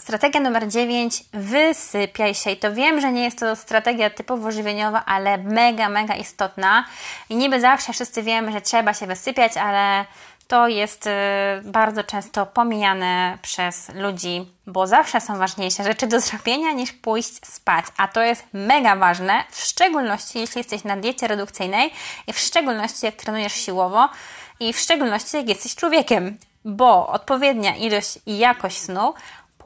Strategia 0.00 0.40
numer 0.40 0.68
9. 0.68 1.24
Wysypiaj 1.32 2.34
się. 2.34 2.50
I 2.50 2.56
to 2.56 2.74
wiem, 2.74 3.00
że 3.00 3.12
nie 3.12 3.24
jest 3.24 3.38
to 3.38 3.56
strategia 3.56 4.10
typowo 4.10 4.50
żywieniowa, 4.50 5.04
ale 5.06 5.38
mega, 5.38 5.88
mega 5.88 6.14
istotna. 6.14 6.84
I 7.28 7.36
niby 7.36 7.60
zawsze 7.60 7.92
wszyscy 7.92 8.22
wiemy, 8.22 8.52
że 8.52 8.60
trzeba 8.60 8.94
się 8.94 9.06
wysypiać, 9.06 9.56
ale 9.56 10.04
to 10.48 10.68
jest 10.68 11.06
y, 11.06 11.10
bardzo 11.64 12.04
często 12.04 12.46
pomijane 12.46 13.38
przez 13.42 13.88
ludzi, 13.94 14.46
bo 14.66 14.86
zawsze 14.86 15.20
są 15.20 15.38
ważniejsze 15.38 15.84
rzeczy 15.84 16.06
do 16.06 16.20
zrobienia 16.20 16.72
niż 16.72 16.92
pójść 16.92 17.46
spać. 17.46 17.84
A 17.96 18.08
to 18.08 18.22
jest 18.22 18.44
mega 18.52 18.96
ważne, 18.96 19.44
w 19.50 19.60
szczególności 19.60 20.38
jeśli 20.38 20.58
jesteś 20.58 20.84
na 20.84 20.96
diecie 20.96 21.26
redukcyjnej 21.26 21.92
i 22.26 22.32
w 22.32 22.38
szczególności 22.38 23.06
jak 23.06 23.14
trenujesz 23.14 23.52
siłowo 23.54 24.08
i 24.60 24.72
w 24.72 24.78
szczególności 24.78 25.36
jak 25.36 25.48
jesteś 25.48 25.74
człowiekiem 25.74 26.38
bo 26.64 27.08
odpowiednia 27.08 27.76
ilość 27.76 28.18
i 28.26 28.38
jakość 28.38 28.78
snu 28.78 29.14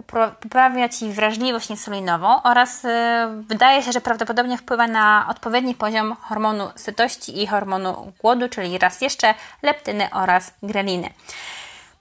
poprawia 0.03 0.89
Ci 0.89 1.11
wrażliwość 1.11 1.71
insulinową 1.71 2.43
oraz 2.43 2.85
y, 2.85 2.89
wydaje 3.49 3.83
się, 3.83 3.93
że 3.93 4.01
prawdopodobnie 4.01 4.59
wpływa 4.59 4.87
na 4.87 5.27
odpowiedni 5.31 5.75
poziom 5.75 6.17
hormonu 6.21 6.71
sytości 6.77 7.43
i 7.43 7.47
hormonu 7.47 8.13
głodu, 8.21 8.49
czyli 8.49 8.79
raz 8.79 9.01
jeszcze 9.01 9.35
leptyny 9.63 10.09
oraz 10.13 10.55
greliny. 10.63 11.11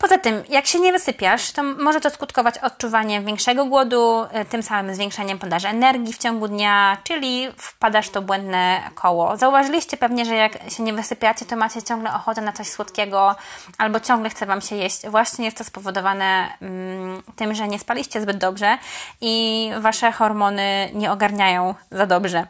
Poza 0.03 0.17
tym, 0.17 0.43
jak 0.49 0.67
się 0.67 0.79
nie 0.79 0.91
wysypiasz, 0.91 1.51
to 1.51 1.63
może 1.63 2.01
to 2.01 2.09
skutkować 2.09 2.57
odczuwaniem 2.57 3.25
większego 3.25 3.65
głodu, 3.65 4.23
y, 4.41 4.45
tym 4.45 4.63
samym 4.63 4.95
zwiększeniem 4.95 5.39
podaży 5.39 5.67
energii 5.67 6.13
w 6.13 6.17
ciągu 6.17 6.47
dnia, 6.47 6.97
czyli 7.03 7.47
wpadasz 7.57 8.07
w 8.07 8.11
to 8.11 8.21
błędne 8.21 8.81
koło. 8.95 9.37
Zauważyliście 9.37 9.97
pewnie, 9.97 10.25
że 10.25 10.35
jak 10.35 10.71
się 10.71 10.83
nie 10.83 10.93
wysypiacie, 10.93 11.45
to 11.45 11.55
macie 11.55 11.83
ciągle 11.83 12.13
ochotę 12.13 12.41
na 12.41 12.53
coś 12.53 12.67
słodkiego 12.67 13.35
albo 13.77 13.99
ciągle 13.99 14.29
chce 14.29 14.45
Wam 14.45 14.61
się 14.61 14.75
jeść. 14.75 15.07
Właśnie 15.07 15.45
jest 15.45 15.57
to 15.57 15.63
spowodowane 15.63 16.47
mm, 16.61 17.23
tym, 17.35 17.55
że 17.55 17.67
nie 17.67 17.79
spaliście 17.79 18.21
zbyt 18.21 18.37
dobrze 18.37 18.77
i 19.21 19.71
Wasze 19.79 20.11
hormony 20.11 20.89
nie 20.93 21.11
ogarniają 21.11 21.75
za 21.91 22.05
dobrze. 22.05 22.47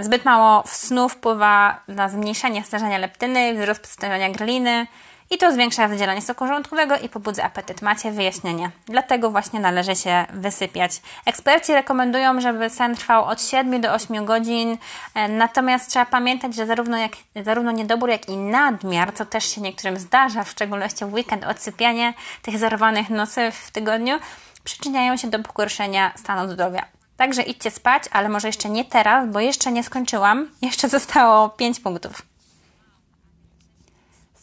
Y, 0.00 0.04
zbyt 0.04 0.24
mało 0.24 0.62
snu 0.66 1.08
wpływa 1.08 1.80
na 1.88 2.08
zmniejszenie 2.08 2.64
stężenia 2.64 2.98
leptyny, 2.98 3.54
wzrost 3.54 3.86
stężenia 3.86 4.30
greliny, 4.30 4.86
i 5.30 5.38
to 5.38 5.52
zwiększa 5.52 5.88
wydzielanie 5.88 6.22
soku 6.22 6.46
żołądkowego 6.46 6.96
i 6.96 7.08
pobudza 7.08 7.44
apetyt. 7.44 7.82
Macie 7.82 8.12
wyjaśnienie. 8.12 8.70
Dlatego 8.86 9.30
właśnie 9.30 9.60
należy 9.60 9.96
się 9.96 10.26
wysypiać. 10.32 11.00
Eksperci 11.26 11.72
rekomendują, 11.72 12.40
żeby 12.40 12.70
sen 12.70 12.94
trwał 12.94 13.24
od 13.24 13.42
7 13.42 13.80
do 13.80 13.92
8 13.92 14.24
godzin, 14.24 14.78
e, 15.14 15.28
natomiast 15.28 15.90
trzeba 15.90 16.06
pamiętać, 16.06 16.54
że 16.54 16.66
zarówno, 16.66 16.96
jak, 16.96 17.12
zarówno 17.44 17.70
niedobór, 17.70 18.10
jak 18.10 18.28
i 18.28 18.36
nadmiar, 18.36 19.14
co 19.14 19.26
też 19.26 19.54
się 19.54 19.60
niektórym 19.60 19.96
zdarza, 19.96 20.44
w 20.44 20.50
szczególności 20.50 21.04
w 21.04 21.14
weekend, 21.14 21.44
odsypianie 21.44 22.14
tych 22.42 22.58
zerwanych 22.58 23.10
nocy 23.10 23.50
w 23.50 23.70
tygodniu, 23.70 24.18
przyczyniają 24.64 25.16
się 25.16 25.28
do 25.28 25.38
pogorszenia 25.38 26.12
stanu 26.16 26.52
zdrowia. 26.52 26.86
Także 27.16 27.42
idźcie 27.42 27.70
spać, 27.70 28.02
ale 28.10 28.28
może 28.28 28.48
jeszcze 28.48 28.68
nie 28.68 28.84
teraz, 28.84 29.28
bo 29.28 29.40
jeszcze 29.40 29.72
nie 29.72 29.84
skończyłam. 29.84 30.48
Jeszcze 30.62 30.88
zostało 30.88 31.48
5 31.48 31.80
punktów. 31.80 32.35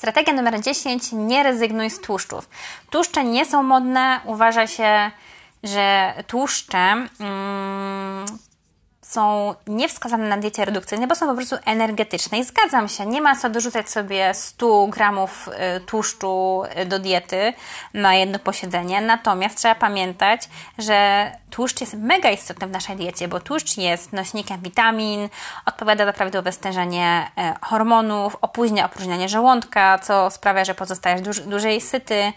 Strategia 0.04 0.34
numer 0.34 0.62
10. 0.62 1.12
Nie 1.12 1.44
rezygnuj 1.44 1.90
z 1.90 2.02
tłuszczów. 2.02 2.50
Tłuszcze 2.90 3.24
nie 3.24 3.46
są 3.46 3.64
modne. 3.64 4.20
Uważa 4.26 4.68
się, 4.68 5.12
że 5.64 6.14
tłuszcze 6.28 7.08
mm, 7.20 8.26
są 9.02 9.56
niewskazane 9.68 10.28
na 10.28 10.38
diecie 10.38 10.66
redukcyjnej, 10.66 11.08
bo 11.08 11.16
są 11.16 11.28
po 11.28 11.36
prostu 11.36 11.56
energetyczne. 11.66 12.40
I 12.40 12.44
zgadzam 12.44 12.90
się, 12.90 13.06
nie 13.06 13.22
ma 13.22 13.36
co 13.36 13.50
dorzucać 13.50 13.90
sobie 13.90 14.34
100 14.34 14.88
gramów 14.88 15.50
y, 15.78 15.80
tłuszczu 15.80 16.64
y, 16.82 16.86
do 16.86 17.00
diety 17.00 17.54
na 17.94 18.16
jedno 18.16 18.40
posiedzenie. 18.40 19.02
Natomiast 19.02 19.58
trzeba 19.58 19.76
pamiętać, 19.76 20.50
że 20.78 21.32
tłuszcz 21.56 21.82
jest 21.82 21.94
mega 21.94 22.32
istotny 22.32 22.68
w 22.68 22.72
naszej 22.72 22.96
diecie, 22.96 23.28
bo 23.28 23.40
tłuszcz 23.40 23.78
jest 23.78 24.14
nośnikiem 24.14 24.62
witamin, 24.62 25.30
odpowiada 25.66 26.06
za 26.06 26.14
prawidłowe 26.14 26.52
stężenie 26.52 27.32
y, 27.38 27.66
hormonów, 27.66 28.38
opóźnia 28.42 28.86
opróżnianie 28.86 29.30
żołądka, 29.30 30.00
co 30.00 30.32
sprawia, 30.32 30.66
że 30.66 30.76
pozostajesz 30.76 31.22
dłużej 31.22 31.82
syty. 31.82 32.34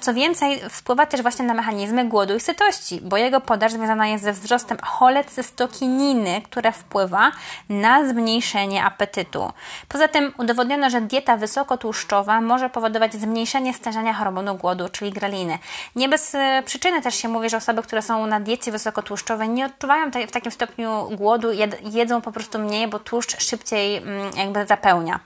Co 0.00 0.14
więcej, 0.14 0.60
wpływa 0.70 1.06
też 1.06 1.22
właśnie 1.22 1.44
na 1.44 1.54
mechanizmy 1.54 2.04
głodu 2.04 2.36
i 2.36 2.40
sytości, 2.40 3.00
bo 3.02 3.16
jego 3.16 3.40
podaż 3.40 3.72
związana 3.72 4.06
jest 4.06 4.24
ze 4.24 4.32
wzrostem 4.32 4.78
cholecystokinii 4.82 5.88
chinininy, 5.98 6.42
które 6.42 6.72
wpływa 6.72 7.32
na 7.68 8.08
zmniejszenie 8.08 8.84
apetytu. 8.84 9.52
Poza 9.88 10.08
tym 10.08 10.32
udowodniono, 10.38 10.90
że 10.90 11.00
dieta 11.00 11.36
wysokotłuszczowa 11.36 12.40
może 12.40 12.70
powodować 12.70 13.14
zmniejszenie 13.14 13.74
stężenia 13.74 14.14
hormonu 14.14 14.54
głodu, 14.54 14.88
czyli 14.88 15.12
greliny. 15.12 15.58
Nie 15.96 16.08
bez 16.08 16.34
e, 16.34 16.62
przyczyny 16.66 17.02
też 17.02 17.14
się 17.14 17.28
mówi, 17.28 17.50
że 17.50 17.56
osoby, 17.56 17.82
które 17.82 18.02
są 18.02 18.26
na 18.28 18.40
diecie 18.40 18.72
wysokotłuszczowej 18.72 19.48
nie 19.48 19.66
odczuwają 19.66 20.10
w 20.28 20.30
takim 20.30 20.52
stopniu 20.52 21.08
głodu, 21.10 21.48
jedzą 21.82 22.20
po 22.20 22.32
prostu 22.32 22.58
mniej, 22.58 22.88
bo 22.88 22.98
tłuszcz 22.98 23.42
szybciej 23.42 23.96
mm, 23.96 24.30
jakby 24.36 24.66
zapełnia. 24.66 25.20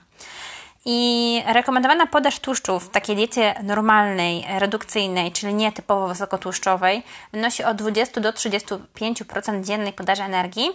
I 0.85 1.41
rekomendowana 1.45 2.07
podaż 2.07 2.39
tłuszczu 2.39 2.79
w 2.79 2.89
takiej 2.89 3.15
diecie 3.15 3.55
normalnej, 3.63 4.45
redukcyjnej, 4.59 5.31
czyli 5.31 5.53
nie 5.53 5.71
typowo 5.71 6.07
wysokotłuszczowej, 6.07 7.03
wynosi 7.31 7.63
od 7.63 7.77
20 7.77 8.21
do 8.21 8.31
35% 8.31 9.63
dziennej 9.63 9.93
podaży 9.93 10.23
energii. 10.23 10.69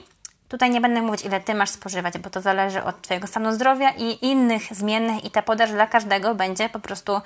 Tutaj 0.49 0.71
nie 0.71 0.81
będę 0.81 1.03
mówić, 1.03 1.25
ile 1.25 1.41
Ty 1.41 1.55
masz 1.55 1.71
spożywać, 1.71 2.19
bo 2.19 2.31
to 2.31 2.41
zależy 2.41 2.85
od 2.85 3.03
Twojego 3.03 3.27
stanu 3.27 3.53
zdrowia 3.53 3.91
i 3.91 4.27
innych 4.27 4.63
zmiennych 4.71 5.25
i 5.25 5.31
ta 5.31 5.43
podaż 5.43 5.71
dla 5.71 5.87
każdego 5.87 6.35
będzie 6.35 6.69
po 6.69 6.79
prostu 6.79 7.21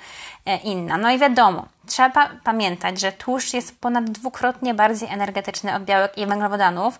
e, 0.45 0.57
inna. 0.57 0.97
No 0.97 1.11
i 1.11 1.17
wiadomo, 1.17 1.65
trzeba 1.87 2.29
pamiętać, 2.43 2.99
że 2.99 3.11
tłuszcz 3.11 3.53
jest 3.53 3.79
ponad 3.79 4.05
dwukrotnie 4.05 4.73
bardziej 4.73 5.09
energetyczny 5.09 5.75
od 5.75 5.83
białek 5.83 6.17
i 6.17 6.25
węglowodanów, 6.25 6.99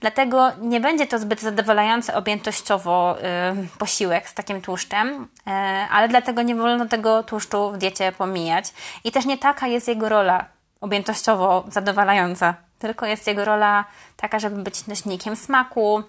dlatego 0.00 0.52
nie 0.60 0.80
będzie 0.80 1.06
to 1.06 1.18
zbyt 1.18 1.40
zadowalający 1.40 2.14
objętościowo 2.14 3.16
yy, 3.56 3.68
posiłek 3.78 4.28
z 4.28 4.34
takim 4.34 4.62
tłuszczem, 4.62 5.28
yy, 5.46 5.52
ale 5.90 6.08
dlatego 6.08 6.42
nie 6.42 6.54
wolno 6.54 6.86
tego 6.86 7.22
tłuszczu 7.22 7.70
w 7.70 7.78
diecie 7.78 8.12
pomijać 8.12 8.64
i 9.04 9.12
też 9.12 9.26
nie 9.26 9.38
taka 9.38 9.66
jest 9.66 9.88
jego 9.88 10.08
rola 10.08 10.44
objętościowo 10.80 11.64
zadowalająca, 11.68 12.54
tylko 12.78 13.06
jest 13.06 13.26
jego 13.26 13.44
rola 13.44 13.84
taka, 14.16 14.38
żeby 14.38 14.62
być 14.62 14.86
nośnikiem 14.86 15.36
smaku, 15.36 16.02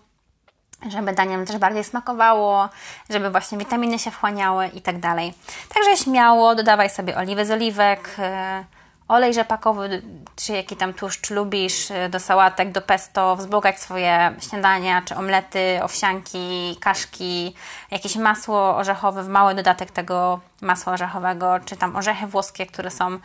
żeby 0.89 1.13
danie 1.13 1.45
też 1.45 1.57
bardziej 1.57 1.83
smakowało, 1.83 2.69
żeby 3.09 3.29
właśnie 3.29 3.57
witaminy 3.57 3.99
się 3.99 4.11
wchłaniały 4.11 4.67
i 4.67 4.81
tak 4.81 4.99
dalej. 4.99 5.33
Także 5.73 6.03
śmiało 6.03 6.55
dodawaj 6.55 6.89
sobie 6.89 7.17
oliwy 7.17 7.45
z 7.45 7.51
oliwek, 7.51 8.15
e, 8.19 8.63
olej 9.09 9.33
rzepakowy, 9.33 10.01
czy 10.35 10.53
jaki 10.53 10.75
tam 10.75 10.93
tłuszcz 10.93 11.29
lubisz, 11.29 11.91
e, 11.91 12.09
do 12.09 12.19
sałatek, 12.19 12.71
do 12.71 12.81
pesto, 12.81 13.35
wzbogać 13.35 13.79
swoje 13.79 14.35
śniadania, 14.49 15.01
czy 15.05 15.15
omlety, 15.15 15.79
owsianki, 15.83 16.77
kaszki, 16.81 17.55
jakieś 17.91 18.15
masło 18.15 18.75
orzechowe, 18.75 19.23
mały 19.23 19.55
dodatek 19.55 19.91
tego 19.91 20.39
masła 20.61 20.93
orzechowego, 20.93 21.59
czy 21.65 21.77
tam 21.77 21.95
orzechy 21.95 22.27
włoskie, 22.27 22.65
które 22.65 22.91
są 22.91 23.19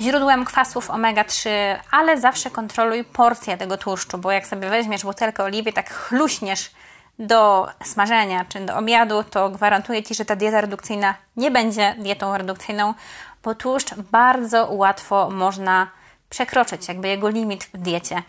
źródłem 0.00 0.44
kwasów 0.44 0.90
omega-3, 0.90 1.50
ale 1.90 2.20
zawsze 2.20 2.50
kontroluj 2.50 3.04
porcję 3.04 3.56
tego 3.56 3.76
tłuszczu, 3.76 4.18
bo 4.18 4.30
jak 4.30 4.46
sobie 4.46 4.70
weźmiesz 4.70 5.02
butelkę 5.02 5.44
oliwy, 5.44 5.72
tak 5.72 5.90
chluśniesz 5.94 6.70
do 7.18 7.68
smażenia 7.84 8.44
czy 8.48 8.60
do 8.60 8.76
obiadu, 8.76 9.24
to 9.24 9.50
gwarantuję 9.50 10.02
Ci, 10.02 10.14
że 10.14 10.24
ta 10.24 10.36
dieta 10.36 10.60
redukcyjna 10.60 11.14
nie 11.36 11.50
będzie 11.50 11.94
dietą 11.98 12.38
redukcyjną, 12.38 12.94
bo 13.42 13.54
tłuszcz 13.54 13.94
bardzo 13.94 14.66
łatwo 14.72 15.30
można 15.30 15.90
przekroczyć, 16.30 16.88
jakby 16.88 17.08
jego 17.08 17.28
limit 17.28 17.64
w 17.64 17.78
diecie. 17.78 18.22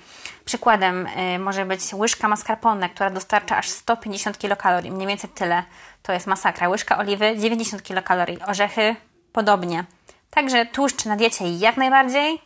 Przykładem 0.45 1.07
y, 1.07 1.39
może 1.39 1.65
być 1.65 1.93
łyżka 1.93 2.27
mascarpone, 2.27 2.89
która 2.89 3.09
dostarcza 3.09 3.57
aż 3.57 3.69
150 3.69 4.37
kilokalorii, 4.37 4.91
mniej 4.91 5.07
więcej 5.07 5.29
tyle. 5.29 5.63
To 6.03 6.13
jest 6.13 6.27
masakra. 6.27 6.69
Łyżka 6.69 6.97
oliwy 6.97 7.37
90 7.37 7.83
kilokalorii, 7.83 8.41
orzechy 8.41 8.95
podobnie. 9.33 9.83
Także 10.29 10.65
tłuszcz 10.65 11.05
na 11.05 11.15
diecie 11.15 11.57
jak 11.57 11.77
najbardziej, 11.77 12.41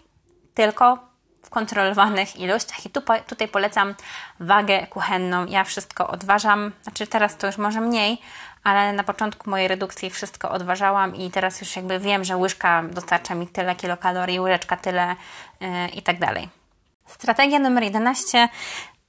tylko 0.53 1.13
kontrolowanych 1.53 2.39
ilościach. 2.39 2.85
I 2.85 2.89
tu, 2.89 3.01
tutaj 3.27 3.47
polecam 3.47 3.95
wagę 4.39 4.87
kuchenną. 4.87 5.45
Ja 5.45 5.63
wszystko 5.63 6.07
odważam, 6.07 6.71
znaczy 6.83 7.07
teraz 7.07 7.37
to 7.37 7.47
już 7.47 7.57
może 7.57 7.81
mniej, 7.81 8.21
ale 8.63 8.93
na 8.93 9.03
początku 9.03 9.49
mojej 9.49 9.67
redukcji 9.67 10.09
wszystko 10.09 10.51
odważałam 10.51 11.15
i 11.15 11.31
teraz 11.31 11.61
już 11.61 11.75
jakby 11.75 11.99
wiem, 11.99 12.23
że 12.23 12.37
łyżka 12.37 12.83
dostarcza 12.83 13.35
mi 13.35 13.47
tyle 13.47 13.75
kilokalorii, 13.75 14.39
łyżeczka 14.39 14.77
tyle 14.77 15.15
yy, 15.59 15.87
i 15.87 16.01
tak 16.01 16.19
dalej. 16.19 16.49
Strategia 17.07 17.59
numer 17.59 17.83
11. 17.83 18.49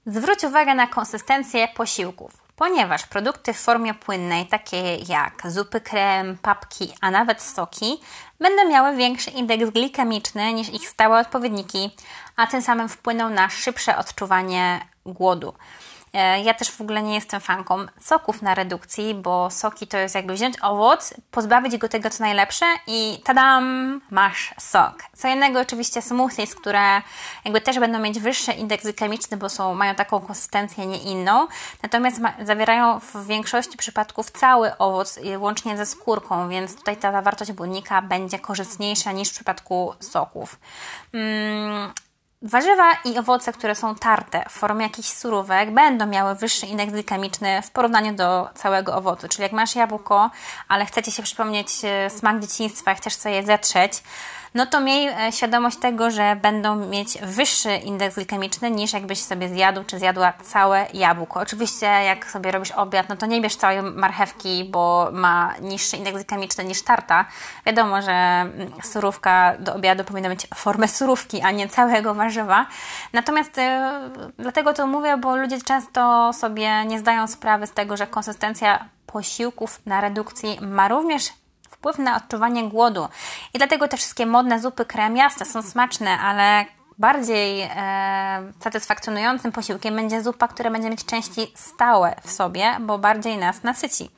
Zwróć 0.06 0.44
uwagę 0.44 0.74
na 0.74 0.86
konsystencję 0.86 1.68
posiłków 1.68 2.44
ponieważ 2.56 3.06
produkty 3.06 3.52
w 3.52 3.60
formie 3.60 3.94
płynnej, 3.94 4.46
takie 4.46 4.96
jak 4.96 5.42
zupy 5.46 5.80
krem, 5.80 6.38
papki, 6.42 6.94
a 7.00 7.10
nawet 7.10 7.42
soki, 7.42 8.00
będą 8.40 8.68
miały 8.68 8.96
większy 8.96 9.30
indeks 9.30 9.70
glikemiczny 9.70 10.52
niż 10.52 10.68
ich 10.68 10.88
stałe 10.88 11.20
odpowiedniki, 11.20 11.90
a 12.36 12.46
tym 12.46 12.62
samym 12.62 12.88
wpłyną 12.88 13.30
na 13.30 13.50
szybsze 13.50 13.96
odczuwanie 13.96 14.80
głodu. 15.06 15.54
E, 16.14 16.42
ja 16.42 16.54
też 16.54 16.70
w 16.70 16.80
ogóle 16.80 17.02
nie 17.02 17.14
jestem 17.14 17.40
fanką 17.40 17.86
soków 18.00 18.42
na 18.42 18.54
redukcji, 18.54 19.14
bo 19.14 19.50
soki 19.50 19.86
to 19.86 19.98
jest 19.98 20.14
jakby 20.14 20.34
wziąć 20.34 20.56
owoc, 20.62 21.14
pozbawić 21.30 21.76
go 21.76 21.88
tego, 21.88 22.10
co 22.10 22.24
najlepsze 22.24 22.66
i 22.86 23.20
tadam, 23.24 24.00
masz 24.10 24.54
sok. 24.58 25.02
Co 25.16 25.28
innego 25.28 25.60
oczywiście 25.60 26.02
smoothies, 26.02 26.54
które 26.54 27.02
jakby 27.44 27.60
też 27.60 27.78
będą 27.78 27.98
mieć 27.98 28.20
wyższy 28.20 28.52
indeks 28.52 28.84
glikemiczny, 28.84 29.36
bo 29.36 29.48
są, 29.48 29.74
mają 29.74 29.94
taką 29.94 30.20
konsystencję, 30.20 30.86
nie 30.86 30.98
inną. 30.98 31.46
Natomiast 31.82 32.18
ma, 32.18 32.32
zawierają 32.42 33.00
w 33.00 33.26
większości 33.26 33.76
przypadków 33.76 34.30
cały 34.30 34.78
owoc, 34.78 35.18
łącznie 35.38 35.76
ze 35.76 35.86
skórką, 35.86 36.48
więc 36.48 36.76
tutaj 36.76 36.96
ta 36.96 37.12
zawartość 37.12 37.52
błonnika 37.52 38.02
będzie 38.02 38.38
korzystniejsza 38.38 39.12
niż 39.12 39.28
w 39.28 39.34
przypadku 39.34 39.94
soków. 40.00 40.58
Mm, 41.12 41.92
Warzywa 42.46 42.92
i 43.04 43.18
owoce, 43.18 43.52
które 43.52 43.74
są 43.74 43.94
tarte 43.94 44.44
w 44.48 44.52
formie 44.52 44.82
jakichś 44.82 45.08
surówek, 45.08 45.70
będą 45.74 46.06
miały 46.06 46.34
wyższy 46.34 46.66
indeks 46.66 46.92
glikemiczny 46.92 47.62
w 47.62 47.70
porównaniu 47.70 48.14
do 48.14 48.48
całego 48.54 48.96
owocu. 48.96 49.28
Czyli 49.28 49.42
jak 49.42 49.52
masz 49.52 49.74
jabłko, 49.74 50.30
ale 50.68 50.86
chcecie 50.86 51.12
się 51.12 51.22
przypomnieć 51.22 51.68
e, 51.84 52.10
smak 52.10 52.40
dzieciństwa 52.40 52.92
i 52.92 52.94
chcesz 52.94 53.14
sobie 53.14 53.42
zetrzeć, 53.42 54.02
no 54.54 54.66
to 54.66 54.80
miej 54.80 55.08
e, 55.08 55.32
świadomość 55.32 55.76
tego, 55.76 56.10
że 56.10 56.36
będą 56.42 56.76
mieć 56.76 57.18
wyższy 57.22 57.76
indeks 57.76 58.14
glikemiczny 58.14 58.70
niż 58.70 58.92
jakbyś 58.92 59.22
sobie 59.22 59.48
zjadł 59.48 59.84
czy 59.84 59.98
zjadła 59.98 60.32
całe 60.42 60.86
jabłko. 60.94 61.40
Oczywiście 61.40 61.86
jak 61.86 62.30
sobie 62.30 62.52
robisz 62.52 62.70
obiad, 62.70 63.08
no 63.08 63.16
to 63.16 63.26
nie 63.26 63.40
bierz 63.40 63.56
całej 63.56 63.82
marchewki, 63.82 64.64
bo 64.64 65.08
ma 65.12 65.54
niższy 65.60 65.96
indeks 65.96 66.16
glikemiczny 66.16 66.64
niż 66.64 66.82
tarta. 66.82 67.24
Wiadomo, 67.66 68.02
że 68.02 68.12
mm, 68.12 68.72
surówka 68.82 69.54
do 69.58 69.74
obiadu 69.74 70.04
powinna 70.04 70.28
mieć 70.28 70.46
formę 70.54 70.88
surówki, 70.88 71.40
a 71.40 71.50
nie 71.50 71.68
całego 71.68 72.14
warzywa. 72.14 72.66
Natomiast 73.12 73.58
e, 73.58 74.00
dlatego 74.38 74.72
to 74.72 74.86
mówię, 74.86 75.16
bo 75.16 75.36
ludzie 75.36 75.60
często 75.60 76.32
sobie 76.32 76.84
nie 76.84 76.98
zdają 76.98 77.26
sprawy 77.26 77.66
z 77.66 77.72
tego, 77.72 77.96
że 77.96 78.06
konsystencja 78.06 78.88
posiłków 79.06 79.86
na 79.86 80.00
redukcji 80.00 80.58
ma 80.60 80.88
również 80.88 81.32
wpływ 81.84 81.98
na 81.98 82.16
odczuwanie 82.16 82.68
głodu. 82.68 83.08
I 83.54 83.58
dlatego 83.58 83.88
te 83.88 83.96
wszystkie 83.96 84.26
modne 84.26 84.60
zupy 84.60 84.84
kremiaste 84.84 85.44
są 85.44 85.62
smaczne, 85.62 86.18
ale 86.18 86.64
bardziej 86.98 87.60
e, 87.62 88.52
satysfakcjonującym 88.60 89.52
posiłkiem 89.52 89.96
będzie 89.96 90.22
zupa, 90.22 90.48
która 90.48 90.70
będzie 90.70 90.90
mieć 90.90 91.04
części 91.04 91.52
stałe 91.54 92.16
w 92.22 92.30
sobie, 92.30 92.76
bo 92.80 92.98
bardziej 92.98 93.38
nas 93.38 93.62
nasyci. 93.62 94.10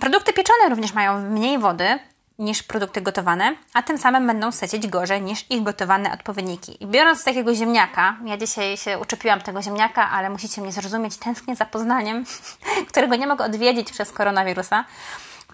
Produkty 0.00 0.32
pieczone 0.32 0.68
również 0.68 0.92
mają 0.92 1.20
mniej 1.20 1.58
wody, 1.58 1.98
niż 2.40 2.62
produkty 2.62 3.00
gotowane, 3.00 3.54
a 3.74 3.82
tym 3.82 3.98
samym 3.98 4.26
będą 4.26 4.52
sycić 4.52 4.86
gorzej 4.86 5.22
niż 5.22 5.50
ich 5.50 5.62
gotowane 5.62 6.12
odpowiedniki. 6.12 6.84
I 6.84 6.86
biorąc 6.86 7.24
takiego 7.24 7.54
ziemniaka, 7.54 8.16
ja 8.24 8.36
dzisiaj 8.36 8.76
się 8.76 8.98
uczepiłam 8.98 9.40
tego 9.40 9.62
ziemniaka, 9.62 10.10
ale 10.10 10.30
musicie 10.30 10.62
mnie 10.62 10.72
zrozumieć, 10.72 11.16
tęsknię 11.16 11.56
za 11.56 11.64
Poznaniem, 11.64 12.24
którego 12.90 13.16
nie 13.16 13.26
mogę 13.26 13.44
odwiedzić 13.44 13.92
przez 13.92 14.12
koronawirusa. 14.12 14.84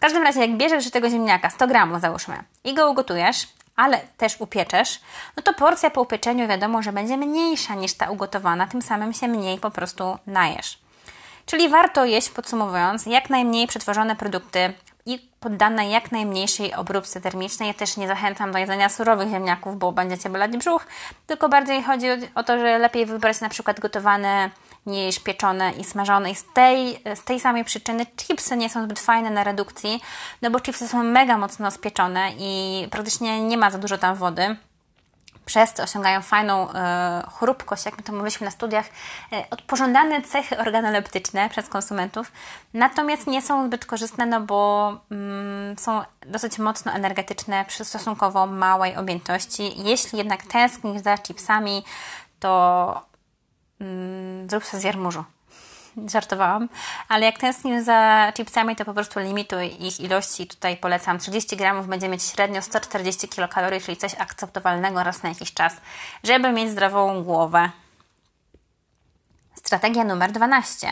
Każdym 0.06 0.22
razie, 0.22 0.40
jak 0.40 0.56
bierzesz 0.56 0.90
tego 0.90 1.10
ziemniaka, 1.10 1.50
100 1.50 1.66
gramów 1.66 2.00
załóżmy, 2.00 2.42
i 2.64 2.74
go 2.74 2.90
ugotujesz, 2.90 3.48
ale 3.76 4.00
też 4.16 4.40
upieczesz, 4.40 5.00
no 5.36 5.42
to 5.42 5.54
porcja 5.54 5.90
po 5.90 6.02
upieczeniu 6.02 6.48
wiadomo, 6.48 6.82
że 6.82 6.92
będzie 6.92 7.16
mniejsza 7.16 7.74
niż 7.74 7.94
ta 7.94 8.10
ugotowana, 8.10 8.66
tym 8.66 8.82
samym 8.82 9.12
się 9.12 9.28
mniej 9.28 9.58
po 9.58 9.70
prostu 9.70 10.18
najesz. 10.26 10.78
Czyli 11.46 11.68
warto 11.68 12.04
jeść, 12.04 12.30
podsumowując, 12.30 13.06
jak 13.06 13.30
najmniej 13.30 13.66
przetworzone 13.66 14.16
produkty 14.16 14.72
i 15.06 15.30
poddane 15.40 15.90
jak 15.90 16.12
najmniejszej 16.12 16.74
obróbce 16.74 17.20
termicznej. 17.20 17.68
Ja 17.68 17.74
też 17.74 17.96
nie 17.96 18.08
zachęcam 18.08 18.52
do 18.52 18.58
jedzenia 18.58 18.88
surowych 18.88 19.30
ziemniaków, 19.30 19.78
bo 19.78 19.92
będziecie 19.92 20.28
bolać 20.28 20.56
brzuch, 20.56 20.86
tylko 21.26 21.48
bardziej 21.48 21.82
chodzi 21.82 22.06
o 22.34 22.42
to, 22.42 22.58
że 22.58 22.78
lepiej 22.78 23.06
wybrać 23.06 23.40
na 23.40 23.48
przykład 23.48 23.80
gotowane 23.80 24.50
niż 24.86 25.18
pieczone 25.18 25.72
i 25.72 25.84
smażone. 25.84 26.30
I 26.30 26.34
z 26.34 26.44
tej, 26.54 27.02
z 27.14 27.24
tej 27.24 27.40
samej 27.40 27.64
przyczyny 27.64 28.06
chipsy 28.06 28.56
nie 28.56 28.70
są 28.70 28.84
zbyt 28.84 29.00
fajne 29.00 29.30
na 29.30 29.44
redukcji, 29.44 30.00
no 30.42 30.50
bo 30.50 30.60
chipsy 30.60 30.88
są 30.88 31.02
mega 31.02 31.38
mocno 31.38 31.70
spieczone 31.70 32.30
i 32.38 32.88
praktycznie 32.90 33.44
nie 33.44 33.56
ma 33.56 33.70
za 33.70 33.78
dużo 33.78 33.98
tam 33.98 34.16
wody 34.16 34.56
przez 35.46 35.72
to 35.72 35.82
osiągają 35.82 36.22
fajną 36.22 36.72
e, 36.72 37.22
chrupkość, 37.38 37.86
jak 37.86 37.96
my 37.96 38.02
to 38.02 38.12
mówiliśmy 38.12 38.44
na 38.44 38.50
studiach, 38.50 38.86
e, 39.32 39.56
pożądane 39.66 40.22
cechy 40.22 40.58
organoleptyczne 40.58 41.48
przez 41.48 41.68
konsumentów, 41.68 42.32
natomiast 42.74 43.26
nie 43.26 43.42
są 43.42 43.66
zbyt 43.66 43.86
korzystne, 43.86 44.26
no 44.26 44.40
bo 44.40 44.92
mm, 45.10 45.78
są 45.78 46.02
dosyć 46.26 46.58
mocno 46.58 46.92
energetyczne 46.92 47.64
przy 47.64 47.84
stosunkowo 47.84 48.46
małej 48.46 48.96
objętości. 48.96 49.82
Jeśli 49.84 50.18
jednak 50.18 50.42
tęsknisz 50.42 51.02
za 51.02 51.18
chipsami, 51.18 51.84
to 52.40 53.15
mm, 53.80 54.50
zrób 54.50 54.64
sobie 54.64 54.80
z 54.80 54.84
jarmużu 54.84 55.24
żartowałam, 56.06 56.68
ale 57.08 57.26
jak 57.26 57.38
tęsknisz 57.38 57.84
za 57.84 58.32
chipsami, 58.36 58.76
to 58.76 58.84
po 58.84 58.94
prostu 58.94 59.20
limituj 59.20 59.86
ich 59.86 60.00
ilości. 60.00 60.46
Tutaj 60.46 60.76
polecam 60.76 61.18
30 61.18 61.56
gramów 61.56 61.86
będzie 61.86 62.08
mieć 62.08 62.22
średnio 62.22 62.62
140 62.62 63.28
kilokalorii, 63.28 63.80
czyli 63.80 63.96
coś 63.96 64.14
akceptowalnego 64.14 65.02
raz 65.02 65.22
na 65.22 65.28
jakiś 65.28 65.52
czas, 65.52 65.76
żeby 66.24 66.52
mieć 66.52 66.70
zdrową 66.70 67.22
głowę. 67.24 67.70
Strategia 69.54 70.04
numer 70.04 70.32
12. 70.32 70.88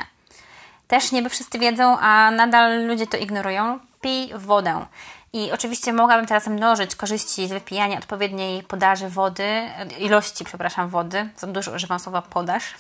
Też 0.88 1.12
niby 1.12 1.28
wszyscy 1.28 1.58
wiedzą, 1.58 1.98
a 1.98 2.30
nadal 2.30 2.86
ludzie 2.86 3.06
to 3.06 3.16
ignorują. 3.16 3.78
Pij 4.00 4.32
wodę. 4.34 4.86
I 5.34 5.52
oczywiście 5.52 5.92
mogłabym 5.92 6.26
teraz 6.26 6.46
mnożyć 6.46 6.96
korzyści 6.96 7.48
z 7.48 7.50
wypijania 7.50 7.98
odpowiedniej 7.98 8.62
podaży 8.62 9.08
wody, 9.08 9.68
ilości, 9.98 10.44
przepraszam, 10.44 10.88
wody. 10.88 11.28
Za 11.36 11.46
dużo 11.46 11.72
używam 11.72 11.98
słowa 11.98 12.22
podaż 12.22 12.74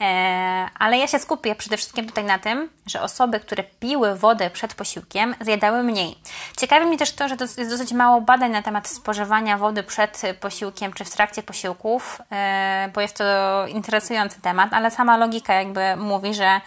E, 0.00 0.68
ale 0.78 0.98
ja 0.98 1.06
się 1.06 1.18
skupię 1.18 1.54
przede 1.54 1.76
wszystkim 1.76 2.06
tutaj 2.06 2.24
na 2.24 2.38
tym, 2.38 2.68
że 2.86 3.02
osoby, 3.02 3.40
które 3.40 3.64
piły 3.80 4.14
wodę 4.14 4.50
przed 4.50 4.74
posiłkiem, 4.74 5.34
zjadały 5.40 5.82
mniej. 5.82 6.18
Ciekawi 6.56 6.86
mnie 6.86 6.98
też 6.98 7.12
to, 7.12 7.28
że 7.28 7.36
jest 7.40 7.70
dosyć 7.70 7.92
mało 7.92 8.20
badań 8.20 8.50
na 8.50 8.62
temat 8.62 8.88
spożywania 8.88 9.58
wody 9.58 9.82
przed 9.82 10.22
posiłkiem 10.40 10.92
czy 10.92 11.04
w 11.04 11.10
trakcie 11.10 11.42
posiłków, 11.42 12.22
e, 12.32 12.90
bo 12.94 13.00
jest 13.00 13.16
to 13.16 13.24
interesujący 13.66 14.40
temat, 14.40 14.72
ale 14.72 14.90
sama 14.90 15.16
logika 15.16 15.54
jakby 15.54 15.96
mówi, 15.96 16.34
że 16.34 16.60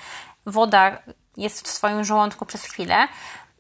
woda 0.46 0.98
jest 1.38 1.68
w 1.68 1.72
swoim 1.72 2.04
żołądku 2.04 2.46
przez 2.46 2.64
chwilę, 2.64 3.08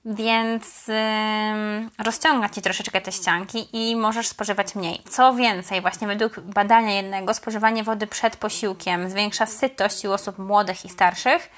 więc 0.05 0.87
yy, 0.87 2.03
rozciąga 2.03 2.49
Ci 2.49 2.61
troszeczkę 2.61 3.01
te 3.01 3.11
ścianki 3.11 3.67
i 3.73 3.95
możesz 3.95 4.27
spożywać 4.27 4.75
mniej. 4.75 5.01
Co 5.09 5.33
więcej, 5.33 5.81
właśnie 5.81 6.07
według 6.07 6.39
badania 6.39 6.91
jednego, 6.91 7.33
spożywanie 7.33 7.83
wody 7.83 8.07
przed 8.07 8.35
posiłkiem 8.35 9.09
zwiększa 9.09 9.45
sytość 9.45 10.05
u 10.05 10.13
osób 10.13 10.37
młodych 10.37 10.85
i 10.85 10.89
starszych, 10.89 11.49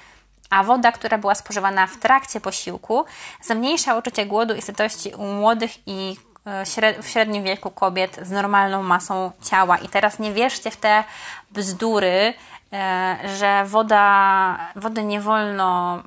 a 0.50 0.64
woda, 0.64 0.92
która 0.92 1.18
była 1.18 1.34
spożywana 1.34 1.86
w 1.86 1.96
trakcie 1.96 2.40
posiłku, 2.40 3.04
zmniejsza 3.42 3.96
uczucie 3.96 4.26
głodu 4.26 4.54
i 4.54 4.62
sytości 4.62 5.10
u 5.14 5.24
młodych 5.24 5.70
i 5.86 6.16
e, 6.44 7.02
w 7.02 7.08
średnim 7.08 7.44
wieku 7.44 7.70
kobiet 7.70 8.18
z 8.22 8.30
normalną 8.30 8.82
masą 8.82 9.32
ciała. 9.42 9.78
I 9.78 9.88
teraz 9.88 10.18
nie 10.18 10.32
wierzcie 10.32 10.70
w 10.70 10.76
te 10.76 11.04
bzdury, 11.50 12.34
e, 12.72 13.18
że 13.38 13.64
woda, 13.66 14.58
wody 14.76 15.04
nie 15.04 15.20
wolno 15.20 16.02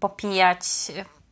popijać 0.00 0.62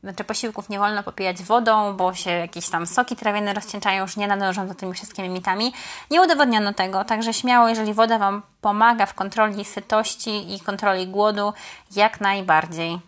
znaczy 0.04 0.24
posiłków 0.24 0.68
nie 0.68 0.78
wolno 0.78 1.02
popijać 1.02 1.42
wodą, 1.42 1.96
bo 1.96 2.14
się 2.14 2.30
jakieś 2.30 2.68
tam 2.68 2.86
soki 2.86 3.16
trawienne 3.16 3.54
rozcieńczają, 3.54 4.02
już 4.02 4.16
nie 4.16 4.26
nadążą 4.26 4.68
za 4.68 4.74
tymi 4.74 4.94
wszystkimi 4.94 5.28
mitami. 5.28 5.72
Nie 6.10 6.22
udowodniono 6.22 6.74
tego, 6.74 7.04
także 7.04 7.34
śmiało, 7.34 7.68
jeżeli 7.68 7.94
woda 7.94 8.18
Wam 8.18 8.42
pomaga 8.60 9.06
w 9.06 9.14
kontroli 9.14 9.64
sytości 9.64 10.54
i 10.54 10.60
kontroli 10.60 11.06
głodu, 11.06 11.52
jak 11.96 12.20
najbardziej. 12.20 12.98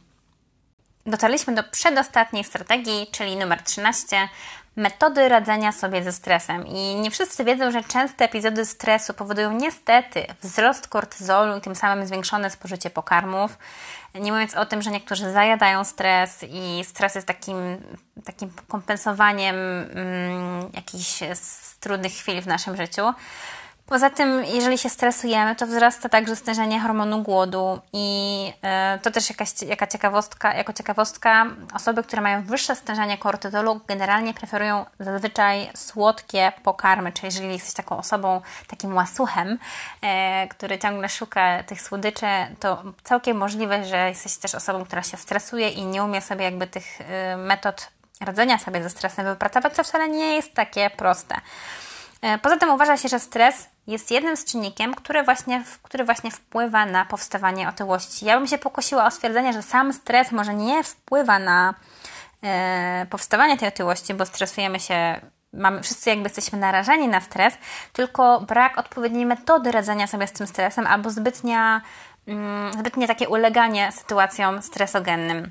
Dotarliśmy 1.07 1.55
do 1.55 1.63
przedostatniej 1.63 2.45
strategii, 2.45 3.07
czyli 3.13 3.37
numer 3.37 3.63
13 3.63 4.29
metody 4.77 5.29
radzenia 5.29 5.73
sobie 5.73 6.03
ze 6.03 6.13
stresem. 6.13 6.67
I 6.67 6.95
nie 6.95 7.11
wszyscy 7.11 7.45
wiedzą, 7.45 7.71
że 7.71 7.83
częste 7.83 8.25
epizody 8.25 8.67
stresu 8.67 9.15
powodują 9.15 9.53
niestety 9.53 10.27
wzrost 10.43 10.89
kortyzolu 10.89 11.57
i 11.57 11.61
tym 11.61 11.75
samym 11.75 12.07
zwiększone 12.07 12.51
spożycie 12.51 12.91
pokarmów. 12.91 13.59
Nie 14.21 14.33
mówiąc 14.33 14.55
o 14.55 14.67
tym, 14.67 14.83
że 14.83 14.91
niektórzy 14.91 15.33
zajadają 15.33 15.85
stres 15.85 16.45
i 16.51 16.85
stres 16.85 17.15
jest 17.15 17.27
takim, 17.27 17.57
takim 18.25 18.51
kompensowaniem 18.69 19.57
mm, 19.57 20.71
jakichś 20.73 21.19
trudnych 21.81 22.13
chwil 22.13 22.43
w 22.43 22.47
naszym 22.47 22.77
życiu. 22.77 23.03
Poza 23.87 24.11
tym, 24.11 24.45
jeżeli 24.45 24.79
się 24.79 24.89
stresujemy, 24.89 25.57
to 25.57 25.67
wzrasta 25.67 26.09
także 26.09 26.37
stężenie 26.37 26.81
hormonu 26.81 27.23
głodu 27.23 27.79
i 27.93 28.53
y, 28.97 29.01
to 29.01 29.11
też 29.11 29.31
jakaś, 29.31 29.63
jaka 29.63 29.87
ciekawostka, 29.87 30.55
jako 30.55 30.73
ciekawostka, 30.73 31.47
osoby, 31.75 32.03
które 32.03 32.23
mają 32.23 32.43
wyższe 32.43 32.77
stężenie 32.77 33.19
kortyzolu 33.19 33.81
generalnie 33.89 34.35
preferują 34.35 34.85
zazwyczaj 35.01 35.71
słodkie 35.75 36.53
pokarmy, 36.63 37.13
czyli 37.13 37.27
jeżeli 37.27 37.53
jesteś 37.53 37.75
taką 37.75 37.99
osobą, 37.99 38.41
takim 38.67 38.95
łasuchem, 38.95 39.49
y, 39.53 39.59
który 40.49 40.79
ciągle 40.79 41.09
szuka 41.09 41.63
tych 41.63 41.83
słodyczy, 41.83 42.27
to 42.61 42.83
całkiem 43.05 43.37
możliwe, 43.37 43.85
że 43.85 44.09
jesteś 44.09 44.37
też 44.37 44.55
osobą, 44.55 44.85
która 44.85 45.03
się 45.03 45.17
stresuje 45.17 45.69
i 45.69 45.87
nie 45.87 46.05
umie 46.05 46.21
sobie 46.21 46.45
jakby 46.45 46.67
tych 46.67 47.01
y, 47.01 47.37
metod 47.37 47.91
radzenia 48.21 48.59
sobie 48.59 48.83
ze 48.83 48.91
stresem 48.91 49.27
wypracować, 49.27 49.75
co 49.75 49.85
wcale 49.85 50.09
nie 50.09 50.35
jest 50.35 50.55
takie 50.55 50.91
proste. 50.91 51.35
Poza 52.43 52.57
tym 52.57 52.71
uważa 52.71 52.97
się, 52.97 53.09
że 53.09 53.19
stres 53.19 53.69
jest 53.87 54.11
jednym 54.11 54.37
z 54.37 54.45
czynnikiem, 54.45 54.95
który 54.95 55.23
właśnie, 55.23 55.65
który 55.83 56.05
właśnie 56.05 56.31
wpływa 56.31 56.87
na 56.87 57.05
powstawanie 57.05 57.69
otyłości. 57.69 58.27
Ja 58.27 58.39
bym 58.39 58.47
się 58.47 58.59
pokosiła 58.59 59.07
o 59.07 59.11
stwierdzenie, 59.11 59.53
że 59.53 59.63
sam 59.63 59.93
stres 59.93 60.33
może 60.33 60.55
nie 60.55 60.85
wpływa 60.85 61.39
na 61.39 61.75
e, 62.43 63.07
powstawanie 63.11 63.57
tej 63.57 63.69
otyłości, 63.69 64.15
bo 64.15 64.27
stresujemy 64.27 64.81
się, 64.81 65.21
mamy, 65.53 65.83
wszyscy 65.83 66.11
jakby 66.11 66.25
jesteśmy 66.25 66.59
narażeni 66.59 67.09
na 67.09 67.21
stres, 67.21 67.55
tylko 67.93 68.41
brak 68.41 68.79
odpowiedniej 68.79 69.27
metody 69.27 69.73
radzenia 69.73 70.07
sobie 70.07 70.27
z 70.27 70.33
tym 70.33 70.47
stresem 70.47 70.87
albo 70.87 71.11
zbytnia, 71.11 71.81
mm, 72.29 72.73
zbytnie 72.73 73.07
takie 73.07 73.29
uleganie 73.29 73.93
sytuacjom 73.93 74.63
stresogennym. 74.63 75.51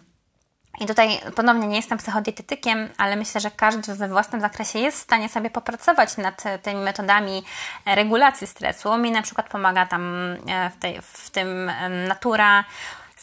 I 0.79 0.85
tutaj 0.85 1.19
ponownie 1.35 1.67
nie 1.67 1.75
jestem 1.75 1.97
psychodietetykiem, 1.97 2.89
ale 2.97 3.15
myślę, 3.15 3.41
że 3.41 3.51
każdy 3.51 3.95
we 3.95 4.07
własnym 4.07 4.41
zakresie 4.41 4.79
jest 4.79 4.97
w 4.97 5.01
stanie 5.01 5.29
sobie 5.29 5.49
popracować 5.49 6.17
nad 6.17 6.43
tymi 6.61 6.81
metodami 6.81 7.43
regulacji 7.85 8.47
stresu. 8.47 8.97
Mi 8.97 9.11
na 9.11 9.21
przykład 9.21 9.49
pomaga 9.49 9.85
tam 9.85 10.03
e, 10.47 10.69
w, 10.69 10.77
tej, 10.77 11.01
w 11.01 11.29
tym 11.29 11.71
natura, 12.07 12.63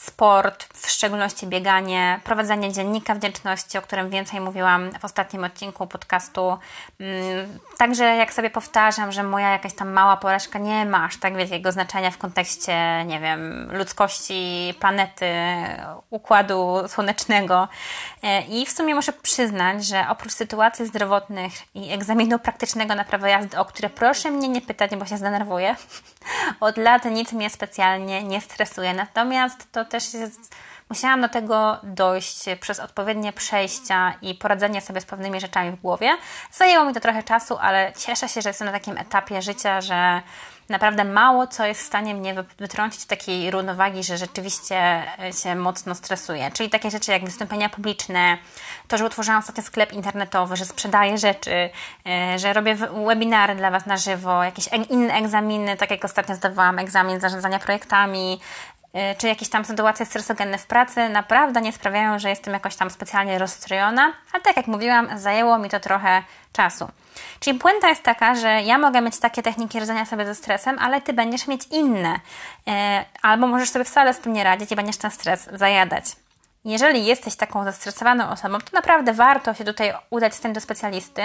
sport, 0.02 0.68
w 0.74 0.90
szczególności 0.90 1.46
bieganie, 1.46 2.20
prowadzenie 2.24 2.72
dziennika 2.72 3.14
wdzięczności, 3.14 3.78
o 3.78 3.82
którym 3.82 4.10
więcej 4.10 4.40
mówiłam 4.40 4.90
w 5.00 5.04
ostatnim 5.04 5.44
odcinku 5.44 5.86
podcastu. 5.86 6.58
Mm, 7.00 7.58
także 7.78 8.04
jak 8.04 8.32
sobie 8.32 8.50
powtarzam, 8.50 9.12
że 9.12 9.22
moja 9.22 9.50
jakaś 9.50 9.74
tam 9.74 9.92
mała 9.92 10.16
porażka 10.16 10.58
nie 10.58 10.84
ma 10.84 11.04
aż 11.04 11.16
tak 11.16 11.36
wielkiego 11.36 11.72
znaczenia 11.72 12.10
w 12.10 12.18
kontekście, 12.18 13.04
nie 13.06 13.20
wiem, 13.20 13.68
ludzkości, 13.72 14.74
planety, 14.80 15.32
układu 16.10 16.76
słonecznego. 16.88 17.68
E, 18.22 18.42
I 18.42 18.66
w 18.66 18.70
sumie 18.70 18.94
muszę 18.94 19.12
przyznać, 19.12 19.86
że 19.86 20.04
oprócz 20.08 20.32
sytuacji 20.32 20.86
zdrowotnych 20.86 21.52
i 21.74 21.92
egzaminu 21.92 22.38
praktycznego 22.38 22.94
na 22.94 23.04
prawo 23.04 23.26
jazdy, 23.26 23.58
o 23.58 23.64
które 23.64 23.90
proszę 23.90 24.30
mnie 24.30 24.48
nie 24.48 24.60
pytać, 24.60 24.96
bo 24.96 25.06
się 25.06 25.16
zdenerwuję, 25.16 25.76
od 26.60 26.76
lat 26.76 27.04
nic 27.04 27.32
mnie 27.32 27.50
specjalnie 27.50 28.22
nie 28.22 28.40
stresuje. 28.40 28.94
Natomiast 28.94 29.72
to 29.72 29.84
też 29.84 30.14
jest, 30.14 30.54
musiałam 30.90 31.20
do 31.20 31.28
tego 31.28 31.78
dojść 31.82 32.44
przez 32.60 32.80
odpowiednie 32.80 33.32
przejścia 33.32 34.14
i 34.22 34.34
poradzenie 34.34 34.80
sobie 34.80 35.00
z 35.00 35.04
pewnymi 35.04 35.40
rzeczami 35.40 35.70
w 35.70 35.80
głowie. 35.80 36.16
Zajęło 36.52 36.84
mi 36.84 36.94
to 36.94 37.00
trochę 37.00 37.22
czasu, 37.22 37.58
ale 37.60 37.92
cieszę 37.98 38.28
się, 38.28 38.42
że 38.42 38.50
jestem 38.50 38.66
na 38.66 38.72
takim 38.72 38.98
etapie 38.98 39.42
życia, 39.42 39.80
że 39.80 40.22
naprawdę 40.68 41.04
mało 41.04 41.46
co 41.46 41.66
jest 41.66 41.80
w 41.80 41.86
stanie 41.86 42.14
mnie 42.14 42.34
wytrącić 42.58 43.04
takiej 43.04 43.50
równowagi, 43.50 44.04
że 44.04 44.18
rzeczywiście 44.18 45.02
się 45.42 45.54
mocno 45.54 45.94
stresuję. 45.94 46.50
Czyli 46.50 46.70
takie 46.70 46.90
rzeczy 46.90 47.10
jak 47.12 47.24
wystąpienia 47.24 47.68
publiczne, 47.68 48.38
to, 48.88 48.98
że 48.98 49.06
utworzyłam 49.06 49.38
ostatnio 49.38 49.62
sklep 49.62 49.92
internetowy, 49.92 50.56
że 50.56 50.64
sprzedaję 50.64 51.18
rzeczy, 51.18 51.70
e, 52.06 52.38
że 52.38 52.52
robię 52.52 52.74
webinary 53.06 53.54
dla 53.54 53.70
Was 53.70 53.86
na 53.86 53.96
żywo, 53.96 54.44
jakieś 54.44 54.68
inne 54.90 55.14
egzaminy, 55.14 55.76
tak 55.76 55.90
jak 55.90 56.04
ostatnio 56.04 56.34
zdawałam 56.34 56.78
egzamin 56.78 57.20
zarządzania 57.20 57.58
projektami, 57.58 58.40
czy 59.18 59.28
jakieś 59.28 59.48
tam 59.48 59.64
sytuacje 59.64 60.06
stresogenne 60.06 60.58
w 60.58 60.66
pracy 60.66 61.08
naprawdę 61.08 61.60
nie 61.60 61.72
sprawiają, 61.72 62.18
że 62.18 62.30
jestem 62.30 62.54
jakoś 62.54 62.76
tam 62.76 62.90
specjalnie 62.90 63.38
rozstrojona, 63.38 64.12
ale 64.32 64.42
tak 64.42 64.56
jak 64.56 64.66
mówiłam, 64.66 65.18
zajęło 65.18 65.58
mi 65.58 65.70
to 65.70 65.80
trochę 65.80 66.22
czasu. 66.52 66.88
Czyli 67.40 67.58
puenta 67.58 67.88
jest 67.88 68.02
taka, 68.02 68.34
że 68.34 68.62
ja 68.62 68.78
mogę 68.78 69.00
mieć 69.00 69.18
takie 69.18 69.42
techniki 69.42 69.80
radzenia 69.80 70.06
sobie 70.06 70.26
ze 70.26 70.34
stresem, 70.34 70.78
ale 70.78 71.00
ty 71.00 71.12
będziesz 71.12 71.46
mieć 71.46 71.62
inne. 71.70 72.14
Y, 72.14 72.70
albo 73.22 73.46
możesz 73.46 73.70
sobie 73.70 73.84
wcale 73.84 74.14
z 74.14 74.18
tym 74.18 74.32
nie 74.32 74.44
radzić 74.44 74.72
i 74.72 74.76
będziesz 74.76 74.96
ten 74.96 75.10
stres 75.10 75.48
zajadać. 75.52 76.04
Jeżeli 76.64 77.04
jesteś 77.06 77.36
taką 77.36 77.64
zestresowaną 77.64 78.30
osobą, 78.30 78.58
to 78.58 78.70
naprawdę 78.72 79.12
warto 79.12 79.54
się 79.54 79.64
tutaj 79.64 79.92
udać 80.10 80.34
z 80.34 80.40
tym 80.40 80.52
do 80.52 80.60
specjalisty, 80.60 81.22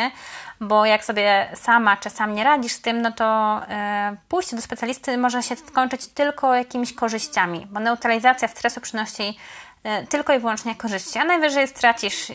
bo 0.62 0.86
jak 0.86 1.06
sobie 1.06 1.50
sama 1.56 1.98
czy 1.98 2.10
sam 2.10 2.34
nie 2.34 2.44
radzisz 2.44 2.72
z 2.72 2.82
tym, 2.82 3.02
no 3.02 3.12
to 3.12 3.62
e, 3.70 4.18
pójście 4.30 4.56
do 4.56 4.62
specjalisty 4.62 5.18
może 5.18 5.44
się 5.44 5.56
skończyć 5.56 6.08
tylko 6.08 6.56
jakimiś 6.56 6.94
korzyściami, 6.94 7.68
bo 7.70 7.80
neutralizacja 7.80 8.48
stresu 8.48 8.82
przynosi 8.82 9.38
e, 9.84 10.08
tylko 10.08 10.34
i 10.34 10.40
wyłącznie 10.40 10.76
korzyści, 10.76 11.20
a 11.20 11.26
najwyżej 11.26 11.68
stracisz 11.68 12.32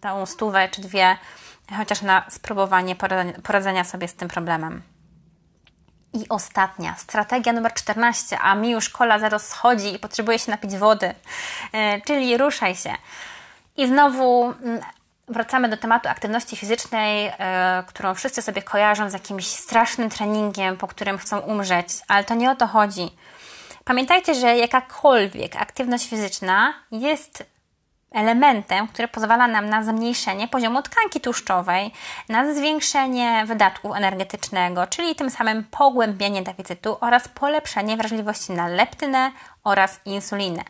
tą 0.00 0.26
stówę 0.26 0.68
czy 0.68 0.80
dwie, 0.80 1.16
chociaż 1.76 2.02
na 2.02 2.24
spróbowanie 2.28 2.96
poradzenia 3.42 3.84
sobie 3.84 4.08
z 4.08 4.14
tym 4.14 4.28
problemem. 4.28 4.91
I 6.14 6.28
ostatnia, 6.28 6.94
strategia 6.96 7.52
numer 7.52 7.74
14, 7.74 8.38
a 8.38 8.54
mi 8.54 8.70
już 8.70 8.88
kola 8.88 9.18
zaraz 9.18 9.48
schodzi 9.48 9.94
i 9.94 9.98
potrzebuję 9.98 10.38
się 10.38 10.50
napić 10.50 10.76
wody, 10.76 11.14
e, 11.72 12.00
czyli 12.00 12.36
ruszaj 12.36 12.74
się. 12.74 12.94
I 13.76 13.86
znowu 13.86 14.44
mm, 14.44 14.80
wracamy 15.28 15.68
do 15.68 15.76
tematu 15.76 16.08
aktywności 16.08 16.56
fizycznej, 16.56 17.26
e, 17.38 17.84
którą 17.86 18.14
wszyscy 18.14 18.42
sobie 18.42 18.62
kojarzą 18.62 19.10
z 19.10 19.12
jakimś 19.12 19.46
strasznym 19.46 20.10
treningiem, 20.10 20.76
po 20.76 20.86
którym 20.88 21.18
chcą 21.18 21.38
umrzeć, 21.38 21.88
ale 22.08 22.24
to 22.24 22.34
nie 22.34 22.50
o 22.50 22.56
to 22.56 22.66
chodzi. 22.66 23.10
Pamiętajcie, 23.84 24.34
że 24.34 24.56
jakakolwiek 24.56 25.56
aktywność 25.56 26.08
fizyczna 26.08 26.74
jest 26.90 27.44
elementem, 28.14 28.88
który 28.88 29.08
pozwala 29.08 29.48
nam 29.48 29.68
na 29.68 29.84
zmniejszenie 29.84 30.48
poziomu 30.48 30.82
tkanki 30.82 31.20
tłuszczowej, 31.20 31.92
na 32.28 32.54
zwiększenie 32.54 33.44
wydatków 33.46 33.96
energetycznego, 33.96 34.86
czyli 34.86 35.14
tym 35.14 35.30
samym 35.30 35.64
pogłębienie 35.64 36.42
deficytu 36.42 36.96
oraz 37.00 37.28
polepszenie 37.28 37.96
wrażliwości 37.96 38.52
na 38.52 38.68
leptynę 38.68 39.30
oraz 39.64 40.00
insulinę. 40.04 40.62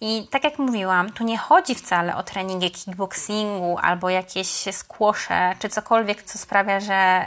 I 0.00 0.28
tak 0.30 0.44
jak 0.44 0.58
mówiłam, 0.58 1.12
tu 1.12 1.24
nie 1.24 1.38
chodzi 1.38 1.74
wcale 1.74 2.16
o 2.16 2.22
treningi 2.22 2.70
kickboxingu 2.70 3.78
albo 3.82 4.10
jakieś 4.10 4.48
skłosze, 4.72 5.54
czy 5.58 5.68
cokolwiek, 5.68 6.22
co 6.22 6.38
sprawia, 6.38 6.80
że 6.80 7.26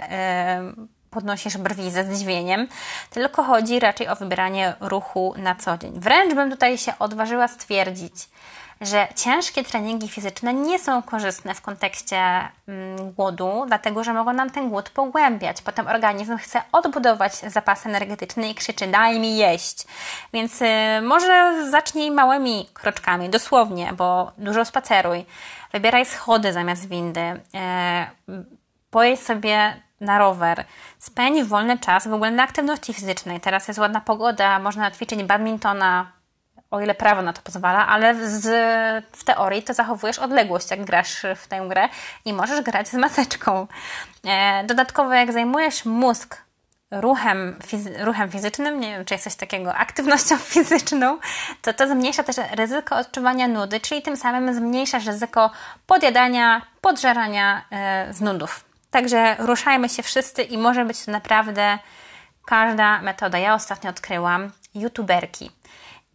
yy, 0.78 0.88
podnosisz 1.09 1.57
brwi 1.57 1.91
ze 1.91 2.03
zdziwieniem, 2.03 2.68
tylko 3.09 3.43
chodzi 3.43 3.80
raczej 3.80 4.07
o 4.07 4.16
wybieranie 4.16 4.74
ruchu 4.80 5.34
na 5.38 5.55
co 5.55 5.78
dzień. 5.78 5.99
Wręcz 5.99 6.34
bym 6.34 6.51
tutaj 6.51 6.78
się 6.78 6.93
odważyła 6.99 7.47
stwierdzić, 7.47 8.14
że 8.86 9.08
ciężkie 9.16 9.64
treningi 9.64 10.10
fizyczne 10.10 10.54
nie 10.54 10.80
są 10.80 11.02
korzystne 11.02 11.56
w 11.56 11.62
kontekście 11.62 12.18
mm, 12.68 13.12
głodu, 13.12 13.64
dlatego 13.68 14.04
że 14.04 14.14
mogą 14.14 14.34
nam 14.34 14.50
ten 14.50 14.70
głód 14.70 14.90
pogłębiać. 14.90 15.62
Potem 15.62 15.88
organizm 15.88 16.38
chce 16.38 16.62
odbudować 16.72 17.34
zapas 17.36 17.86
energetyczny 17.86 18.50
i 18.50 18.56
krzyczy: 18.56 18.88
Daj 18.88 19.20
mi 19.20 19.38
jeść. 19.38 19.86
Więc 20.34 20.62
y, 20.62 20.66
może 21.02 21.66
zacznij 21.70 22.12
małymi 22.12 22.70
kroczkami, 22.74 23.30
dosłownie, 23.30 23.94
bo 23.94 24.32
dużo 24.38 24.66
spaceruj. 24.66 25.26
Wybieraj 25.74 26.06
schody 26.06 26.54
zamiast 26.54 26.90
windy. 26.90 27.22
Y, 27.22 27.40
pojedź 28.90 29.20
sobie 29.20 29.84
na 30.02 30.18
rower, 30.18 30.66
spędź 31.00 31.44
wolny 31.44 31.80
czas 31.80 32.08
w 32.08 32.14
ogóle 32.14 32.32
na 32.32 32.44
aktywności 32.44 32.94
fizycznej. 32.94 33.40
Teraz 33.40 33.68
jest 33.68 33.80
ładna 33.80 34.02
pogoda, 34.02 34.60
można 34.60 34.92
ćwiczyć 34.92 35.24
badmintona, 35.24 36.12
o 36.74 36.82
ile 36.82 36.96
prawo 36.96 37.22
na 37.22 37.34
to 37.34 37.42
pozwala, 37.42 37.88
ale 37.88 38.30
z, 38.30 38.46
w 39.12 39.24
teorii 39.24 39.64
to 39.64 39.74
zachowujesz 39.74 40.20
odległość, 40.20 40.72
jak 40.72 40.86
grasz 40.86 41.26
w 41.36 41.48
tę 41.48 41.66
grę 41.70 41.90
i 42.26 42.34
możesz 42.34 42.62
grać 42.62 42.88
z 42.88 42.94
maseczką. 42.94 43.68
E, 44.26 44.64
dodatkowo, 44.64 45.14
jak 45.14 45.32
zajmujesz 45.32 45.86
mózg 45.86 46.42
ruchem, 46.92 47.60
fizy 47.66 48.06
ruchem 48.06 48.32
fizycznym, 48.32 48.80
nie 48.80 48.92
wiem, 48.92 49.06
czy 49.06 49.14
jest 49.14 49.24
coś 49.24 49.36
takiego, 49.36 49.76
aktywnością 49.76 50.38
fizyczną, 50.54 51.18
to 51.62 51.74
to 51.74 51.88
zmniejsza 51.88 52.24
też 52.24 52.36
ryzyko 52.52 52.98
odczuwania 52.98 53.48
nudy, 53.48 53.80
czyli 53.80 54.02
tym 54.02 54.18
samym 54.18 54.54
zmniejszasz 54.54 55.06
ryzyko 55.06 55.52
podjadania, 55.88 56.62
podżerania 56.82 57.66
e, 57.72 58.14
z 58.14 58.22
nudów. 58.22 58.64
Także 58.92 59.36
ruszajmy 59.40 59.90
się 59.90 60.04
wszyscy 60.04 60.44
i 60.44 60.58
może 60.58 60.86
być 60.86 61.06
to 61.06 61.12
naprawdę 61.12 61.80
każda 62.46 63.02
metoda. 63.02 63.38
Ja 63.38 63.54
ostatnio 63.54 63.90
odkryłam 63.90 64.52
youtuberki. 64.76 65.52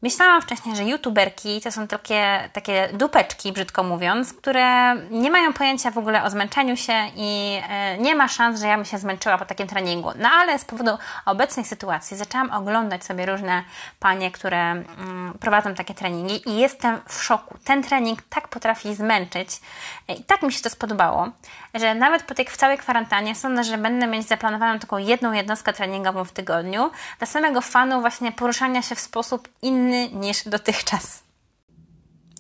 Myślałam 0.03 0.43
wcześniej, 0.43 0.77
że 0.77 0.85
youtuberki 0.85 1.61
to 1.61 1.73
są 1.73 1.89
takie, 1.89 2.51
takie 2.53 2.89
dupeczki, 2.93 3.53
brzydko 3.53 3.83
mówiąc, 3.83 4.33
które 4.33 4.97
nie 5.11 5.31
mają 5.31 5.53
pojęcia 5.53 5.91
w 5.91 5.99
ogóle 5.99 6.25
o 6.25 6.31
zmęczeniu 6.31 6.77
się 6.77 6.93
i 7.17 7.61
e, 7.69 7.99
nie 7.99 8.15
ma 8.15 8.29
szans, 8.29 8.61
że 8.61 8.67
ja 8.67 8.77
bym 8.77 8.85
się 8.85 8.99
zmęczyła 8.99 9.39
po 9.39 9.45
takim 9.45 9.67
treningu. 9.67 10.11
No 10.19 10.29
ale 10.29 10.59
z 10.59 10.65
powodu 10.65 10.91
obecnej 11.27 11.65
sytuacji 11.65 12.17
zaczęłam 12.17 12.51
oglądać 12.51 13.05
sobie 13.05 13.27
różne 13.27 13.63
panie, 14.01 14.31
które 14.31 14.71
mm, 14.71 15.39
prowadzą 15.41 15.75
takie 15.75 15.95
treningi 15.95 16.49
i 16.49 16.57
jestem 16.57 17.01
w 17.09 17.23
szoku. 17.23 17.55
Ten 17.65 17.83
trening 17.83 18.23
tak 18.23 18.49
potrafi 18.49 18.95
zmęczyć 18.95 19.49
e, 20.09 20.15
i 20.15 20.25
tak 20.25 20.43
mi 20.43 20.53
się 20.53 20.63
to 20.63 20.71
spodobało, 20.71 21.29
że 21.75 21.95
nawet 21.95 22.23
po 22.23 22.35
tej 22.35 22.47
całej 22.47 22.79
kwarantannie 22.79 23.35
sądzę, 23.35 23.65
że 23.65 23.79
będę 23.79 24.07
mieć 24.07 24.29
zaplanowaną 24.29 24.79
taką 24.79 24.99
jedną 24.99 25.33
jednostkę 25.33 25.73
treningową 25.73 26.25
w 26.25 26.33
tygodniu 26.33 26.91
dla 27.19 27.27
samego 27.27 27.61
fanu 27.61 28.01
właśnie 28.01 28.33
poruszania 28.33 28.83
się 28.83 28.95
w 28.95 29.01
sposób 29.01 29.49
inny 29.63 29.88
inny 29.89 30.09
niż 30.11 30.45
dotychczas. 30.45 31.23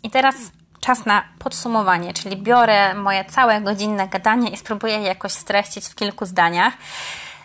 I 0.02 0.10
teraz 0.10 0.34
czas 0.80 1.06
na 1.06 1.24
podsumowanie, 1.38 2.14
czyli 2.14 2.36
biorę 2.36 2.94
moje 2.94 3.24
całe 3.24 3.60
godzinne 3.60 4.08
gadanie 4.08 4.50
i 4.50 4.56
spróbuję 4.56 4.98
jakoś 4.98 5.32
streścić 5.32 5.86
w 5.86 5.94
kilku 5.94 6.26
zdaniach. 6.26 6.74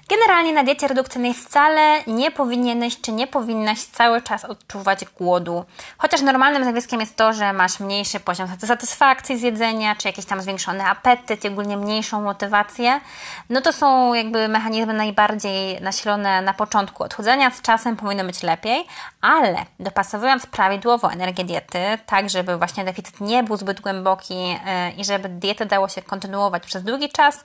Generalnie 0.10 0.54
na 0.54 0.64
diecie 0.64 0.88
redukcyjnej 0.88 1.34
wcale 1.34 2.04
nie 2.08 2.32
powinieneś 2.32 3.01
czy 3.01 3.12
nie 3.12 3.28
powinnaś 3.28 3.84
cały 3.84 4.22
czas 4.22 4.45
odczuwać 4.45 5.06
głodu. 5.06 5.66
Chociaż 5.97 6.22
normalnym 6.22 6.64
zjawiskiem 6.64 6.99
jest 6.99 7.16
to, 7.16 7.34
że 7.34 7.54
masz 7.54 7.80
mniejszy 7.80 8.20
poziom 8.20 8.47
satysfakcji 8.68 9.38
z 9.38 9.41
jedzenia, 9.41 9.95
czy 9.95 10.08
jakiś 10.08 10.26
tam 10.26 10.41
zwiększony 10.41 10.86
apetyt 10.86 11.45
ogólnie 11.45 11.78
mniejszą 11.78 12.22
motywację, 12.22 13.01
no 13.49 13.62
to 13.62 13.74
są 13.74 14.14
jakby 14.14 14.47
mechanizmy 14.47 14.93
najbardziej 14.93 15.82
nasilone 15.82 16.41
na 16.41 16.54
początku 16.54 17.04
odchudzania. 17.04 17.51
Z 17.51 17.62
czasem 17.62 17.95
powinno 17.95 18.24
być 18.24 18.43
lepiej, 18.43 18.86
ale 19.22 19.66
dopasowując 19.80 20.45
prawidłowo 20.45 21.12
energię 21.12 21.43
diety, 21.43 21.80
tak 22.06 22.30
żeby 22.30 22.58
właśnie 22.58 22.86
deficyt 22.86 23.22
nie 23.22 23.43
był 23.43 23.58
zbyt 23.58 23.82
głęboki 23.82 24.47
yy, 24.47 24.58
i 24.97 25.06
żeby 25.06 25.30
dietę 25.30 25.66
dało 25.66 25.88
się 25.89 26.01
kontynuować 26.01 26.66
przez 26.66 26.84
długi 26.84 27.10
czas, 27.10 27.43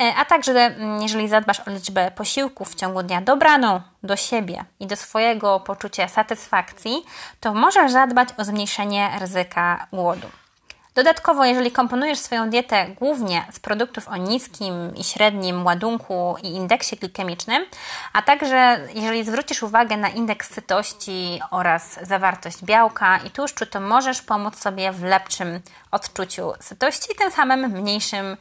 yy, 0.00 0.12
a 0.16 0.24
także 0.24 0.60
mm, 0.60 1.02
jeżeli 1.02 1.28
zadbasz 1.28 1.60
o 1.60 1.70
liczbę 1.70 1.97
liczbę 1.98 2.10
posiłków 2.10 2.72
w 2.72 2.74
ciągu 2.74 3.02
dnia 3.02 3.20
dobraną 3.20 3.80
do 4.02 4.16
siebie 4.16 4.64
i 4.80 4.86
do 4.86 4.96
swojego 4.96 5.60
poczucia 5.60 6.08
satysfakcji, 6.08 7.04
to 7.40 7.54
możesz 7.54 7.92
zadbać 7.92 8.28
o 8.36 8.44
zmniejszenie 8.44 9.10
ryzyka 9.20 9.86
głodu. 9.92 10.26
Dodatkowo, 10.94 11.44
jeżeli 11.44 11.70
komponujesz 11.70 12.18
swoją 12.18 12.50
dietę 12.50 12.86
głównie 12.88 13.44
z 13.52 13.60
produktów 13.60 14.08
o 14.08 14.16
niskim 14.16 14.96
i 14.96 15.04
średnim 15.04 15.66
ładunku 15.66 16.36
i 16.42 16.46
indeksie 16.48 16.96
glikemicznym, 16.96 17.66
a 18.12 18.22
także 18.22 18.80
jeżeli 18.94 19.24
zwrócisz 19.24 19.62
uwagę 19.62 19.96
na 19.96 20.08
indeks 20.08 20.54
sytości 20.54 21.40
oraz 21.50 21.98
zawartość 22.02 22.64
białka 22.64 23.18
i 23.18 23.30
tłuszczu, 23.30 23.66
to 23.66 23.80
możesz 23.80 24.22
pomóc 24.22 24.56
sobie 24.56 24.92
w 24.92 25.02
lepszym 25.02 25.60
odczuciu 25.90 26.52
sytości 26.60 27.12
i 27.12 27.16
tym 27.16 27.30
samym 27.30 27.70
mniejszym 27.70 28.36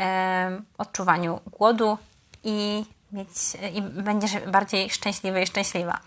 e, 0.00 0.62
odczuwaniu 0.78 1.40
głodu 1.58 1.98
i 2.44 2.84
mieć, 3.12 3.28
i 3.74 3.82
będziesz 3.82 4.38
bardziej 4.38 4.90
szczęśliwy 4.90 5.42
i 5.42 5.46
szczęśliwa. 5.46 5.98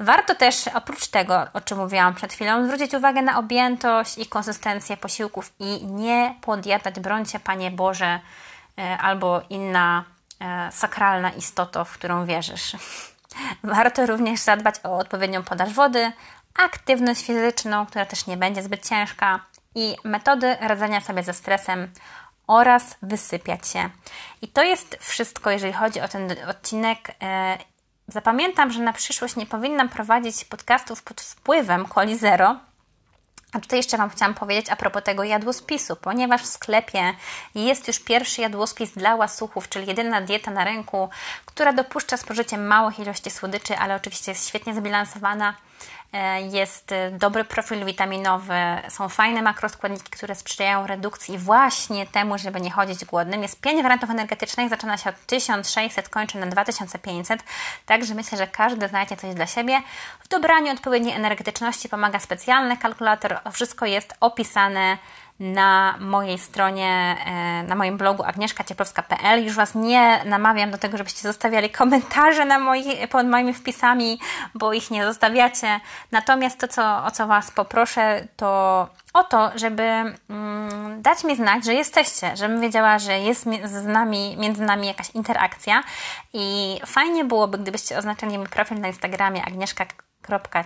Warto 0.00 0.34
też 0.34 0.68
oprócz 0.74 1.06
tego, 1.06 1.46
o 1.52 1.60
czym 1.60 1.78
mówiłam 1.78 2.14
przed 2.14 2.32
chwilą, 2.32 2.66
zwrócić 2.66 2.94
uwagę 2.94 3.22
na 3.22 3.38
objętość 3.38 4.18
i 4.18 4.26
konsystencję 4.26 4.96
posiłków 4.96 5.52
i 5.58 5.86
nie 5.86 6.34
podjadać, 6.40 7.00
brońcie 7.00 7.40
Panie 7.40 7.70
Boże, 7.70 8.20
e, 8.78 8.98
albo 8.98 9.42
inna 9.50 10.04
e, 10.40 10.72
sakralna 10.72 11.30
istota, 11.30 11.84
w 11.84 11.92
którą 11.92 12.26
wierzysz. 12.26 12.76
Warto 13.62 14.06
również 14.06 14.40
zadbać 14.40 14.74
o 14.82 14.98
odpowiednią 14.98 15.42
podaż 15.42 15.72
wody, 15.72 16.12
aktywność 16.54 17.26
fizyczną, 17.26 17.86
która 17.86 18.06
też 18.06 18.26
nie 18.26 18.36
będzie 18.36 18.62
zbyt 18.62 18.88
ciężka 18.88 19.40
i 19.74 19.96
metody 20.04 20.56
radzenia 20.60 21.00
sobie 21.00 21.22
ze 21.22 21.32
stresem 21.32 21.92
oraz 22.46 22.96
wysypiać 23.02 23.68
się. 23.68 23.90
I 24.42 24.48
to 24.48 24.62
jest 24.62 24.96
wszystko, 25.00 25.50
jeżeli 25.50 25.72
chodzi 25.72 26.00
o 26.00 26.08
ten 26.08 26.36
odcinek. 26.48 27.10
E, 27.22 27.58
zapamiętam, 28.08 28.72
że 28.72 28.80
na 28.80 28.92
przyszłość 28.92 29.36
nie 29.36 29.46
powinnam 29.46 29.88
prowadzić 29.88 30.44
podcastów 30.44 31.02
pod 31.02 31.20
wpływem 31.20 31.86
Coli 31.88 32.18
Zero. 32.18 32.56
A 33.52 33.60
tutaj 33.60 33.78
jeszcze 33.78 33.98
Wam 33.98 34.10
chciałam 34.10 34.34
powiedzieć 34.34 34.70
a 34.70 34.76
propos 34.76 35.02
tego 35.02 35.24
jadłospisu, 35.24 35.96
ponieważ 35.96 36.42
w 36.42 36.46
sklepie 36.46 37.14
jest 37.54 37.88
już 37.88 37.98
pierwszy 37.98 38.40
jadłospis 38.40 38.90
dla 38.90 39.14
łasuchów, 39.14 39.68
czyli 39.68 39.86
jedyna 39.86 40.20
dieta 40.20 40.50
na 40.50 40.64
rynku, 40.64 41.08
która 41.46 41.72
dopuszcza 41.72 42.16
spożycie 42.16 42.58
małych 42.58 42.98
ilości 42.98 43.30
słodyczy, 43.30 43.78
ale 43.78 43.96
oczywiście 43.96 44.32
jest 44.32 44.48
świetnie 44.48 44.74
zbilansowana 44.74 45.54
jest 46.50 46.92
e, 46.92 47.10
dobry 47.10 47.44
profil 47.44 47.84
witaminowy, 47.84 48.54
są 48.88 49.08
fajne 49.08 49.42
makroskładniki, 49.42 50.10
które 50.10 50.34
sprzyjają 50.34 50.86
redukcji 50.86 51.38
właśnie 51.38 52.06
temu, 52.06 52.38
żeby 52.38 52.60
nie 52.60 52.70
chodzić 52.70 53.04
głodnym. 53.04 53.42
Jest 53.42 53.60
pięć 53.60 53.82
wariantów 53.82 54.10
energetycznych, 54.10 54.70
zaczyna 54.70 54.96
się 54.96 55.10
od 55.10 55.26
1600, 55.26 56.08
kończy 56.08 56.38
na 56.38 56.46
2500, 56.46 57.42
także 57.86 58.14
myślę, 58.14 58.38
że 58.38 58.46
każdy 58.46 58.88
znajdzie 58.88 59.16
coś 59.16 59.34
dla 59.34 59.46
siebie. 59.46 59.80
W 60.20 60.28
dobraniu 60.28 60.72
odpowiedniej 60.72 61.14
energetyczności 61.14 61.88
pomaga 61.88 62.18
specjalny 62.18 62.76
kalkulator, 62.76 63.38
wszystko 63.52 63.86
jest 63.86 64.14
opisane 64.20 64.98
na 65.40 65.98
mojej 66.00 66.38
stronie, 66.38 67.16
e, 67.26 67.62
na 67.62 67.74
moim 67.74 67.98
blogu 67.98 68.22
agnieszkacieplowska.pl. 68.22 69.44
Już 69.44 69.54
Was 69.54 69.74
nie 69.74 70.24
namawiam 70.24 70.70
do 70.70 70.78
tego, 70.78 70.98
żebyście 70.98 71.22
zostawiali 71.22 71.70
komentarze 71.70 72.44
na 72.44 72.58
moi, 72.58 73.08
pod 73.10 73.26
moimi 73.26 73.54
wpisami, 73.54 74.20
bo 74.54 74.72
ich 74.72 74.90
nie 74.90 75.04
zostawiacie. 75.04 75.80
Natomiast 76.12 76.58
to, 76.58 76.68
co, 76.68 77.04
o 77.04 77.10
co 77.10 77.26
Was 77.26 77.50
poproszę, 77.50 78.28
to 78.36 78.88
o 79.14 79.24
to, 79.24 79.50
żeby 79.54 79.82
mm, 79.82 81.02
dać 81.02 81.24
mi 81.24 81.36
znać, 81.36 81.64
że 81.64 81.74
jesteście, 81.74 82.36
żebym 82.36 82.60
wiedziała, 82.60 82.98
że 82.98 83.18
jest 83.18 83.46
z 83.64 83.86
nami, 83.86 84.36
między 84.38 84.62
nami 84.62 84.86
jakaś 84.86 85.10
interakcja 85.10 85.82
i 86.32 86.80
fajnie 86.86 87.24
byłoby, 87.24 87.58
gdybyście 87.58 87.98
oznaczyli 87.98 88.38
mój 88.38 88.46
profil 88.46 88.80
na 88.80 88.88
Instagramie 88.88 89.44
Agnieszka 89.44 89.86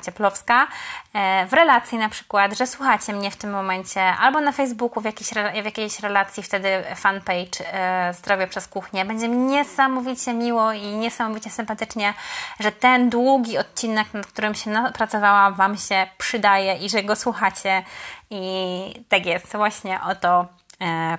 Cieplowska 0.04 0.66
e, 1.14 1.46
w 1.46 1.52
relacji 1.52 1.98
na 1.98 2.08
przykład, 2.08 2.58
że 2.58 2.66
słuchacie 2.66 3.12
mnie 3.12 3.30
w 3.30 3.36
tym 3.36 3.50
momencie 3.50 4.02
albo 4.02 4.40
na 4.40 4.52
Facebooku 4.52 5.02
w 5.02 5.04
jakiejś, 5.04 5.30
w 5.62 5.64
jakiejś 5.64 6.00
relacji, 6.00 6.42
wtedy 6.42 6.68
fanpage 6.96 7.72
e, 7.72 8.14
Zdrowie 8.14 8.46
przez 8.46 8.68
Kuchnię. 8.68 9.04
Będzie 9.04 9.28
mi 9.28 9.36
niesamowicie 9.36 10.34
miło 10.34 10.72
i 10.72 10.86
niesamowicie 10.86 11.50
sympatycznie, 11.50 12.14
że 12.60 12.72
ten 12.72 13.10
długi 13.10 13.58
odcinek, 13.58 14.14
nad 14.14 14.26
którym 14.26 14.54
się 14.54 14.70
napracowałam, 14.70 15.54
Wam 15.54 15.76
się 15.76 16.06
przydaje 16.18 16.74
i 16.74 16.90
że 16.90 17.02
go 17.02 17.16
słuchacie 17.16 17.82
i 18.30 19.04
tak 19.08 19.26
jest, 19.26 19.56
właśnie 19.56 20.00
o 20.00 20.14
to 20.14 20.57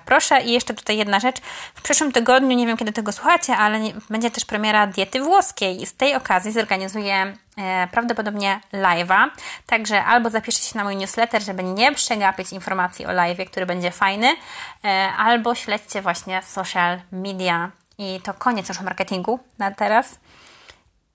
proszę 0.04 0.42
i 0.42 0.52
jeszcze 0.52 0.74
tutaj 0.74 0.96
jedna 0.96 1.20
rzecz. 1.20 1.40
W 1.74 1.82
przyszłym 1.82 2.12
tygodniu, 2.12 2.56
nie 2.56 2.66
wiem 2.66 2.76
kiedy 2.76 2.92
tego 2.92 3.12
słuchacie, 3.12 3.56
ale 3.56 3.80
będzie 4.10 4.30
też 4.30 4.44
premiera 4.44 4.86
diety 4.86 5.20
włoskiej 5.20 5.86
z 5.86 5.94
tej 5.94 6.14
okazji 6.14 6.52
zorganizuję 6.52 7.34
e, 7.58 7.88
prawdopodobnie 7.92 8.60
live'a. 8.72 9.28
Także 9.66 10.04
albo 10.04 10.30
zapiszcie 10.30 10.72
się 10.72 10.78
na 10.78 10.84
mój 10.84 10.96
newsletter, 10.96 11.42
żeby 11.42 11.62
nie 11.62 11.92
przegapić 11.92 12.52
informacji 12.52 13.06
o 13.06 13.08
live'ie, 13.08 13.46
który 13.46 13.66
będzie 13.66 13.90
fajny, 13.90 14.36
e, 14.84 15.12
albo 15.18 15.54
śledźcie 15.54 16.02
właśnie 16.02 16.42
social 16.42 17.00
media. 17.12 17.70
I 17.98 18.20
to 18.24 18.34
koniec 18.34 18.68
już 18.68 18.80
marketingu 18.80 19.40
na 19.58 19.70
teraz. 19.70 20.18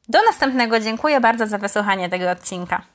Do 0.09 0.19
następnego. 0.23 0.79
Dziękuję 0.79 1.19
bardzo 1.19 1.47
za 1.47 1.57
wysłuchanie 1.57 2.09
tego 2.09 2.31
odcinka. 2.31 2.94